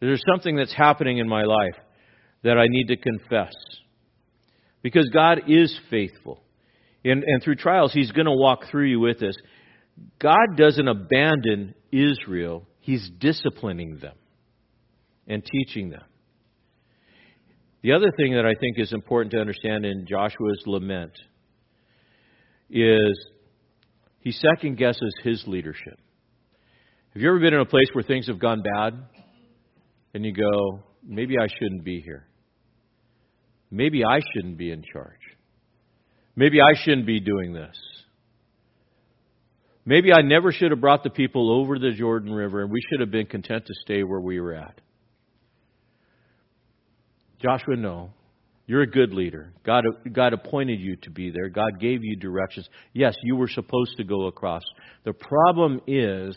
Is 0.01 0.09
there 0.09 0.33
something 0.33 0.55
that's 0.55 0.73
happening 0.73 1.19
in 1.19 1.27
my 1.27 1.43
life 1.43 1.75
that 2.43 2.57
I 2.57 2.65
need 2.67 2.87
to 2.87 2.97
confess? 2.97 3.53
Because 4.81 5.09
God 5.13 5.43
is 5.47 5.77
faithful. 5.89 6.41
And, 7.03 7.23
and 7.23 7.41
through 7.43 7.55
trials, 7.55 7.93
He's 7.93 8.11
going 8.11 8.25
to 8.25 8.33
walk 8.33 8.65
through 8.69 8.87
you 8.87 8.99
with 8.99 9.19
this. 9.19 9.35
God 10.19 10.57
doesn't 10.57 10.87
abandon 10.87 11.75
Israel 11.91 12.67
He's 12.85 13.09
disciplining 13.19 13.97
them 13.97 14.15
and 15.27 15.43
teaching 15.43 15.89
them. 15.89 16.03
The 17.86 17.93
other 17.93 18.09
thing 18.17 18.33
that 18.33 18.47
I 18.47 18.55
think 18.59 18.79
is 18.79 18.91
important 18.93 19.31
to 19.33 19.39
understand 19.39 19.86
in 19.86 20.07
Joshua's 20.07 20.63
lament 20.65 21.11
is 22.67 23.27
he 24.21 24.31
second 24.31 24.79
guesses 24.79 25.13
his 25.23 25.43
leadership. 25.45 25.99
Have 27.13 27.21
you 27.21 27.29
ever 27.29 27.38
been 27.39 27.53
in 27.53 27.59
a 27.59 27.65
place 27.65 27.86
where 27.93 28.03
things 28.03 28.25
have 28.25 28.39
gone 28.39 28.63
bad 28.63 28.95
and 30.15 30.25
you 30.25 30.33
go, 30.33 30.79
maybe 31.03 31.36
I 31.39 31.45
shouldn't 31.45 31.83
be 31.83 32.01
here? 32.01 32.25
Maybe 33.69 34.03
I 34.03 34.19
shouldn't 34.33 34.57
be 34.57 34.71
in 34.71 34.81
charge. 34.91 35.21
Maybe 36.36 36.61
I 36.61 36.73
shouldn't 36.83 37.05
be 37.05 37.19
doing 37.19 37.53
this. 37.53 37.77
Maybe 39.86 40.11
I 40.11 40.23
never 40.23 40.51
should 40.51 40.71
have 40.71 40.81
brought 40.81 41.03
the 41.03 41.11
people 41.11 41.51
over 41.51 41.77
the 41.77 41.91
Jordan 41.91 42.33
River, 42.33 42.63
and 42.63 42.71
we 42.71 42.81
should 42.89 43.01
have 43.01 43.11
been 43.11 43.27
content 43.27 43.67
to 43.67 43.73
stay 43.83 44.01
where 44.01 44.21
we 44.21 44.39
were 44.39 44.55
at. 44.55 44.81
Joshua, 47.45 47.75
no. 47.75 48.09
You're 48.67 48.81
a 48.81 48.87
good 48.87 49.13
leader. 49.13 49.53
God, 49.63 49.83
God 50.11 50.33
appointed 50.33 50.79
you 50.79 50.95
to 51.03 51.11
be 51.11 51.29
there. 51.29 51.49
God 51.49 51.79
gave 51.79 52.03
you 52.03 52.15
directions. 52.15 52.67
Yes, 52.93 53.15
you 53.21 53.35
were 53.35 53.47
supposed 53.47 53.97
to 53.97 54.03
go 54.03 54.25
across. 54.25 54.63
The 55.03 55.13
problem 55.13 55.81
is 55.85 56.35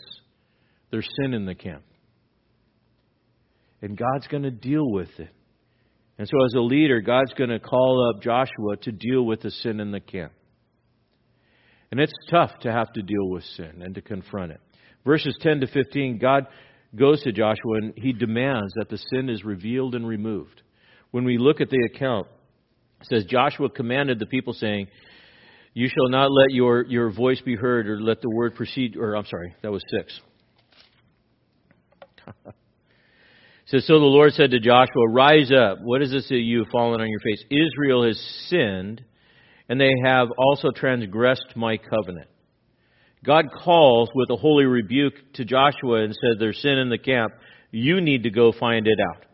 there's 0.91 1.09
sin 1.19 1.33
in 1.33 1.45
the 1.45 1.55
camp. 1.55 1.81
And 3.81 3.97
God's 3.97 4.27
going 4.27 4.43
to 4.43 4.51
deal 4.51 4.87
with 4.87 5.09
it. 5.17 5.33
And 6.19 6.27
so, 6.27 6.45
as 6.45 6.53
a 6.53 6.59
leader, 6.59 7.01
God's 7.01 7.33
going 7.33 7.49
to 7.49 7.59
call 7.59 8.09
up 8.09 8.21
Joshua 8.21 8.77
to 8.83 8.91
deal 8.91 9.23
with 9.25 9.41
the 9.41 9.51
sin 9.51 9.79
in 9.79 9.91
the 9.91 10.01
camp. 10.01 10.33
And 11.89 11.99
it's 11.99 12.13
tough 12.29 12.51
to 12.61 12.71
have 12.71 12.91
to 12.93 13.01
deal 13.01 13.29
with 13.29 13.43
sin 13.55 13.81
and 13.81 13.95
to 13.95 14.01
confront 14.01 14.51
it. 14.51 14.59
Verses 15.05 15.35
10 15.41 15.61
to 15.61 15.67
15, 15.67 16.19
God 16.19 16.45
goes 16.95 17.23
to 17.23 17.31
Joshua 17.31 17.77
and 17.77 17.93
he 17.95 18.11
demands 18.11 18.73
that 18.75 18.89
the 18.89 18.99
sin 19.11 19.29
is 19.29 19.43
revealed 19.43 19.95
and 19.95 20.07
removed. 20.07 20.61
When 21.11 21.25
we 21.25 21.37
look 21.37 21.61
at 21.61 21.69
the 21.69 21.89
account, 21.93 22.27
it 23.01 23.07
says, 23.07 23.25
Joshua 23.25 23.69
commanded 23.69 24.19
the 24.19 24.25
people, 24.25 24.53
saying, 24.53 24.87
You 25.73 25.87
shall 25.87 26.09
not 26.09 26.31
let 26.31 26.51
your, 26.51 26.83
your 26.85 27.11
voice 27.11 27.41
be 27.41 27.55
heard 27.55 27.87
or 27.87 27.99
let 27.99 28.21
the 28.21 28.29
word 28.29 28.55
proceed, 28.55 28.95
or 28.95 29.15
I'm 29.15 29.25
sorry, 29.25 29.55
that 29.61 29.71
was 29.71 29.81
6. 29.91 30.21
says, 33.65 33.85
So 33.87 33.99
the 33.99 34.05
Lord 34.05 34.33
said 34.33 34.51
to 34.51 34.59
Joshua, 34.59 35.09
Rise 35.09 35.51
up. 35.51 35.79
What 35.81 36.01
is 36.01 36.11
this 36.11 36.27
that 36.29 36.35
you 36.35 36.59
have 36.59 36.71
fallen 36.71 37.01
on 37.01 37.07
your 37.07 37.19
face? 37.21 37.43
Israel 37.49 38.05
has 38.05 38.19
sinned, 38.47 39.03
and 39.67 39.79
they 39.79 39.91
have 40.03 40.27
also 40.37 40.69
transgressed 40.75 41.55
my 41.55 41.77
covenant. 41.77 42.27
God 43.23 43.45
calls 43.63 44.09
with 44.15 44.29
a 44.29 44.35
holy 44.35 44.65
rebuke 44.65 45.13
to 45.33 45.45
Joshua 45.45 46.03
and 46.03 46.13
says, 46.13 46.37
There's 46.39 46.61
sin 46.61 46.77
in 46.77 46.89
the 46.89 46.97
camp. 46.97 47.33
You 47.71 48.01
need 48.01 48.23
to 48.23 48.31
go 48.31 48.51
find 48.51 48.87
it 48.87 48.97
out. 49.13 49.25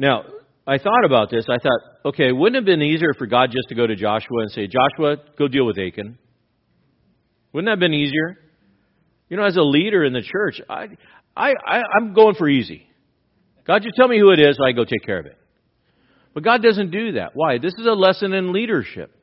Now, 0.00 0.24
I 0.66 0.78
thought 0.78 1.04
about 1.04 1.30
this. 1.30 1.44
I 1.46 1.58
thought, 1.58 1.80
okay, 2.06 2.32
wouldn't 2.32 2.56
it 2.56 2.60
have 2.60 2.64
been 2.64 2.80
easier 2.80 3.12
for 3.18 3.26
God 3.26 3.50
just 3.52 3.68
to 3.68 3.74
go 3.74 3.86
to 3.86 3.94
Joshua 3.94 4.40
and 4.40 4.50
say, 4.50 4.66
Joshua, 4.66 5.18
go 5.38 5.46
deal 5.46 5.66
with 5.66 5.78
Achan? 5.78 6.18
Wouldn't 7.52 7.66
that 7.66 7.72
have 7.72 7.80
been 7.80 7.92
easier? 7.92 8.38
You 9.28 9.36
know, 9.36 9.44
as 9.44 9.58
a 9.58 9.62
leader 9.62 10.02
in 10.02 10.14
the 10.14 10.22
church, 10.22 10.58
I, 10.70 10.86
I, 11.36 11.52
I, 11.66 11.82
I'm 11.94 12.14
going 12.14 12.34
for 12.34 12.48
easy. 12.48 12.86
God, 13.66 13.82
just 13.82 13.94
tell 13.94 14.08
me 14.08 14.18
who 14.18 14.30
it 14.30 14.40
is, 14.40 14.56
so 14.56 14.64
I 14.64 14.72
go 14.72 14.86
take 14.86 15.04
care 15.04 15.18
of 15.18 15.26
it. 15.26 15.36
But 16.32 16.44
God 16.44 16.62
doesn't 16.62 16.90
do 16.90 17.12
that. 17.12 17.32
Why? 17.34 17.58
This 17.58 17.74
is 17.74 17.84
a 17.84 17.92
lesson 17.92 18.32
in 18.32 18.54
leadership. 18.54 19.14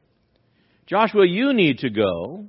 Joshua, 0.86 1.25
you 1.25 1.53
need 1.53 1.80
to 1.80 1.89
go, 1.89 2.45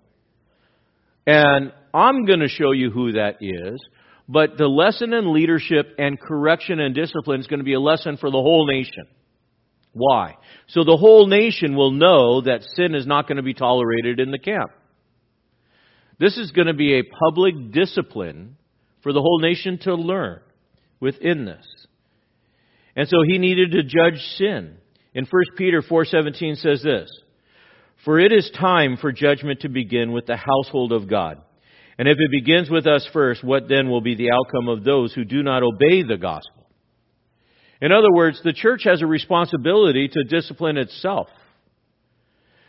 and 1.26 1.72
I'm 1.94 2.26
going 2.26 2.40
to 2.40 2.48
show 2.48 2.72
you 2.72 2.90
who 2.90 3.12
that 3.12 3.36
is. 3.40 3.80
But 4.28 4.58
the 4.58 4.68
lesson 4.68 5.14
in 5.14 5.32
leadership 5.32 5.94
and 5.98 6.20
correction 6.20 6.80
and 6.80 6.94
discipline 6.94 7.40
is 7.40 7.46
going 7.46 7.60
to 7.60 7.64
be 7.64 7.74
a 7.74 7.80
lesson 7.80 8.18
for 8.18 8.30
the 8.30 8.36
whole 8.36 8.66
nation. 8.66 9.06
Why? 9.92 10.34
So 10.68 10.84
the 10.84 10.98
whole 10.98 11.26
nation 11.26 11.74
will 11.74 11.92
know 11.92 12.42
that 12.42 12.62
sin 12.76 12.94
is 12.94 13.06
not 13.06 13.26
going 13.26 13.38
to 13.38 13.42
be 13.42 13.54
tolerated 13.54 14.20
in 14.20 14.30
the 14.30 14.38
camp. 14.38 14.70
This 16.18 16.36
is 16.36 16.50
going 16.50 16.66
to 16.66 16.74
be 16.74 16.98
a 16.98 17.04
public 17.04 17.72
discipline 17.72 18.56
for 19.02 19.12
the 19.12 19.22
whole 19.22 19.40
nation 19.40 19.78
to 19.82 19.94
learn 19.94 20.40
within 21.00 21.46
this. 21.46 21.66
And 22.96 23.08
so 23.08 23.18
he 23.26 23.38
needed 23.38 23.72
to 23.72 23.82
judge 23.82 24.20
sin. 24.36 24.76
In 25.14 25.24
1 25.24 25.56
Peter 25.56 25.80
4:17 25.80 26.56
says 26.56 26.82
this, 26.82 27.08
"For 28.04 28.18
it 28.18 28.32
is 28.32 28.50
time 28.50 28.96
for 28.96 29.10
judgment 29.10 29.60
to 29.60 29.68
begin 29.68 30.12
with 30.12 30.26
the 30.26 30.36
household 30.36 30.92
of 30.92 31.08
God." 31.08 31.40
And 31.98 32.06
if 32.06 32.18
it 32.18 32.30
begins 32.30 32.70
with 32.70 32.86
us 32.86 33.06
first, 33.12 33.42
what 33.42 33.68
then 33.68 33.90
will 33.90 34.00
be 34.00 34.14
the 34.14 34.30
outcome 34.30 34.68
of 34.68 34.84
those 34.84 35.12
who 35.12 35.24
do 35.24 35.42
not 35.42 35.64
obey 35.64 36.04
the 36.04 36.16
gospel? 36.16 36.66
In 37.80 37.92
other 37.92 38.12
words, 38.12 38.40
the 38.42 38.52
church 38.52 38.82
has 38.84 39.02
a 39.02 39.06
responsibility 39.06 40.08
to 40.08 40.24
discipline 40.24 40.76
itself. 40.76 41.28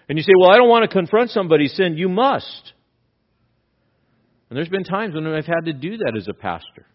And 0.07 0.17
you 0.17 0.23
say, 0.23 0.34
well, 0.39 0.49
I 0.49 0.57
don't 0.57 0.69
want 0.69 0.84
to 0.84 0.88
confront 0.88 1.30
somebody's 1.30 1.73
sin. 1.75 1.95
You 1.95 2.09
must. 2.09 2.73
And 4.49 4.57
there's 4.57 4.69
been 4.69 4.84
times 4.84 5.13
when 5.13 5.27
I've 5.27 5.45
had 5.45 5.65
to 5.65 5.73
do 5.73 5.97
that 5.97 6.15
as 6.17 6.27
a 6.27 6.34
pastor. 6.34 6.88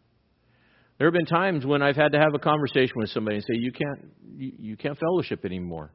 There 0.99 1.07
have 1.07 1.15
been 1.15 1.27
times 1.27 1.65
when 1.65 1.83
I've 1.83 1.97
had 1.97 2.13
to 2.13 2.19
have 2.19 2.35
a 2.35 2.39
conversation 2.39 2.95
with 2.97 3.11
somebody 3.11 3.37
and 3.37 3.45
say, 3.45 3.55
you 3.57 3.73
can't, 3.73 4.11
you, 4.37 4.77
can't 4.77 4.99
fellowship 4.99 5.45
anymore 5.45 5.93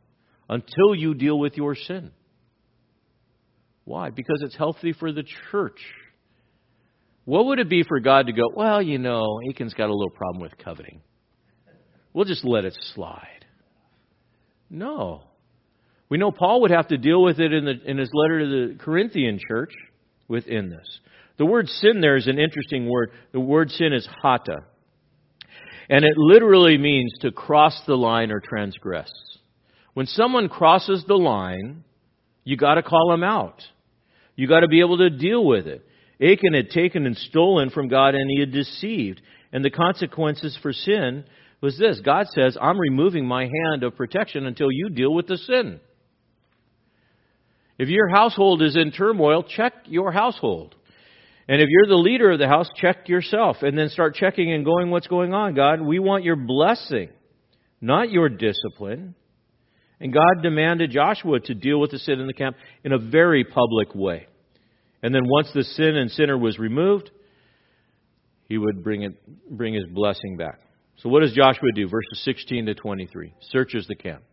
until 0.49 0.95
you 0.95 1.13
deal 1.13 1.37
with 1.37 1.55
your 1.55 1.75
sin. 1.75 2.11
Why? 3.85 4.09
Because 4.09 4.41
it's 4.41 4.55
healthy 4.55 4.93
for 4.93 5.11
the 5.11 5.23
church. 5.51 5.79
What 7.29 7.45
would 7.45 7.59
it 7.59 7.69
be 7.69 7.83
for 7.83 7.99
God 7.99 8.25
to 8.25 8.33
go, 8.33 8.41
well, 8.55 8.81
you 8.81 8.97
know, 8.97 9.39
Achan's 9.47 9.75
got 9.75 9.91
a 9.91 9.93
little 9.93 10.09
problem 10.09 10.41
with 10.41 10.57
coveting. 10.57 10.99
We'll 12.11 12.25
just 12.25 12.43
let 12.43 12.65
it 12.65 12.75
slide. 12.95 13.45
No. 14.67 15.25
We 16.09 16.17
know 16.17 16.31
Paul 16.31 16.61
would 16.61 16.71
have 16.71 16.87
to 16.87 16.97
deal 16.97 17.21
with 17.21 17.39
it 17.39 17.53
in, 17.53 17.65
the, 17.65 17.75
in 17.85 17.99
his 17.99 18.09
letter 18.15 18.39
to 18.39 18.47
the 18.47 18.79
Corinthian 18.79 19.37
church 19.47 19.71
within 20.27 20.71
this. 20.71 20.99
The 21.37 21.45
word 21.45 21.67
sin 21.67 22.01
there 22.01 22.15
is 22.15 22.25
an 22.25 22.39
interesting 22.39 22.89
word. 22.89 23.11
The 23.31 23.39
word 23.39 23.69
sin 23.69 23.93
is 23.93 24.09
hata. 24.23 24.61
And 25.87 26.03
it 26.03 26.17
literally 26.17 26.79
means 26.79 27.13
to 27.21 27.31
cross 27.31 27.79
the 27.85 27.95
line 27.95 28.31
or 28.31 28.39
transgress. 28.39 29.11
When 29.93 30.07
someone 30.07 30.49
crosses 30.49 31.05
the 31.07 31.13
line, 31.13 31.83
you 32.43 32.57
got 32.57 32.73
to 32.75 32.81
call 32.81 33.11
them 33.11 33.23
out. 33.23 33.61
You 34.35 34.47
got 34.47 34.61
to 34.61 34.67
be 34.67 34.79
able 34.79 34.97
to 34.97 35.11
deal 35.11 35.45
with 35.45 35.67
it. 35.67 35.85
Achan 36.21 36.53
had 36.53 36.69
taken 36.69 37.05
and 37.05 37.17
stolen 37.17 37.69
from 37.69 37.87
God 37.87 38.15
and 38.15 38.29
he 38.29 38.39
had 38.39 38.51
deceived. 38.51 39.21
And 39.51 39.63
the 39.63 39.69
consequences 39.69 40.57
for 40.61 40.73
sin 40.73 41.23
was 41.61 41.77
this 41.77 42.01
God 42.03 42.27
says, 42.33 42.57
I'm 42.61 42.79
removing 42.79 43.25
my 43.25 43.43
hand 43.43 43.83
of 43.83 43.95
protection 43.95 44.45
until 44.45 44.71
you 44.71 44.89
deal 44.89 45.13
with 45.13 45.27
the 45.27 45.37
sin. 45.37 45.79
If 47.77 47.87
your 47.87 48.09
household 48.09 48.61
is 48.61 48.75
in 48.75 48.91
turmoil, 48.91 49.43
check 49.43 49.73
your 49.85 50.11
household. 50.11 50.75
And 51.47 51.61
if 51.61 51.67
you're 51.69 51.87
the 51.87 51.95
leader 51.95 52.31
of 52.31 52.37
the 52.37 52.47
house, 52.47 52.69
check 52.75 53.09
yourself 53.09 53.57
and 53.61 53.77
then 53.77 53.89
start 53.89 54.15
checking 54.15 54.51
and 54.51 54.63
going, 54.63 54.91
what's 54.91 55.07
going 55.07 55.33
on, 55.33 55.55
God? 55.55 55.81
We 55.81 55.97
want 55.97 56.23
your 56.23 56.35
blessing, 56.35 57.09
not 57.81 58.11
your 58.11 58.29
discipline. 58.29 59.15
And 59.99 60.13
God 60.13 60.43
demanded 60.43 60.91
Joshua 60.91 61.39
to 61.39 61.55
deal 61.55 61.79
with 61.79 61.91
the 61.91 61.99
sin 61.99 62.19
in 62.19 62.27
the 62.27 62.33
camp 62.33 62.55
in 62.83 62.91
a 62.91 62.99
very 62.99 63.43
public 63.43 63.95
way. 63.95 64.27
And 65.01 65.13
then 65.13 65.23
once 65.25 65.49
the 65.53 65.63
sin 65.63 65.95
and 65.95 66.11
sinner 66.11 66.37
was 66.37 66.59
removed, 66.59 67.11
he 68.47 68.57
would 68.57 68.83
bring, 68.83 69.03
it, 69.03 69.13
bring 69.49 69.73
his 69.73 69.85
blessing 69.93 70.37
back. 70.37 70.59
So 70.97 71.09
what 71.09 71.21
does 71.21 71.33
Joshua 71.33 71.71
do? 71.73 71.87
Verses 71.87 72.21
16 72.23 72.65
to 72.65 72.73
23. 72.73 73.33
Searches 73.51 73.85
the 73.87 73.95
camp. 73.95 74.23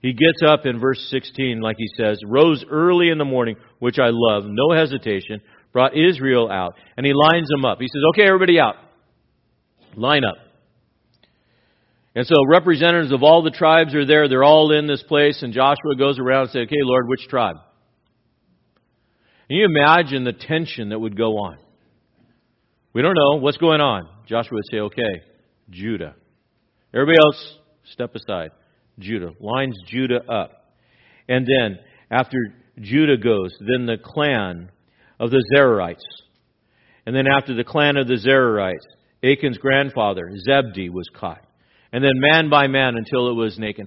He 0.00 0.12
gets 0.12 0.42
up 0.46 0.66
in 0.66 0.78
verse 0.78 1.00
16, 1.10 1.60
like 1.60 1.76
he 1.78 1.88
says, 1.96 2.20
rose 2.26 2.62
early 2.70 3.08
in 3.08 3.16
the 3.16 3.24
morning, 3.24 3.56
which 3.78 3.98
I 3.98 4.10
love, 4.12 4.44
no 4.46 4.76
hesitation, 4.76 5.40
brought 5.72 5.96
Israel 5.96 6.50
out, 6.50 6.74
and 6.96 7.06
he 7.06 7.14
lines 7.14 7.48
them 7.48 7.64
up. 7.64 7.78
He 7.80 7.88
says, 7.88 8.02
okay, 8.10 8.26
everybody 8.26 8.60
out. 8.60 8.76
Line 9.96 10.24
up. 10.24 10.36
And 12.14 12.26
so 12.26 12.34
representatives 12.48 13.12
of 13.12 13.22
all 13.22 13.42
the 13.42 13.50
tribes 13.50 13.94
are 13.94 14.04
there. 14.04 14.28
They're 14.28 14.44
all 14.44 14.72
in 14.72 14.86
this 14.86 15.02
place, 15.02 15.42
and 15.42 15.54
Joshua 15.54 15.96
goes 15.98 16.18
around 16.18 16.42
and 16.42 16.50
says, 16.50 16.62
okay, 16.66 16.82
Lord, 16.82 17.08
which 17.08 17.26
tribe? 17.28 17.56
Can 19.48 19.56
you 19.58 19.66
imagine 19.66 20.24
the 20.24 20.32
tension 20.32 20.88
that 20.90 20.98
would 20.98 21.16
go 21.16 21.38
on? 21.38 21.58
We 22.92 23.02
don't 23.02 23.14
know 23.14 23.36
what's 23.40 23.58
going 23.58 23.80
on. 23.80 24.08
Joshua 24.26 24.54
would 24.54 24.64
say, 24.70 24.78
okay, 24.78 25.22
Judah. 25.70 26.14
Everybody 26.94 27.18
else, 27.18 27.58
step 27.92 28.14
aside. 28.14 28.52
Judah. 28.98 29.32
Lines 29.40 29.76
Judah 29.86 30.22
up. 30.30 30.72
And 31.28 31.46
then, 31.46 31.78
after 32.10 32.38
Judah 32.80 33.16
goes, 33.16 33.52
then 33.60 33.86
the 33.86 33.98
clan 34.02 34.70
of 35.18 35.30
the 35.30 35.42
Zerarites. 35.54 36.02
And 37.06 37.14
then 37.14 37.26
after 37.26 37.54
the 37.54 37.64
clan 37.64 37.96
of 37.96 38.06
the 38.06 38.14
Zerarites, 38.14 38.86
Achan's 39.22 39.58
grandfather, 39.58 40.30
Zebdi, 40.48 40.90
was 40.90 41.08
caught. 41.14 41.44
And 41.92 42.02
then 42.02 42.12
man 42.14 42.48
by 42.48 42.66
man 42.66 42.96
until 42.96 43.28
it 43.28 43.34
was 43.34 43.58
Nachan. 43.58 43.86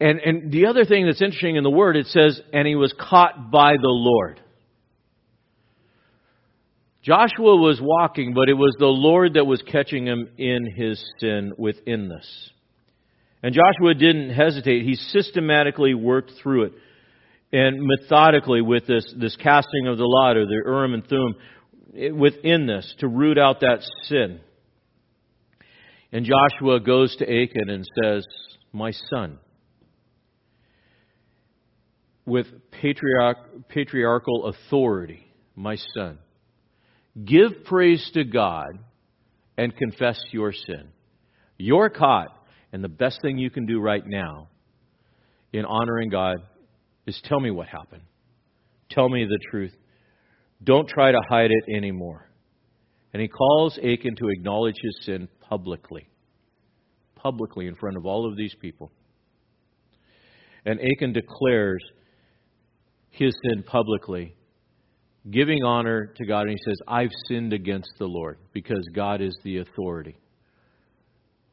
And, 0.00 0.18
and 0.20 0.52
the 0.52 0.66
other 0.66 0.84
thing 0.84 1.06
that's 1.06 1.22
interesting 1.22 1.56
in 1.56 1.64
the 1.64 1.70
word, 1.70 1.96
it 1.96 2.06
says, 2.06 2.40
and 2.52 2.66
he 2.68 2.74
was 2.74 2.94
caught 2.98 3.50
by 3.50 3.72
the 3.72 3.88
Lord. 3.88 4.40
Joshua 7.06 7.54
was 7.54 7.78
walking, 7.80 8.34
but 8.34 8.48
it 8.48 8.54
was 8.54 8.74
the 8.80 8.86
Lord 8.86 9.34
that 9.34 9.46
was 9.46 9.62
catching 9.62 10.06
him 10.06 10.28
in 10.38 10.66
his 10.74 11.00
sin 11.20 11.52
within 11.56 12.08
this. 12.08 12.50
And 13.44 13.54
Joshua 13.54 13.94
didn't 13.94 14.30
hesitate. 14.30 14.82
He 14.82 14.96
systematically 14.96 15.94
worked 15.94 16.32
through 16.42 16.64
it. 16.64 16.72
And 17.52 17.76
methodically 17.80 18.60
with 18.60 18.88
this, 18.88 19.14
this 19.16 19.36
casting 19.36 19.86
of 19.86 19.98
the 19.98 20.04
lot, 20.04 20.36
or 20.36 20.46
the 20.46 20.62
Urim 20.66 20.94
and 20.94 21.06
Thummim, 21.06 22.18
within 22.18 22.66
this, 22.66 22.92
to 22.98 23.06
root 23.06 23.38
out 23.38 23.60
that 23.60 23.88
sin. 24.06 24.40
And 26.10 26.26
Joshua 26.26 26.80
goes 26.80 27.14
to 27.18 27.24
Achan 27.24 27.70
and 27.70 27.86
says, 28.02 28.26
My 28.72 28.90
son, 29.10 29.38
with 32.24 32.48
patriarch, 32.72 33.68
patriarchal 33.68 34.46
authority, 34.46 35.24
my 35.54 35.76
son, 35.94 36.18
Give 37.24 37.64
praise 37.64 38.10
to 38.14 38.24
God 38.24 38.78
and 39.56 39.74
confess 39.76 40.20
your 40.32 40.52
sin. 40.52 40.88
You're 41.56 41.88
caught, 41.88 42.28
and 42.72 42.84
the 42.84 42.88
best 42.88 43.22
thing 43.22 43.38
you 43.38 43.50
can 43.50 43.64
do 43.64 43.80
right 43.80 44.02
now 44.04 44.48
in 45.52 45.64
honoring 45.64 46.10
God 46.10 46.38
is 47.06 47.18
tell 47.24 47.40
me 47.40 47.50
what 47.50 47.68
happened. 47.68 48.02
Tell 48.90 49.08
me 49.08 49.24
the 49.24 49.38
truth. 49.50 49.74
Don't 50.62 50.88
try 50.88 51.12
to 51.12 51.20
hide 51.28 51.50
it 51.50 51.74
anymore. 51.74 52.28
And 53.12 53.22
he 53.22 53.28
calls 53.28 53.78
Achan 53.78 54.16
to 54.16 54.28
acknowledge 54.28 54.76
his 54.82 55.06
sin 55.06 55.28
publicly. 55.40 56.08
Publicly 57.14 57.66
in 57.66 57.76
front 57.76 57.96
of 57.96 58.04
all 58.04 58.28
of 58.28 58.36
these 58.36 58.54
people. 58.60 58.92
And 60.66 60.80
Achan 60.80 61.14
declares 61.14 61.82
his 63.10 63.34
sin 63.48 63.62
publicly 63.62 64.34
giving 65.30 65.64
honor 65.64 66.12
to 66.16 66.24
God, 66.24 66.42
and 66.42 66.50
he 66.50 66.58
says, 66.64 66.78
I've 66.86 67.10
sinned 67.28 67.52
against 67.52 67.90
the 67.98 68.06
Lord 68.06 68.38
because 68.52 68.86
God 68.94 69.20
is 69.20 69.36
the 69.44 69.58
authority. 69.58 70.16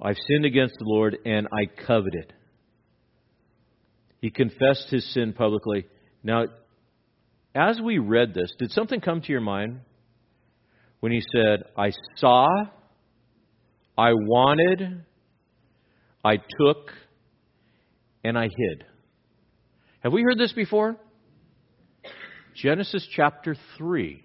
I've 0.02 0.18
sinned 0.28 0.46
against 0.46 0.76
the 0.80 0.86
Lord 0.86 1.18
and 1.26 1.48
I 1.48 1.66
coveted. 1.86 2.34
He 4.22 4.30
confessed 4.30 4.88
his 4.90 5.06
sin 5.14 5.34
publicly. 5.34 5.86
Now, 6.24 6.46
as 7.56 7.80
we 7.82 8.00
read 8.00 8.34
this, 8.34 8.52
did 8.58 8.72
something 8.72 9.02
come 9.02 9.22
to 9.22 9.32
your 9.32 9.42
mind 9.42 9.80
when 11.00 11.12
he 11.12 11.22
said, 11.34 11.64
I 11.78 11.92
saw 12.18 12.48
I 13.98 14.14
wanted, 14.14 15.04
I 16.26 16.38
took, 16.38 16.92
and 18.24 18.38
I 18.38 18.44
hid. 18.46 18.84
Have 20.00 20.14
we 20.14 20.24
heard 20.24 20.40
this 20.40 20.54
before? 20.54 20.98
Genesis 22.56 23.08
chapter 23.16 23.56
3. 23.78 24.24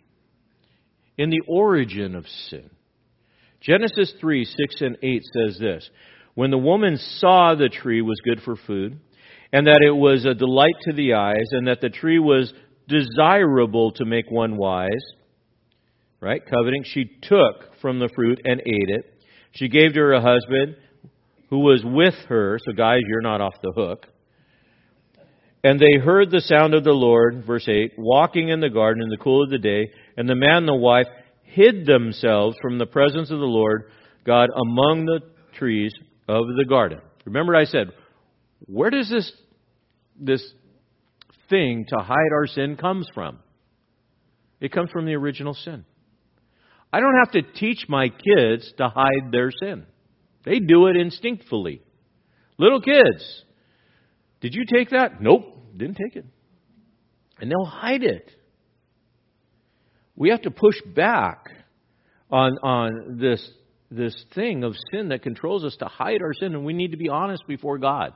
In 1.17 1.31
the 1.31 1.43
origin 1.49 2.15
of 2.15 2.27
sin. 2.49 2.71
Genesis 3.61 4.13
3, 4.21 4.45
6 4.45 4.81
and 4.81 4.97
8 5.03 5.23
says 5.33 5.59
this 5.59 5.91
When 6.35 6.51
the 6.51 6.59
woman 6.59 6.97
saw 6.97 7.55
the 7.55 7.69
tree 7.69 8.03
was 8.03 8.21
good 8.25 8.41
for 8.45 8.57
food, 8.57 9.01
and 9.53 9.67
that 9.67 9.83
it 9.85 9.97
was 9.97 10.25
a 10.25 10.35
delight 10.35 10.75
to 10.83 10.93
the 10.93 11.15
eyes, 11.15 11.47
and 11.53 11.67
that 11.67 11.81
the 11.81 11.89
tree 11.89 12.19
was 12.19 12.53
desirable 12.87 13.93
to 13.93 14.05
make 14.05 14.31
one 14.31 14.57
wise, 14.57 14.89
right? 16.21 16.43
Coveting, 16.45 16.85
she 16.85 17.05
took 17.23 17.81
from 17.81 17.99
the 17.99 18.09
fruit 18.15 18.41
and 18.45 18.61
ate 18.61 18.91
it. 18.91 19.15
She 19.53 19.69
gave 19.69 19.95
to 19.95 20.01
her 20.01 20.21
husband 20.21 20.77
who 21.51 21.61
was 21.61 21.83
with 21.85 22.15
her. 22.29 22.59
So, 22.65 22.73
guys, 22.73 23.01
you're 23.07 23.23
not 23.23 23.41
off 23.41 23.55
the 23.63 23.73
hook. 23.75 24.07
And 25.65 25.81
they 25.81 25.99
heard 25.99 26.31
the 26.31 26.41
sound 26.41 26.75
of 26.75 26.85
the 26.85 26.93
Lord, 26.93 27.45
verse 27.45 27.69
8, 27.69 27.95
walking 27.99 28.49
in 28.49 28.61
the 28.61 28.71
garden 28.71 29.03
in 29.03 29.09
the 29.09 29.17
cool 29.17 29.43
of 29.43 29.51
the 29.51 29.59
day, 29.59 29.91
and 30.17 30.29
the 30.29 30.37
man 30.37 30.59
and 30.59 30.69
the 30.69 30.75
wife 30.75 31.09
hid 31.43 31.85
themselves 31.85 32.57
from 32.63 32.79
the 32.79 32.87
presence 32.87 33.31
of 33.31 33.41
the 33.41 33.45
Lord 33.45 33.91
God 34.25 34.51
among 34.55 35.07
the 35.07 35.21
trees 35.59 35.93
of 36.29 36.45
the 36.57 36.65
garden. 36.65 37.01
Remember 37.25 37.57
I 37.57 37.65
said, 37.65 37.89
where 38.67 38.91
does 38.91 39.11
this 39.11 39.33
this 40.21 40.53
thing 41.49 41.87
to 41.89 41.97
hide 41.99 42.33
our 42.33 42.47
sin 42.47 42.77
comes 42.77 43.09
from? 43.15 43.39
It 44.61 44.73
comes 44.73 44.91
from 44.91 45.07
the 45.07 45.15
original 45.15 45.55
sin. 45.55 45.85
I 46.93 47.01
don't 47.01 47.19
have 47.19 47.33
to 47.33 47.43
teach 47.43 47.87
my 47.89 48.09
kids 48.09 48.73
to 48.79 48.89
hide 48.89 49.31
their 49.31 49.51
sin. 49.63 49.87
They 50.45 50.59
do 50.59 50.87
it 50.87 50.97
instinctively. 50.97 51.83
Little 52.59 52.81
kids, 52.81 53.45
did 54.41 54.55
you 54.55 54.65
take 54.65 54.91
that? 54.91 55.21
Nope, 55.21 55.77
didn't 55.77 55.97
take 55.97 56.17
it. 56.17 56.25
And 57.41 57.51
they'll 57.51 57.65
hide 57.65 58.03
it. 58.03 58.31
We 60.17 60.31
have 60.31 60.43
to 60.43 60.51
push 60.51 60.77
back 60.95 61.49
on, 62.31 62.59
on 62.63 63.19
this, 63.21 63.49
this 63.91 64.15
thing 64.35 64.65
of 64.65 64.75
sin 64.93 65.11
that 65.11 65.23
controls 65.23 65.65
us 65.65 65.77
to 65.79 65.87
hide 65.87 66.23
our 66.23 66.35
sin, 66.35 66.55
and 66.55 66.65
we 66.65 66.73
need 66.73 66.91
to 66.91 66.97
be 66.97 67.09
honest 67.09 67.45
before 67.47 67.79
God 67.79 68.13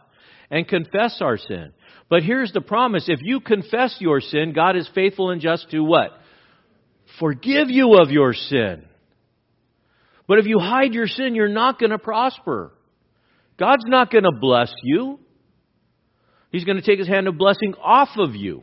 and 0.50 0.66
confess 0.68 1.18
our 1.20 1.38
sin. 1.38 1.72
But 2.10 2.22
here's 2.22 2.52
the 2.52 2.60
promise 2.60 3.04
if 3.08 3.20
you 3.22 3.40
confess 3.40 3.96
your 4.00 4.20
sin, 4.20 4.52
God 4.52 4.76
is 4.76 4.88
faithful 4.94 5.30
and 5.30 5.40
just 5.40 5.70
to 5.70 5.80
what? 5.82 6.10
Forgive 7.18 7.70
you 7.70 7.94
of 7.94 8.10
your 8.10 8.34
sin. 8.34 8.84
But 10.26 10.38
if 10.38 10.46
you 10.46 10.58
hide 10.58 10.94
your 10.94 11.06
sin, 11.06 11.34
you're 11.34 11.48
not 11.48 11.78
going 11.78 11.90
to 11.90 11.98
prosper. 11.98 12.72
God's 13.58 13.84
not 13.86 14.10
going 14.10 14.24
to 14.24 14.32
bless 14.40 14.72
you. 14.82 15.18
He's 16.53 16.64
going 16.64 16.76
to 16.76 16.82
take 16.82 16.98
his 16.98 17.09
hand 17.09 17.26
of 17.26 17.38
blessing 17.38 17.74
off 17.82 18.11
of 18.18 18.36
you. 18.36 18.62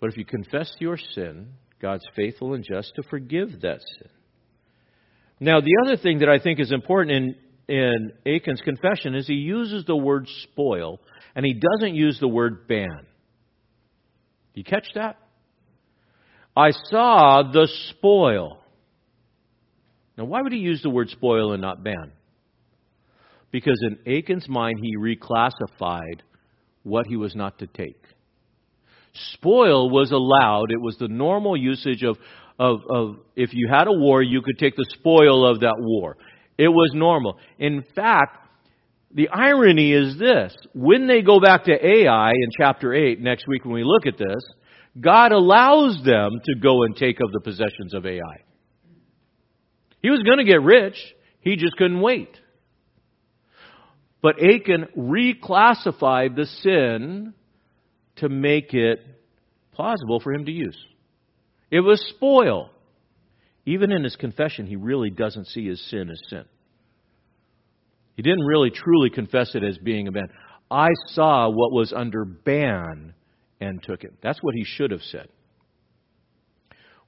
But 0.00 0.10
if 0.10 0.16
you 0.16 0.24
confess 0.24 0.72
your 0.78 0.96
sin, 0.96 1.48
God's 1.82 2.04
faithful 2.14 2.54
and 2.54 2.64
just 2.64 2.92
to 2.94 3.02
forgive 3.02 3.60
that 3.62 3.80
sin. 3.80 4.08
Now, 5.40 5.60
the 5.60 5.76
other 5.84 5.96
thing 5.96 6.20
that 6.20 6.28
I 6.28 6.38
think 6.38 6.60
is 6.60 6.72
important 6.72 7.34
in, 7.68 7.74
in 7.74 8.12
Achan's 8.24 8.60
confession 8.62 9.14
is 9.14 9.26
he 9.26 9.34
uses 9.34 9.84
the 9.84 9.96
word 9.96 10.28
spoil, 10.44 11.00
and 11.34 11.44
he 11.44 11.54
doesn't 11.54 11.94
use 11.94 12.18
the 12.20 12.28
word 12.28 12.68
ban. 12.68 13.06
You 14.54 14.64
catch 14.64 14.86
that? 14.94 15.18
I 16.56 16.70
saw 16.70 17.42
the 17.52 17.68
spoil. 17.90 18.58
Now, 20.16 20.24
why 20.24 20.40
would 20.40 20.52
he 20.52 20.58
use 20.58 20.82
the 20.82 20.88
word 20.88 21.10
spoil 21.10 21.52
and 21.52 21.60
not 21.60 21.84
ban? 21.84 22.12
Because 23.56 23.80
in 23.80 23.96
Achan's 24.12 24.50
mind, 24.50 24.80
he 24.82 24.98
reclassified 24.98 26.20
what 26.82 27.06
he 27.06 27.16
was 27.16 27.34
not 27.34 27.60
to 27.60 27.66
take. 27.66 28.02
Spoil 29.32 29.88
was 29.88 30.10
allowed, 30.10 30.70
it 30.72 30.78
was 30.78 30.98
the 30.98 31.08
normal 31.08 31.56
usage 31.56 32.02
of, 32.02 32.18
of, 32.58 32.80
of 32.90 33.16
if 33.34 33.54
you 33.54 33.66
had 33.72 33.88
a 33.88 33.92
war, 33.92 34.22
you 34.22 34.42
could 34.42 34.58
take 34.58 34.76
the 34.76 34.84
spoil 34.90 35.50
of 35.50 35.60
that 35.60 35.76
war. 35.78 36.18
It 36.58 36.68
was 36.68 36.90
normal. 36.92 37.38
In 37.58 37.82
fact, 37.94 38.46
the 39.14 39.30
irony 39.30 39.90
is 39.90 40.18
this 40.18 40.54
when 40.74 41.06
they 41.06 41.22
go 41.22 41.40
back 41.40 41.64
to 41.64 41.72
Ai 41.72 42.32
in 42.32 42.50
chapter 42.60 42.92
8, 42.92 43.22
next 43.22 43.48
week 43.48 43.64
when 43.64 43.72
we 43.72 43.84
look 43.84 44.04
at 44.04 44.18
this, 44.18 44.44
God 45.00 45.32
allows 45.32 46.04
them 46.04 46.32
to 46.44 46.54
go 46.56 46.82
and 46.82 46.94
take 46.94 47.20
of 47.24 47.32
the 47.32 47.40
possessions 47.40 47.94
of 47.94 48.04
Ai. 48.04 48.36
He 50.02 50.10
was 50.10 50.22
going 50.24 50.40
to 50.40 50.44
get 50.44 50.60
rich, 50.60 50.98
he 51.40 51.56
just 51.56 51.74
couldn't 51.78 52.02
wait. 52.02 52.38
But 54.22 54.36
Achan 54.42 54.88
reclassified 54.96 56.36
the 56.36 56.46
sin 56.62 57.34
to 58.16 58.28
make 58.28 58.72
it 58.74 59.00
plausible 59.72 60.20
for 60.20 60.32
him 60.32 60.46
to 60.46 60.52
use. 60.52 60.76
It 61.70 61.80
was 61.80 62.00
spoil. 62.16 62.70
Even 63.66 63.92
in 63.92 64.04
his 64.04 64.16
confession, 64.16 64.66
he 64.66 64.76
really 64.76 65.10
doesn't 65.10 65.48
see 65.48 65.66
his 65.66 65.84
sin 65.90 66.08
as 66.10 66.20
sin. 66.30 66.44
He 68.14 68.22
didn't 68.22 68.46
really 68.46 68.70
truly 68.70 69.10
confess 69.10 69.54
it 69.54 69.62
as 69.62 69.76
being 69.78 70.08
a 70.08 70.12
ban. 70.12 70.28
I 70.70 70.88
saw 71.08 71.48
what 71.48 71.72
was 71.72 71.92
under 71.92 72.24
ban 72.24 73.12
and 73.60 73.82
took 73.82 74.04
it. 74.04 74.14
That's 74.22 74.38
what 74.42 74.54
he 74.54 74.64
should 74.64 74.90
have 74.90 75.02
said. 75.02 75.28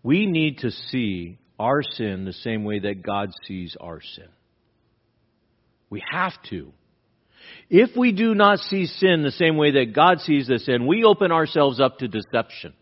We 0.02 0.26
need 0.26 0.58
to 0.58 0.70
see 0.70 1.38
our 1.58 1.82
sin 1.82 2.24
the 2.24 2.32
same 2.32 2.64
way 2.64 2.78
that 2.80 3.02
God 3.02 3.30
sees 3.46 3.76
our 3.80 4.00
sin. 4.00 4.28
We 5.90 6.02
have 6.10 6.34
to. 6.50 6.72
If 7.70 7.96
we 7.96 8.12
do 8.12 8.34
not 8.34 8.58
see 8.60 8.86
sin 8.86 9.22
the 9.22 9.30
same 9.30 9.56
way 9.56 9.72
that 9.72 9.92
God 9.94 10.20
sees 10.20 10.46
the 10.46 10.58
sin, 10.58 10.86
we 10.86 11.04
open 11.04 11.32
ourselves 11.32 11.80
up 11.80 11.98
to 11.98 12.08
deception, 12.08 12.74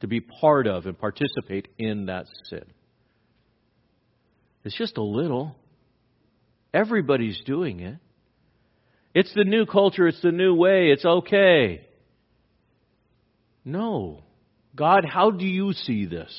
to 0.00 0.06
be 0.06 0.20
part 0.20 0.66
of 0.66 0.86
and 0.86 0.98
participate 0.98 1.68
in 1.78 2.06
that 2.06 2.26
sin. 2.48 2.64
It's 4.64 4.76
just 4.76 4.96
a 4.96 5.02
little. 5.02 5.56
Everybody's 6.72 7.40
doing 7.44 7.80
it. 7.80 7.98
It's 9.14 9.32
the 9.34 9.44
new 9.44 9.64
culture, 9.64 10.08
it's 10.08 10.22
the 10.22 10.32
new 10.32 10.54
way, 10.54 10.90
it's 10.90 11.04
okay. 11.04 11.86
No. 13.64 14.24
God, 14.74 15.04
how 15.08 15.30
do 15.30 15.46
you 15.46 15.72
see 15.72 16.06
this? 16.06 16.32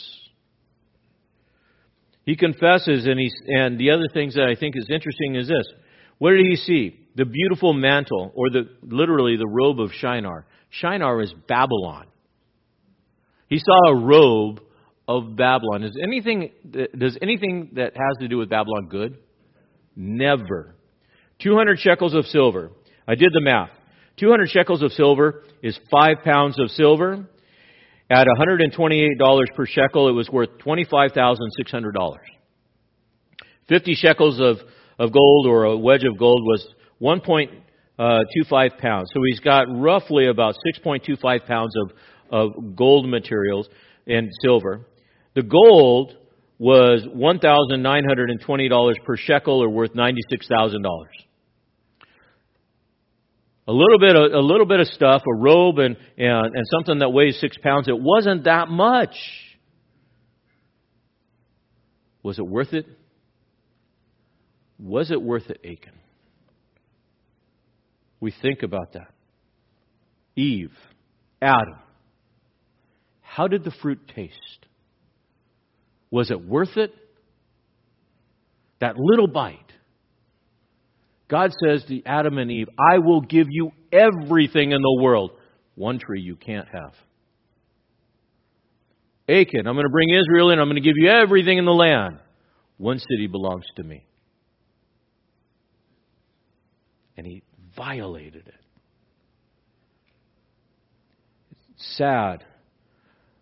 He 2.25 2.36
confesses, 2.36 3.05
and, 3.05 3.19
he, 3.19 3.31
and 3.47 3.79
the 3.79 3.91
other 3.91 4.07
things 4.13 4.33
that 4.33 4.47
I 4.49 4.55
think 4.59 4.75
is 4.75 4.88
interesting 4.89 5.36
is 5.36 5.47
this. 5.47 5.65
What 6.18 6.32
did 6.32 6.45
he 6.45 6.55
see? 6.55 6.99
The 7.16 7.26
beautiful 7.26 7.74
mantle, 7.74 8.32
or 8.36 8.49
the 8.49 8.70
literally 8.84 9.38
the 9.38 9.47
robe 9.47 9.80
of 9.80 9.91
Shinar. 9.93 10.45
Shinar 10.70 11.22
is 11.22 11.34
Babylon. 11.47 12.07
He 13.47 13.59
saw 13.59 13.91
a 13.91 13.95
robe 13.95 14.61
of 15.07 15.36
Babylon. 15.36 15.84
Is 15.84 15.97
anything 16.01 16.51
does 16.97 17.18
anything 17.22 17.72
that 17.74 17.93
has 17.95 18.18
to 18.20 18.28
do 18.28 18.38
with 18.38 18.49
Babylon 18.49 18.88
good? 18.89 19.18
Never. 19.95 20.76
200 21.41 21.80
shekels 21.80 22.13
of 22.13 22.26
silver. 22.26 22.72
I 23.07 23.16
did 23.16 23.32
the 23.34 23.41
math. 23.41 23.70
200 24.18 24.49
shekels 24.49 24.82
of 24.82 24.91
silver 24.93 25.43
is 25.61 25.78
5 25.91 26.18
pounds 26.24 26.59
of 26.59 26.70
silver. 26.72 27.28
At 28.09 28.28
$128 28.28 29.55
per 29.55 29.66
shekel, 29.66 30.09
it 30.09 30.11
was 30.11 30.30
worth 30.30 30.49
$25,600. 30.59 32.18
50 33.68 33.95
shekels 33.95 34.39
of, 34.39 34.57
of 34.99 35.11
gold 35.11 35.47
or 35.47 35.65
a 35.65 35.77
wedge 35.77 36.03
of 36.03 36.17
gold 36.17 36.43
was 36.43 36.67
1.25 37.01 37.51
uh, 37.99 38.69
pounds. 38.81 39.09
So 39.13 39.21
he's 39.23 39.39
got 39.39 39.65
roughly 39.69 40.27
about 40.27 40.55
6.25 40.83 41.45
pounds 41.45 41.73
of, 41.83 41.91
of 42.31 42.75
gold 42.75 43.07
materials 43.09 43.67
and 44.07 44.29
silver. 44.41 44.85
The 45.35 45.43
gold 45.43 46.15
was 46.57 47.01
$1,920 47.15 48.93
per 49.05 49.17
shekel 49.17 49.61
or 49.61 49.69
worth 49.69 49.93
$96,000 49.93 50.75
a 53.67 53.71
little 53.73 53.99
bit 53.99 54.15
of, 54.15 54.31
a 54.31 54.39
little 54.39 54.65
bit 54.65 54.79
of 54.79 54.87
stuff, 54.87 55.23
a 55.27 55.35
robe 55.35 55.79
and, 55.79 55.97
and, 56.17 56.55
and 56.55 56.65
something 56.71 56.99
that 56.99 57.09
weighs 57.09 57.39
six 57.39 57.57
pounds. 57.57 57.87
It 57.87 57.99
wasn't 57.99 58.43
that 58.43 58.69
much. 58.69 59.15
Was 62.21 62.37
it 62.37 62.45
worth 62.45 62.73
it? 62.73 62.85
Was 64.80 65.11
it 65.11 65.21
worth 65.21 65.49
it, 65.49 65.59
Achan? 65.63 65.99
We 68.19 68.34
think 68.41 68.63
about 68.63 68.93
that. 68.93 69.11
Eve, 70.36 70.73
Adam. 71.41 71.80
How 73.21 73.47
did 73.47 73.63
the 73.63 73.71
fruit 73.82 73.99
taste? 74.15 74.65
Was 76.11 76.32
it 76.32 76.45
worth 76.45 76.78
it? 76.78 76.93
That 78.80 78.95
little 78.97 79.28
bite. 79.28 79.59
God 81.28 81.51
says 81.65 81.84
to 81.88 82.03
Adam 82.05 82.38
and 82.38 82.51
Eve, 82.51 82.67
I 82.80 82.99
will 82.99 83.21
give 83.21 83.47
you 83.49 83.71
everything 83.91 84.71
in 84.71 84.82
the 84.82 85.01
world. 85.01 85.32
One 85.76 85.99
tree 85.99 86.21
you 86.21 86.36
can't 86.36 86.67
have. 86.67 86.93
Achan, 89.28 89.65
I'm 89.65 89.73
going 89.73 89.86
to 89.86 89.91
bring 89.91 90.09
Israel 90.11 90.51
in. 90.51 90.59
I'm 90.59 90.67
going 90.67 90.76
to 90.76 90.82
give 90.82 90.95
you 90.97 91.09
everything 91.09 91.57
in 91.57 91.65
the 91.65 91.71
land. 91.71 92.19
One 92.78 92.99
city 92.99 93.28
belongs 93.28 93.65
to 93.78 93.84
me. 93.84 94.04
And 97.18 97.26
he 97.26 97.43
violated 97.76 98.47
it. 98.47 98.53
It's 101.51 101.97
sad 101.97 102.43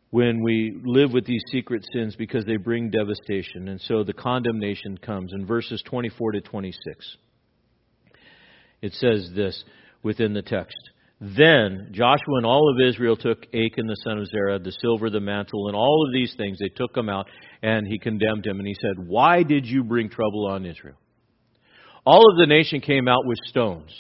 when 0.10 0.44
we 0.44 0.80
live 0.86 1.12
with 1.12 1.26
these 1.26 1.42
secret 1.52 1.84
sins 1.92 2.16
because 2.16 2.46
they 2.46 2.58
bring 2.58 2.92
devastation. 2.92 3.68
And 3.68 3.82
so 3.82 4.04
the 4.04 4.14
condemnation 4.14 4.98
comes 4.98 5.34
in 5.34 5.46
verses 5.46 5.82
24 5.88 6.34
to 6.34 6.42
26. 6.42 7.18
It 8.84 8.94
says 8.94 9.32
this 9.34 9.64
within 10.04 10.34
the 10.34 10.42
text. 10.42 10.78
Then 11.20 11.90
Joshua 11.92 12.38
and 12.38 12.46
all 12.46 12.70
of 12.70 12.86
Israel 12.86 13.16
took 13.16 13.44
Achan 13.54 13.88
the 13.88 13.96
son 14.04 14.18
of 14.18 14.28
Zerah, 14.28 14.60
the 14.60 14.76
silver, 14.82 15.10
the 15.10 15.22
mantle, 15.22 15.68
and 15.68 15.76
all 15.76 16.06
of 16.06 16.14
these 16.14 16.36
things. 16.36 16.58
They 16.60 16.70
took 16.70 16.94
them 16.94 17.08
out, 17.08 17.28
and 17.62 17.88
he 17.88 17.98
condemned 17.98 18.46
him. 18.46 18.60
And 18.60 18.68
he 18.68 18.76
said, 18.76 19.08
Why 19.08 19.42
did 19.44 19.66
you 19.66 19.84
bring 19.84 20.10
trouble 20.10 20.46
on 20.46 20.66
Israel? 20.66 20.98
All 22.06 22.32
of 22.32 22.38
the 22.38 22.48
nation 22.48 22.82
came 22.82 23.08
out 23.08 23.26
with 23.26 23.38
stones, 23.46 23.92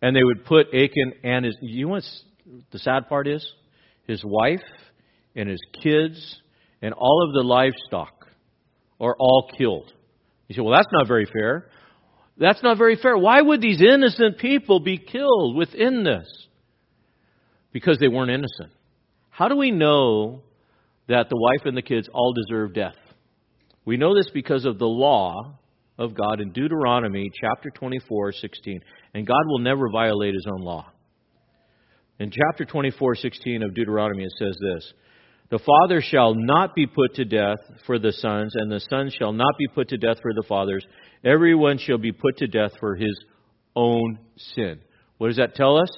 and 0.00 0.14
they 0.14 0.22
would 0.22 0.44
put 0.44 0.68
Achan 0.68 1.12
and 1.24 1.44
his. 1.44 1.56
You 1.60 1.86
know 1.86 1.92
what 1.92 2.04
the 2.70 2.78
sad 2.78 3.08
part 3.08 3.26
is? 3.26 3.46
His 4.06 4.22
wife 4.24 4.60
and 5.34 5.48
his 5.48 5.60
kids 5.82 6.40
and 6.82 6.94
all 6.94 7.26
of 7.26 7.34
the 7.34 7.46
livestock 7.46 8.26
are 9.00 9.16
all 9.18 9.50
killed. 9.56 9.92
You 10.48 10.54
say, 10.54 10.62
well, 10.62 10.74
that's 10.74 10.88
not 10.92 11.06
very 11.06 11.26
fair. 11.26 11.68
That's 12.38 12.62
not 12.62 12.78
very 12.78 12.96
fair. 12.96 13.16
Why 13.16 13.40
would 13.40 13.60
these 13.60 13.80
innocent 13.80 14.38
people 14.38 14.80
be 14.80 14.98
killed 14.98 15.56
within 15.56 16.04
this? 16.04 16.26
Because 17.72 17.98
they 17.98 18.08
weren't 18.08 18.30
innocent. 18.30 18.72
How 19.28 19.48
do 19.48 19.56
we 19.56 19.70
know 19.70 20.42
that 21.08 21.28
the 21.28 21.36
wife 21.36 21.66
and 21.66 21.76
the 21.76 21.82
kids 21.82 22.08
all 22.12 22.32
deserve 22.32 22.74
death? 22.74 22.96
We 23.84 23.96
know 23.96 24.14
this 24.14 24.30
because 24.32 24.64
of 24.64 24.78
the 24.78 24.86
law 24.86 25.58
of 26.00 26.14
God 26.14 26.40
in 26.40 26.50
Deuteronomy 26.50 27.30
chapter 27.40 27.70
24, 27.70 28.32
16. 28.32 28.80
And 29.14 29.26
God 29.26 29.42
will 29.46 29.60
never 29.60 29.88
violate 29.92 30.34
his 30.34 30.46
own 30.50 30.62
law. 30.62 30.86
In 32.18 32.30
chapter 32.30 32.64
24, 32.64 33.14
16 33.14 33.62
of 33.62 33.74
Deuteronomy, 33.74 34.24
it 34.24 34.32
says 34.38 34.56
this 34.60 34.92
the 35.50 35.58
father 35.58 36.00
shall 36.00 36.34
not 36.34 36.76
be 36.76 36.86
put 36.86 37.14
to 37.16 37.24
death 37.24 37.58
for 37.84 37.98
the 37.98 38.12
sons, 38.12 38.52
and 38.54 38.70
the 38.70 38.80
sons 38.88 39.12
shall 39.18 39.32
not 39.32 39.58
be 39.58 39.66
put 39.66 39.88
to 39.88 39.98
death 39.98 40.18
for 40.22 40.32
the 40.32 40.44
fathers. 40.48 40.86
Everyone 41.24 41.76
shall 41.78 41.98
be 41.98 42.12
put 42.12 42.36
to 42.38 42.46
death 42.46 42.70
for 42.78 42.94
his 42.94 43.18
own 43.74 44.18
sin. 44.54 44.78
What 45.18 45.26
does 45.26 45.38
that 45.38 45.56
tell 45.56 45.76
us? 45.76 45.90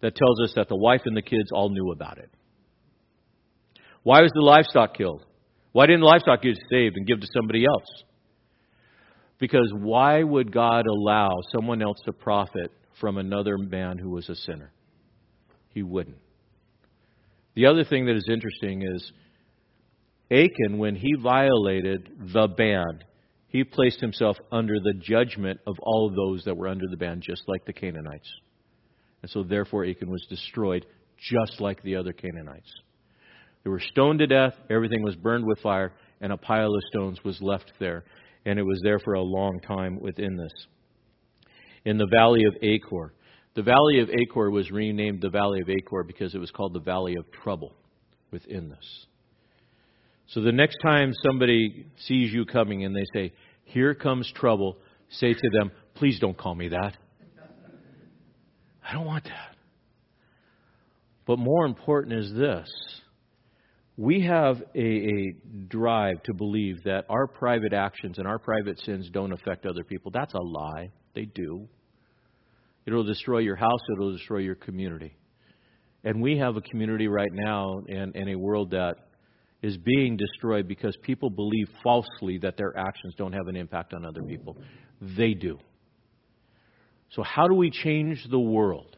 That 0.00 0.14
tells 0.14 0.40
us 0.44 0.52
that 0.54 0.68
the 0.68 0.76
wife 0.76 1.02
and 1.04 1.16
the 1.16 1.22
kids 1.22 1.50
all 1.52 1.70
knew 1.70 1.90
about 1.90 2.18
it. 2.18 2.30
Why 4.04 4.22
was 4.22 4.30
the 4.32 4.40
livestock 4.40 4.96
killed? 4.96 5.24
Why 5.72 5.86
didn't 5.86 6.02
livestock 6.02 6.42
get 6.42 6.56
saved 6.70 6.96
and 6.96 7.06
give 7.06 7.20
to 7.20 7.26
somebody 7.34 7.66
else? 7.66 8.04
Because 9.40 9.72
why 9.74 10.22
would 10.22 10.52
God 10.52 10.86
allow 10.86 11.30
someone 11.52 11.82
else 11.82 11.98
to 12.04 12.12
profit 12.12 12.70
from 13.00 13.16
another 13.16 13.56
man 13.56 13.98
who 13.98 14.10
was 14.10 14.28
a 14.28 14.36
sinner? 14.36 14.70
He 15.70 15.82
wouldn't. 15.82 16.18
The 17.54 17.66
other 17.66 17.84
thing 17.84 18.06
that 18.06 18.16
is 18.16 18.28
interesting 18.30 18.82
is 18.82 19.12
Achan, 20.30 20.78
when 20.78 20.94
he 20.94 21.14
violated 21.20 22.08
the 22.32 22.46
ban, 22.46 23.02
he 23.48 23.64
placed 23.64 24.00
himself 24.00 24.36
under 24.52 24.78
the 24.78 24.94
judgment 25.00 25.58
of 25.66 25.74
all 25.82 26.06
of 26.06 26.14
those 26.14 26.44
that 26.44 26.56
were 26.56 26.68
under 26.68 26.86
the 26.88 26.96
ban, 26.96 27.20
just 27.20 27.42
like 27.48 27.64
the 27.64 27.72
Canaanites. 27.72 28.30
And 29.22 29.30
so, 29.30 29.42
therefore, 29.42 29.84
Achan 29.84 30.08
was 30.08 30.24
destroyed 30.28 30.86
just 31.18 31.60
like 31.60 31.82
the 31.82 31.96
other 31.96 32.12
Canaanites. 32.12 32.70
They 33.64 33.70
were 33.70 33.80
stoned 33.80 34.20
to 34.20 34.26
death, 34.26 34.54
everything 34.70 35.02
was 35.02 35.16
burned 35.16 35.44
with 35.46 35.58
fire, 35.60 35.92
and 36.20 36.32
a 36.32 36.36
pile 36.36 36.74
of 36.74 36.82
stones 36.90 37.22
was 37.24 37.42
left 37.42 37.72
there. 37.80 38.04
And 38.44 38.58
it 38.58 38.62
was 38.62 38.80
there 38.82 38.98
for 38.98 39.14
a 39.14 39.22
long 39.22 39.60
time 39.60 40.00
within 40.00 40.36
this. 40.36 40.52
In 41.84 41.98
the 41.98 42.06
valley 42.06 42.44
of 42.44 42.54
Achor, 42.62 43.12
the 43.54 43.62
valley 43.62 44.00
of 44.00 44.10
Achor 44.10 44.50
was 44.50 44.70
renamed 44.70 45.20
the 45.20 45.30
valley 45.30 45.60
of 45.60 45.68
Achor 45.68 46.04
because 46.04 46.34
it 46.34 46.38
was 46.38 46.50
called 46.50 46.72
the 46.72 46.80
valley 46.80 47.16
of 47.16 47.30
trouble 47.42 47.74
within 48.30 48.68
this. 48.68 49.06
So 50.28 50.40
the 50.40 50.52
next 50.52 50.76
time 50.82 51.12
somebody 51.24 51.86
sees 52.06 52.32
you 52.32 52.44
coming 52.44 52.84
and 52.84 52.94
they 52.94 53.04
say, 53.12 53.32
Here 53.64 53.94
comes 53.94 54.30
trouble, 54.34 54.78
say 55.10 55.34
to 55.34 55.50
them, 55.58 55.72
Please 55.94 56.20
don't 56.20 56.36
call 56.36 56.54
me 56.54 56.68
that. 56.68 56.96
I 58.88 58.92
don't 58.92 59.06
want 59.06 59.24
that. 59.24 59.56
But 61.26 61.38
more 61.38 61.66
important 61.66 62.18
is 62.18 62.32
this 62.34 62.68
we 64.00 64.22
have 64.22 64.62
a, 64.74 64.80
a, 64.80 65.34
drive 65.68 66.22
to 66.22 66.32
believe 66.32 66.82
that 66.84 67.04
our 67.10 67.26
private 67.26 67.74
actions 67.74 68.16
and 68.16 68.26
our 68.26 68.38
private 68.38 68.80
sins 68.80 69.10
don't 69.12 69.30
affect 69.30 69.66
other 69.66 69.84
people. 69.84 70.10
That's 70.10 70.32
a 70.32 70.40
lie. 70.40 70.90
They 71.14 71.26
do. 71.26 71.68
It'll 72.86 73.04
destroy 73.04 73.40
your 73.40 73.56
house, 73.56 73.80
it'll 73.92 74.12
destroy 74.12 74.38
your 74.38 74.54
community. 74.54 75.14
And 76.02 76.22
we 76.22 76.38
have 76.38 76.56
a 76.56 76.62
community 76.62 77.08
right 77.08 77.28
now 77.30 77.82
and, 77.88 78.16
and 78.16 78.30
a 78.30 78.36
world 78.36 78.70
that 78.70 78.94
is 79.60 79.76
being 79.76 80.16
destroyed 80.16 80.66
because 80.66 80.96
people 81.02 81.28
believe 81.28 81.68
falsely 81.82 82.38
that 82.38 82.56
their 82.56 82.74
actions 82.78 83.12
don't 83.18 83.34
have 83.34 83.48
an 83.48 83.56
impact 83.56 83.92
on 83.92 84.06
other 84.06 84.22
people. 84.22 84.56
They 85.02 85.34
do. 85.34 85.58
So, 87.10 87.22
how 87.22 87.48
do 87.48 87.54
we 87.54 87.70
change 87.70 88.26
the 88.30 88.40
world? 88.40 88.96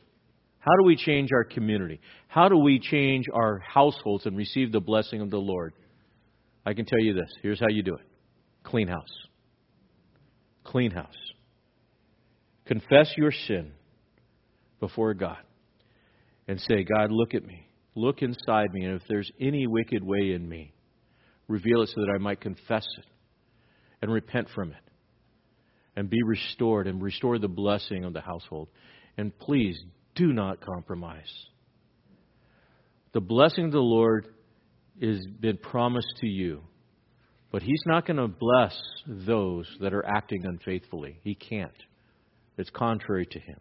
How 0.63 0.77
do 0.79 0.85
we 0.85 0.95
change 0.95 1.31
our 1.33 1.43
community? 1.43 2.01
How 2.29 2.49
do 2.49 2.57
we 2.57 2.79
change 2.79 3.27
our 3.35 3.59
households 3.59 4.27
and 4.27 4.37
receive 4.37 4.71
the 4.71 4.81
blessing 4.81 5.21
of 5.21 5.29
the 5.29 5.39
Lord? 5.39 5.75
I 6.65 6.73
can 6.73 6.85
tell 6.85 7.01
you 7.01 7.15
this 7.15 7.29
here's 7.43 7.59
how 7.59 7.69
you 7.69 7.83
do 7.83 7.95
it 7.95 8.07
clean 8.63 8.87
house. 8.87 9.13
Clean 10.63 10.93
house. 10.93 11.09
Confess 12.65 13.13
your 13.17 13.33
sin 13.33 13.73
before 14.79 15.15
God 15.15 15.43
and 16.47 16.61
say, 16.61 16.85
God, 16.85 17.11
look 17.11 17.35
at 17.35 17.45
me. 17.45 17.67
Look 17.97 18.23
inside 18.23 18.73
me. 18.73 18.85
And 18.85 19.01
if 19.01 19.03
there's 19.09 19.31
any 19.41 19.67
wicked 19.67 20.05
way 20.05 20.31
in 20.33 20.49
me, 20.49 20.73
reveal 21.49 21.83
it 21.83 21.89
so 21.89 22.03
that 22.03 22.13
I 22.15 22.19
might 22.19 22.41
confess 22.41 22.87
it 22.99 23.05
and 24.01 24.13
repent 24.13 24.47
from 24.55 24.71
it 24.71 24.93
and 25.97 26.09
be 26.09 26.23
restored 26.23 26.87
and 26.87 27.03
restore 27.03 27.41
the 27.41 27.49
blessing 27.49 28.05
of 28.05 28.13
the 28.13 28.21
household. 28.21 28.69
And 29.19 29.37
please 29.37 29.83
do 30.15 30.33
not 30.33 30.61
compromise. 30.61 31.33
The 33.13 33.21
blessing 33.21 33.67
of 33.67 33.73
the 33.73 33.79
Lord 33.79 34.27
has 35.01 35.27
been 35.41 35.59
promised 35.59 36.15
to 36.21 36.27
you, 36.27 36.63
but 37.51 37.63
He's 37.63 37.83
not 37.87 38.07
going 38.07 38.17
to 38.17 38.29
bless 38.29 38.81
those 39.07 39.67
that 39.81 39.93
are 39.93 40.05
acting 40.05 40.45
unfaithfully. 40.45 41.19
He 41.23 41.35
can't. 41.35 41.71
It's 42.57 42.71
contrary 42.71 43.27
to 43.27 43.39
Him. 43.39 43.59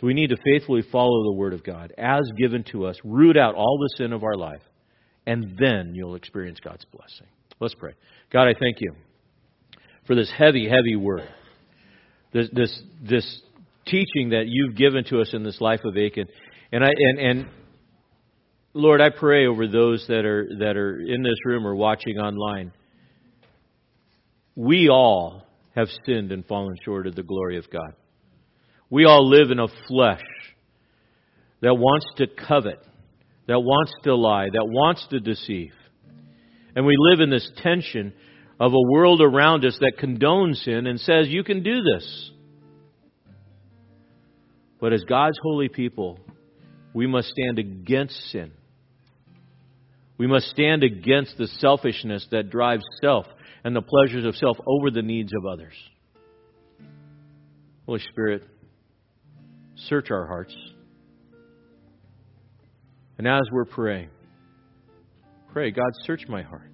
So 0.00 0.06
we 0.06 0.14
need 0.14 0.30
to 0.30 0.36
faithfully 0.44 0.82
follow 0.92 1.24
the 1.24 1.32
Word 1.32 1.52
of 1.52 1.64
God 1.64 1.92
as 1.98 2.22
given 2.36 2.64
to 2.72 2.86
us, 2.86 2.96
root 3.04 3.36
out 3.36 3.54
all 3.54 3.78
the 3.78 3.96
sin 3.96 4.12
of 4.12 4.22
our 4.22 4.36
life, 4.36 4.62
and 5.26 5.58
then 5.58 5.92
you'll 5.94 6.14
experience 6.14 6.60
God's 6.62 6.84
blessing. 6.86 7.26
Let's 7.60 7.74
pray. 7.74 7.92
God, 8.32 8.46
I 8.48 8.54
thank 8.58 8.76
you 8.80 8.94
for 10.06 10.14
this 10.14 10.30
heavy, 10.30 10.68
heavy 10.68 10.96
word. 10.96 11.28
This, 12.32 12.48
this, 12.52 12.82
this 13.02 13.40
teaching 13.90 14.30
that 14.30 14.44
you've 14.46 14.76
given 14.76 15.04
to 15.04 15.20
us 15.20 15.30
in 15.32 15.42
this 15.42 15.60
life 15.60 15.80
of 15.84 15.96
Achan. 15.96 16.26
And, 16.72 16.84
I, 16.84 16.88
and, 16.88 17.18
and 17.18 17.46
Lord, 18.74 19.00
I 19.00 19.10
pray 19.10 19.46
over 19.46 19.66
those 19.66 20.04
that 20.08 20.24
are, 20.24 20.48
that 20.60 20.76
are 20.76 21.00
in 21.00 21.22
this 21.22 21.38
room 21.44 21.66
or 21.66 21.74
watching 21.74 22.18
online. 22.18 22.72
We 24.54 24.88
all 24.88 25.46
have 25.74 25.88
sinned 26.04 26.32
and 26.32 26.44
fallen 26.46 26.76
short 26.84 27.06
of 27.06 27.14
the 27.14 27.22
glory 27.22 27.58
of 27.58 27.70
God. 27.70 27.92
We 28.90 29.04
all 29.04 29.28
live 29.28 29.50
in 29.50 29.58
a 29.58 29.68
flesh 29.86 30.24
that 31.60 31.74
wants 31.74 32.06
to 32.16 32.26
covet, 32.26 32.84
that 33.46 33.60
wants 33.60 33.92
to 34.04 34.14
lie, 34.14 34.46
that 34.52 34.66
wants 34.66 35.06
to 35.10 35.20
deceive. 35.20 35.72
And 36.74 36.86
we 36.86 36.94
live 36.98 37.20
in 37.20 37.30
this 37.30 37.50
tension 37.62 38.12
of 38.60 38.72
a 38.72 38.92
world 38.92 39.20
around 39.20 39.64
us 39.64 39.76
that 39.80 39.98
condones 40.00 40.56
sin 40.64 40.86
and 40.86 40.98
says, 41.00 41.28
you 41.28 41.44
can 41.44 41.62
do 41.62 41.82
this. 41.82 42.30
But 44.80 44.92
as 44.92 45.02
God's 45.04 45.38
holy 45.42 45.68
people, 45.68 46.18
we 46.94 47.06
must 47.06 47.28
stand 47.28 47.58
against 47.58 48.14
sin. 48.30 48.52
We 50.16 50.26
must 50.26 50.48
stand 50.48 50.82
against 50.82 51.38
the 51.38 51.46
selfishness 51.46 52.26
that 52.30 52.50
drives 52.50 52.84
self 53.00 53.26
and 53.64 53.74
the 53.74 53.82
pleasures 53.82 54.24
of 54.24 54.36
self 54.36 54.56
over 54.66 54.90
the 54.90 55.02
needs 55.02 55.32
of 55.32 55.46
others. 55.46 55.74
Holy 57.86 58.00
Spirit, 58.10 58.42
search 59.88 60.10
our 60.10 60.26
hearts. 60.26 60.54
And 63.16 63.26
as 63.26 63.42
we're 63.50 63.64
praying, 63.64 64.10
pray, 65.52 65.70
God, 65.70 65.90
search 66.04 66.22
my 66.28 66.42
heart. 66.42 66.70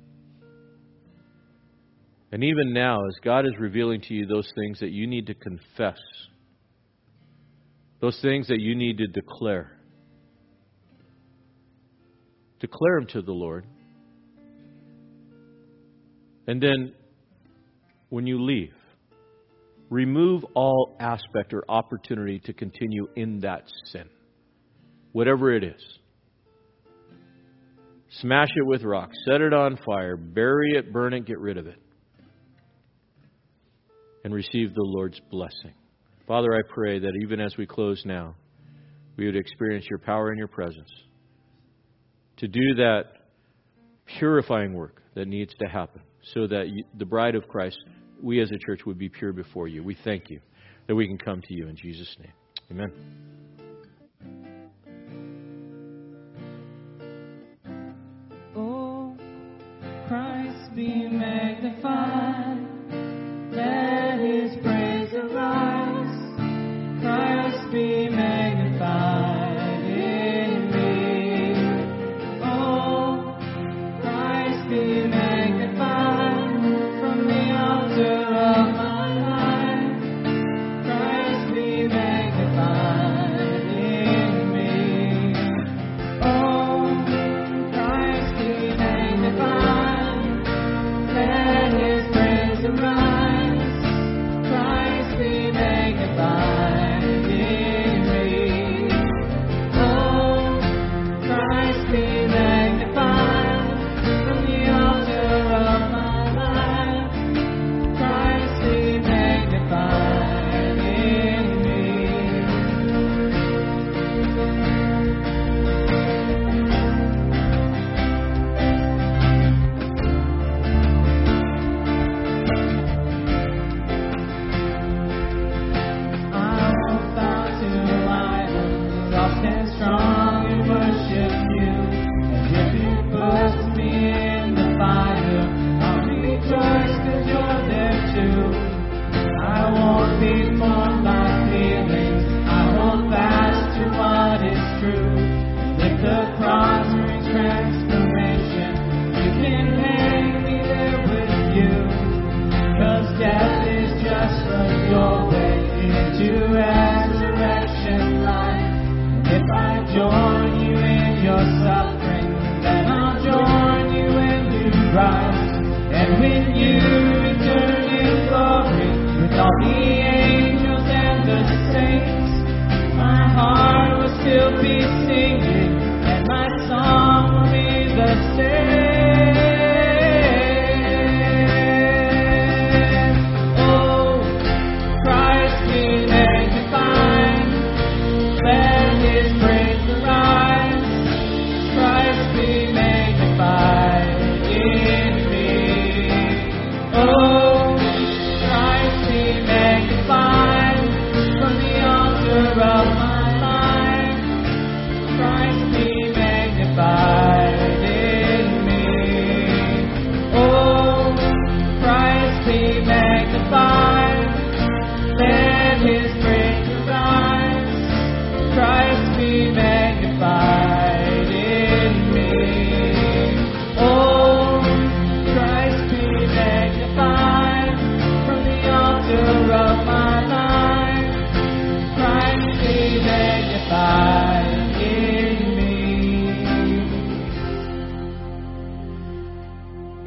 And 2.33 2.43
even 2.43 2.73
now, 2.73 2.99
as 3.07 3.15
God 3.23 3.47
is 3.47 3.53
revealing 3.61 4.01
to 4.03 4.15
you 4.15 4.27
those 4.27 4.51
things 4.57 4.81
that 4.81 4.91
you 4.91 5.07
need 5.07 5.29
to 5.29 5.35
confess, 5.35 5.99
those 8.05 8.21
things 8.21 8.49
that 8.49 8.61
you 8.61 8.75
need 8.75 8.99
to 8.99 9.07
declare, 9.07 9.79
declare 12.61 13.01
them 13.01 13.07
to 13.09 13.23
the 13.23 13.33
Lord. 13.33 13.65
And 16.47 16.63
then 16.63 16.93
when 18.11 18.27
you 18.27 18.43
leave, 18.43 18.75
remove 19.89 20.45
all 20.55 20.95
aspect 21.01 21.55
or 21.55 21.65
opportunity 21.67 22.41
to 22.41 22.53
continue 22.53 23.09
in 23.17 23.41
that 23.41 23.63
sin, 23.87 24.11
whatever 25.13 25.55
it 25.55 25.65
is. 25.65 25.99
Smash 28.21 28.51
it 28.55 28.67
with 28.67 28.83
rocks, 28.83 29.17
set 29.25 29.41
it 29.41 29.55
on 29.55 29.79
fire, 29.79 30.19
bury 30.19 30.73
it, 30.77 30.93
burn 30.93 31.15
it, 31.15 31.25
get 31.25 31.39
rid 31.39 31.57
of 31.57 31.67
it, 31.67 31.79
and 34.25 34.35
receive 34.35 34.75
the 34.75 34.85
Lord's 34.85 35.23
blessing. 35.31 35.73
Father, 36.27 36.55
I 36.55 36.63
pray 36.67 36.99
that 36.99 37.13
even 37.23 37.39
as 37.39 37.57
we 37.57 37.67
close 37.67 38.03
now, 38.07 38.35
we 39.17 39.27
would 39.27 39.37
experience 39.37 39.87
your 39.89 39.99
power 39.99 40.31
and 40.31 40.39
your 40.39 40.49
presence 40.49 40.91
to 42.39 42.49
do 42.49 42.75
that 42.77 43.05
purifying 44.19 44.73
work 44.73 45.03
that 45.15 45.29
needs 45.29 45.55
to 45.61 45.67
happen 45.67 46.01
so 46.33 46.47
that 46.47 46.69
you, 46.69 46.85
the 46.99 47.05
bride 47.05 47.35
of 47.35 47.47
Christ, 47.49 47.79
we 48.23 48.41
as 48.41 48.51
a 48.51 48.59
church, 48.59 48.81
would 48.87 48.99
be 48.99 49.09
pure 49.09 49.33
before 49.33 49.69
you. 49.69 49.83
We 49.83 49.97
thank 50.03 50.31
you 50.31 50.41
that 50.87 50.95
we 50.95 51.07
can 51.07 51.19
come 51.19 51.43
to 51.43 51.55
you 51.55 51.69
in 51.69 51.77
Jesus' 51.77 52.17
name. 52.19 52.33
Amen. 52.71 52.93
Oh, 58.57 59.17
Christ 60.09 60.75
be 60.75 61.09
magnified. 61.09 62.44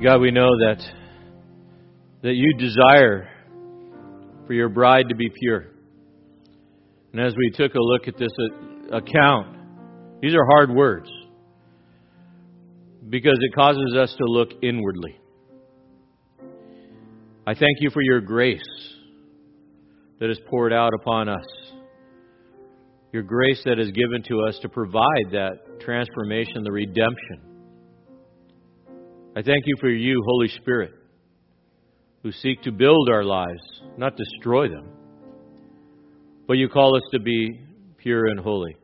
God, 0.08 0.22
we 0.22 0.32
know 0.32 0.48
that 0.48 0.82
that 2.22 2.34
you 2.34 2.54
desire 2.58 3.28
for 4.46 4.54
your 4.54 4.70
bride 4.70 5.10
to 5.10 5.16
be 5.16 5.30
pure. 5.38 5.66
And 7.12 7.20
as 7.20 7.36
we 7.36 7.52
took 7.54 7.76
a 7.76 7.82
look 7.82 8.08
at 8.08 8.18
this 8.18 8.32
account, 8.94 9.58
these 10.22 10.34
are 10.34 10.46
hard 10.46 10.74
words 10.74 11.10
because 13.10 13.38
it 13.42 13.54
causes 13.54 13.98
us 14.00 14.16
to 14.18 14.24
look 14.24 14.52
inwardly. 14.64 15.20
I 17.46 17.54
thank 17.54 17.82
you 17.82 17.90
for 17.90 18.02
your 18.02 18.22
grace 18.22 18.62
that 20.22 20.30
is 20.30 20.40
poured 20.50 20.72
out 20.72 20.94
upon 20.94 21.28
us. 21.28 21.46
Your 23.12 23.24
grace 23.24 23.62
that 23.66 23.78
is 23.78 23.92
given 23.92 24.24
to 24.30 24.46
us 24.48 24.58
to 24.62 24.70
provide 24.70 25.32
that 25.32 25.82
transformation, 25.82 26.64
the 26.64 26.72
redemption. 26.72 27.47
I 29.38 29.44
thank 29.44 29.68
you 29.68 29.76
for 29.80 29.88
you, 29.88 30.20
Holy 30.26 30.48
Spirit, 30.48 30.96
who 32.24 32.32
seek 32.32 32.64
to 32.64 32.72
build 32.72 33.08
our 33.08 33.24
lives, 33.24 33.62
not 33.96 34.18
destroy 34.18 34.68
them. 34.68 34.90
But 36.48 36.54
you 36.54 36.68
call 36.68 36.96
us 36.96 37.04
to 37.12 37.20
be 37.20 37.62
pure 38.00 38.26
and 38.26 38.40
holy 38.40 38.76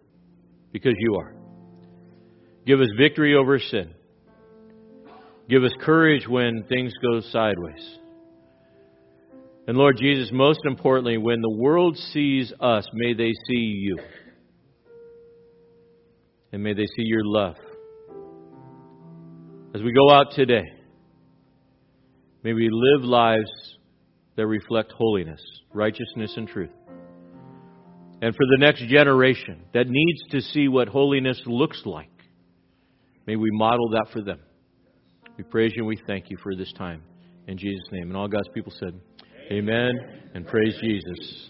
because 0.72 0.94
you 1.00 1.16
are. 1.16 1.34
Give 2.68 2.80
us 2.82 2.90
victory 2.96 3.34
over 3.34 3.58
sin. 3.58 3.96
Give 5.50 5.64
us 5.64 5.72
courage 5.82 6.28
when 6.28 6.66
things 6.70 6.94
go 7.02 7.22
sideways. 7.32 7.98
And 9.68 9.76
Lord 9.76 9.98
Jesus, 9.98 10.30
most 10.32 10.60
importantly, 10.66 11.18
when 11.18 11.42
the 11.42 11.50
world 11.50 11.98
sees 11.98 12.54
us, 12.60 12.86
may 12.94 13.16
they 13.16 13.32
see 13.48 13.56
you. 13.56 13.98
And 16.52 16.62
may 16.62 16.74
they 16.74 16.86
see 16.86 17.06
your 17.08 17.24
love. 17.24 17.56
As 19.76 19.82
we 19.82 19.92
go 19.92 20.12
out 20.12 20.34
today, 20.34 20.66
may 22.44 22.54
we 22.54 22.70
live 22.72 23.04
lives 23.04 23.50
that 24.36 24.46
reflect 24.46 24.92
holiness, 24.92 25.42
righteousness, 25.74 26.34
and 26.38 26.48
truth. 26.48 26.70
And 28.22 28.36
for 28.36 28.46
the 28.46 28.58
next 28.60 28.86
generation 28.88 29.64
that 29.74 29.88
needs 29.90 30.22
to 30.30 30.42
see 30.42 30.68
what 30.68 30.88
holiness 30.88 31.42
looks 31.48 31.82
like, 31.86 32.12
may 33.26 33.36
we 33.36 33.50
model 33.52 33.90
that 33.90 34.06
for 34.14 34.22
them. 34.22 34.40
We 35.38 35.44
praise 35.44 35.72
you 35.76 35.82
and 35.82 35.88
we 35.88 36.00
thank 36.06 36.30
you 36.30 36.38
for 36.44 36.56
this 36.56 36.72
time. 36.74 37.02
In 37.48 37.58
Jesus' 37.58 37.84
name. 37.92 38.10
And 38.10 38.16
all 38.16 38.28
God's 38.28 38.50
people 38.54 38.72
said, 38.80 38.94
Amen. 39.52 39.92
And 40.36 40.46
praise 40.46 40.78
Jesus. 40.82 41.50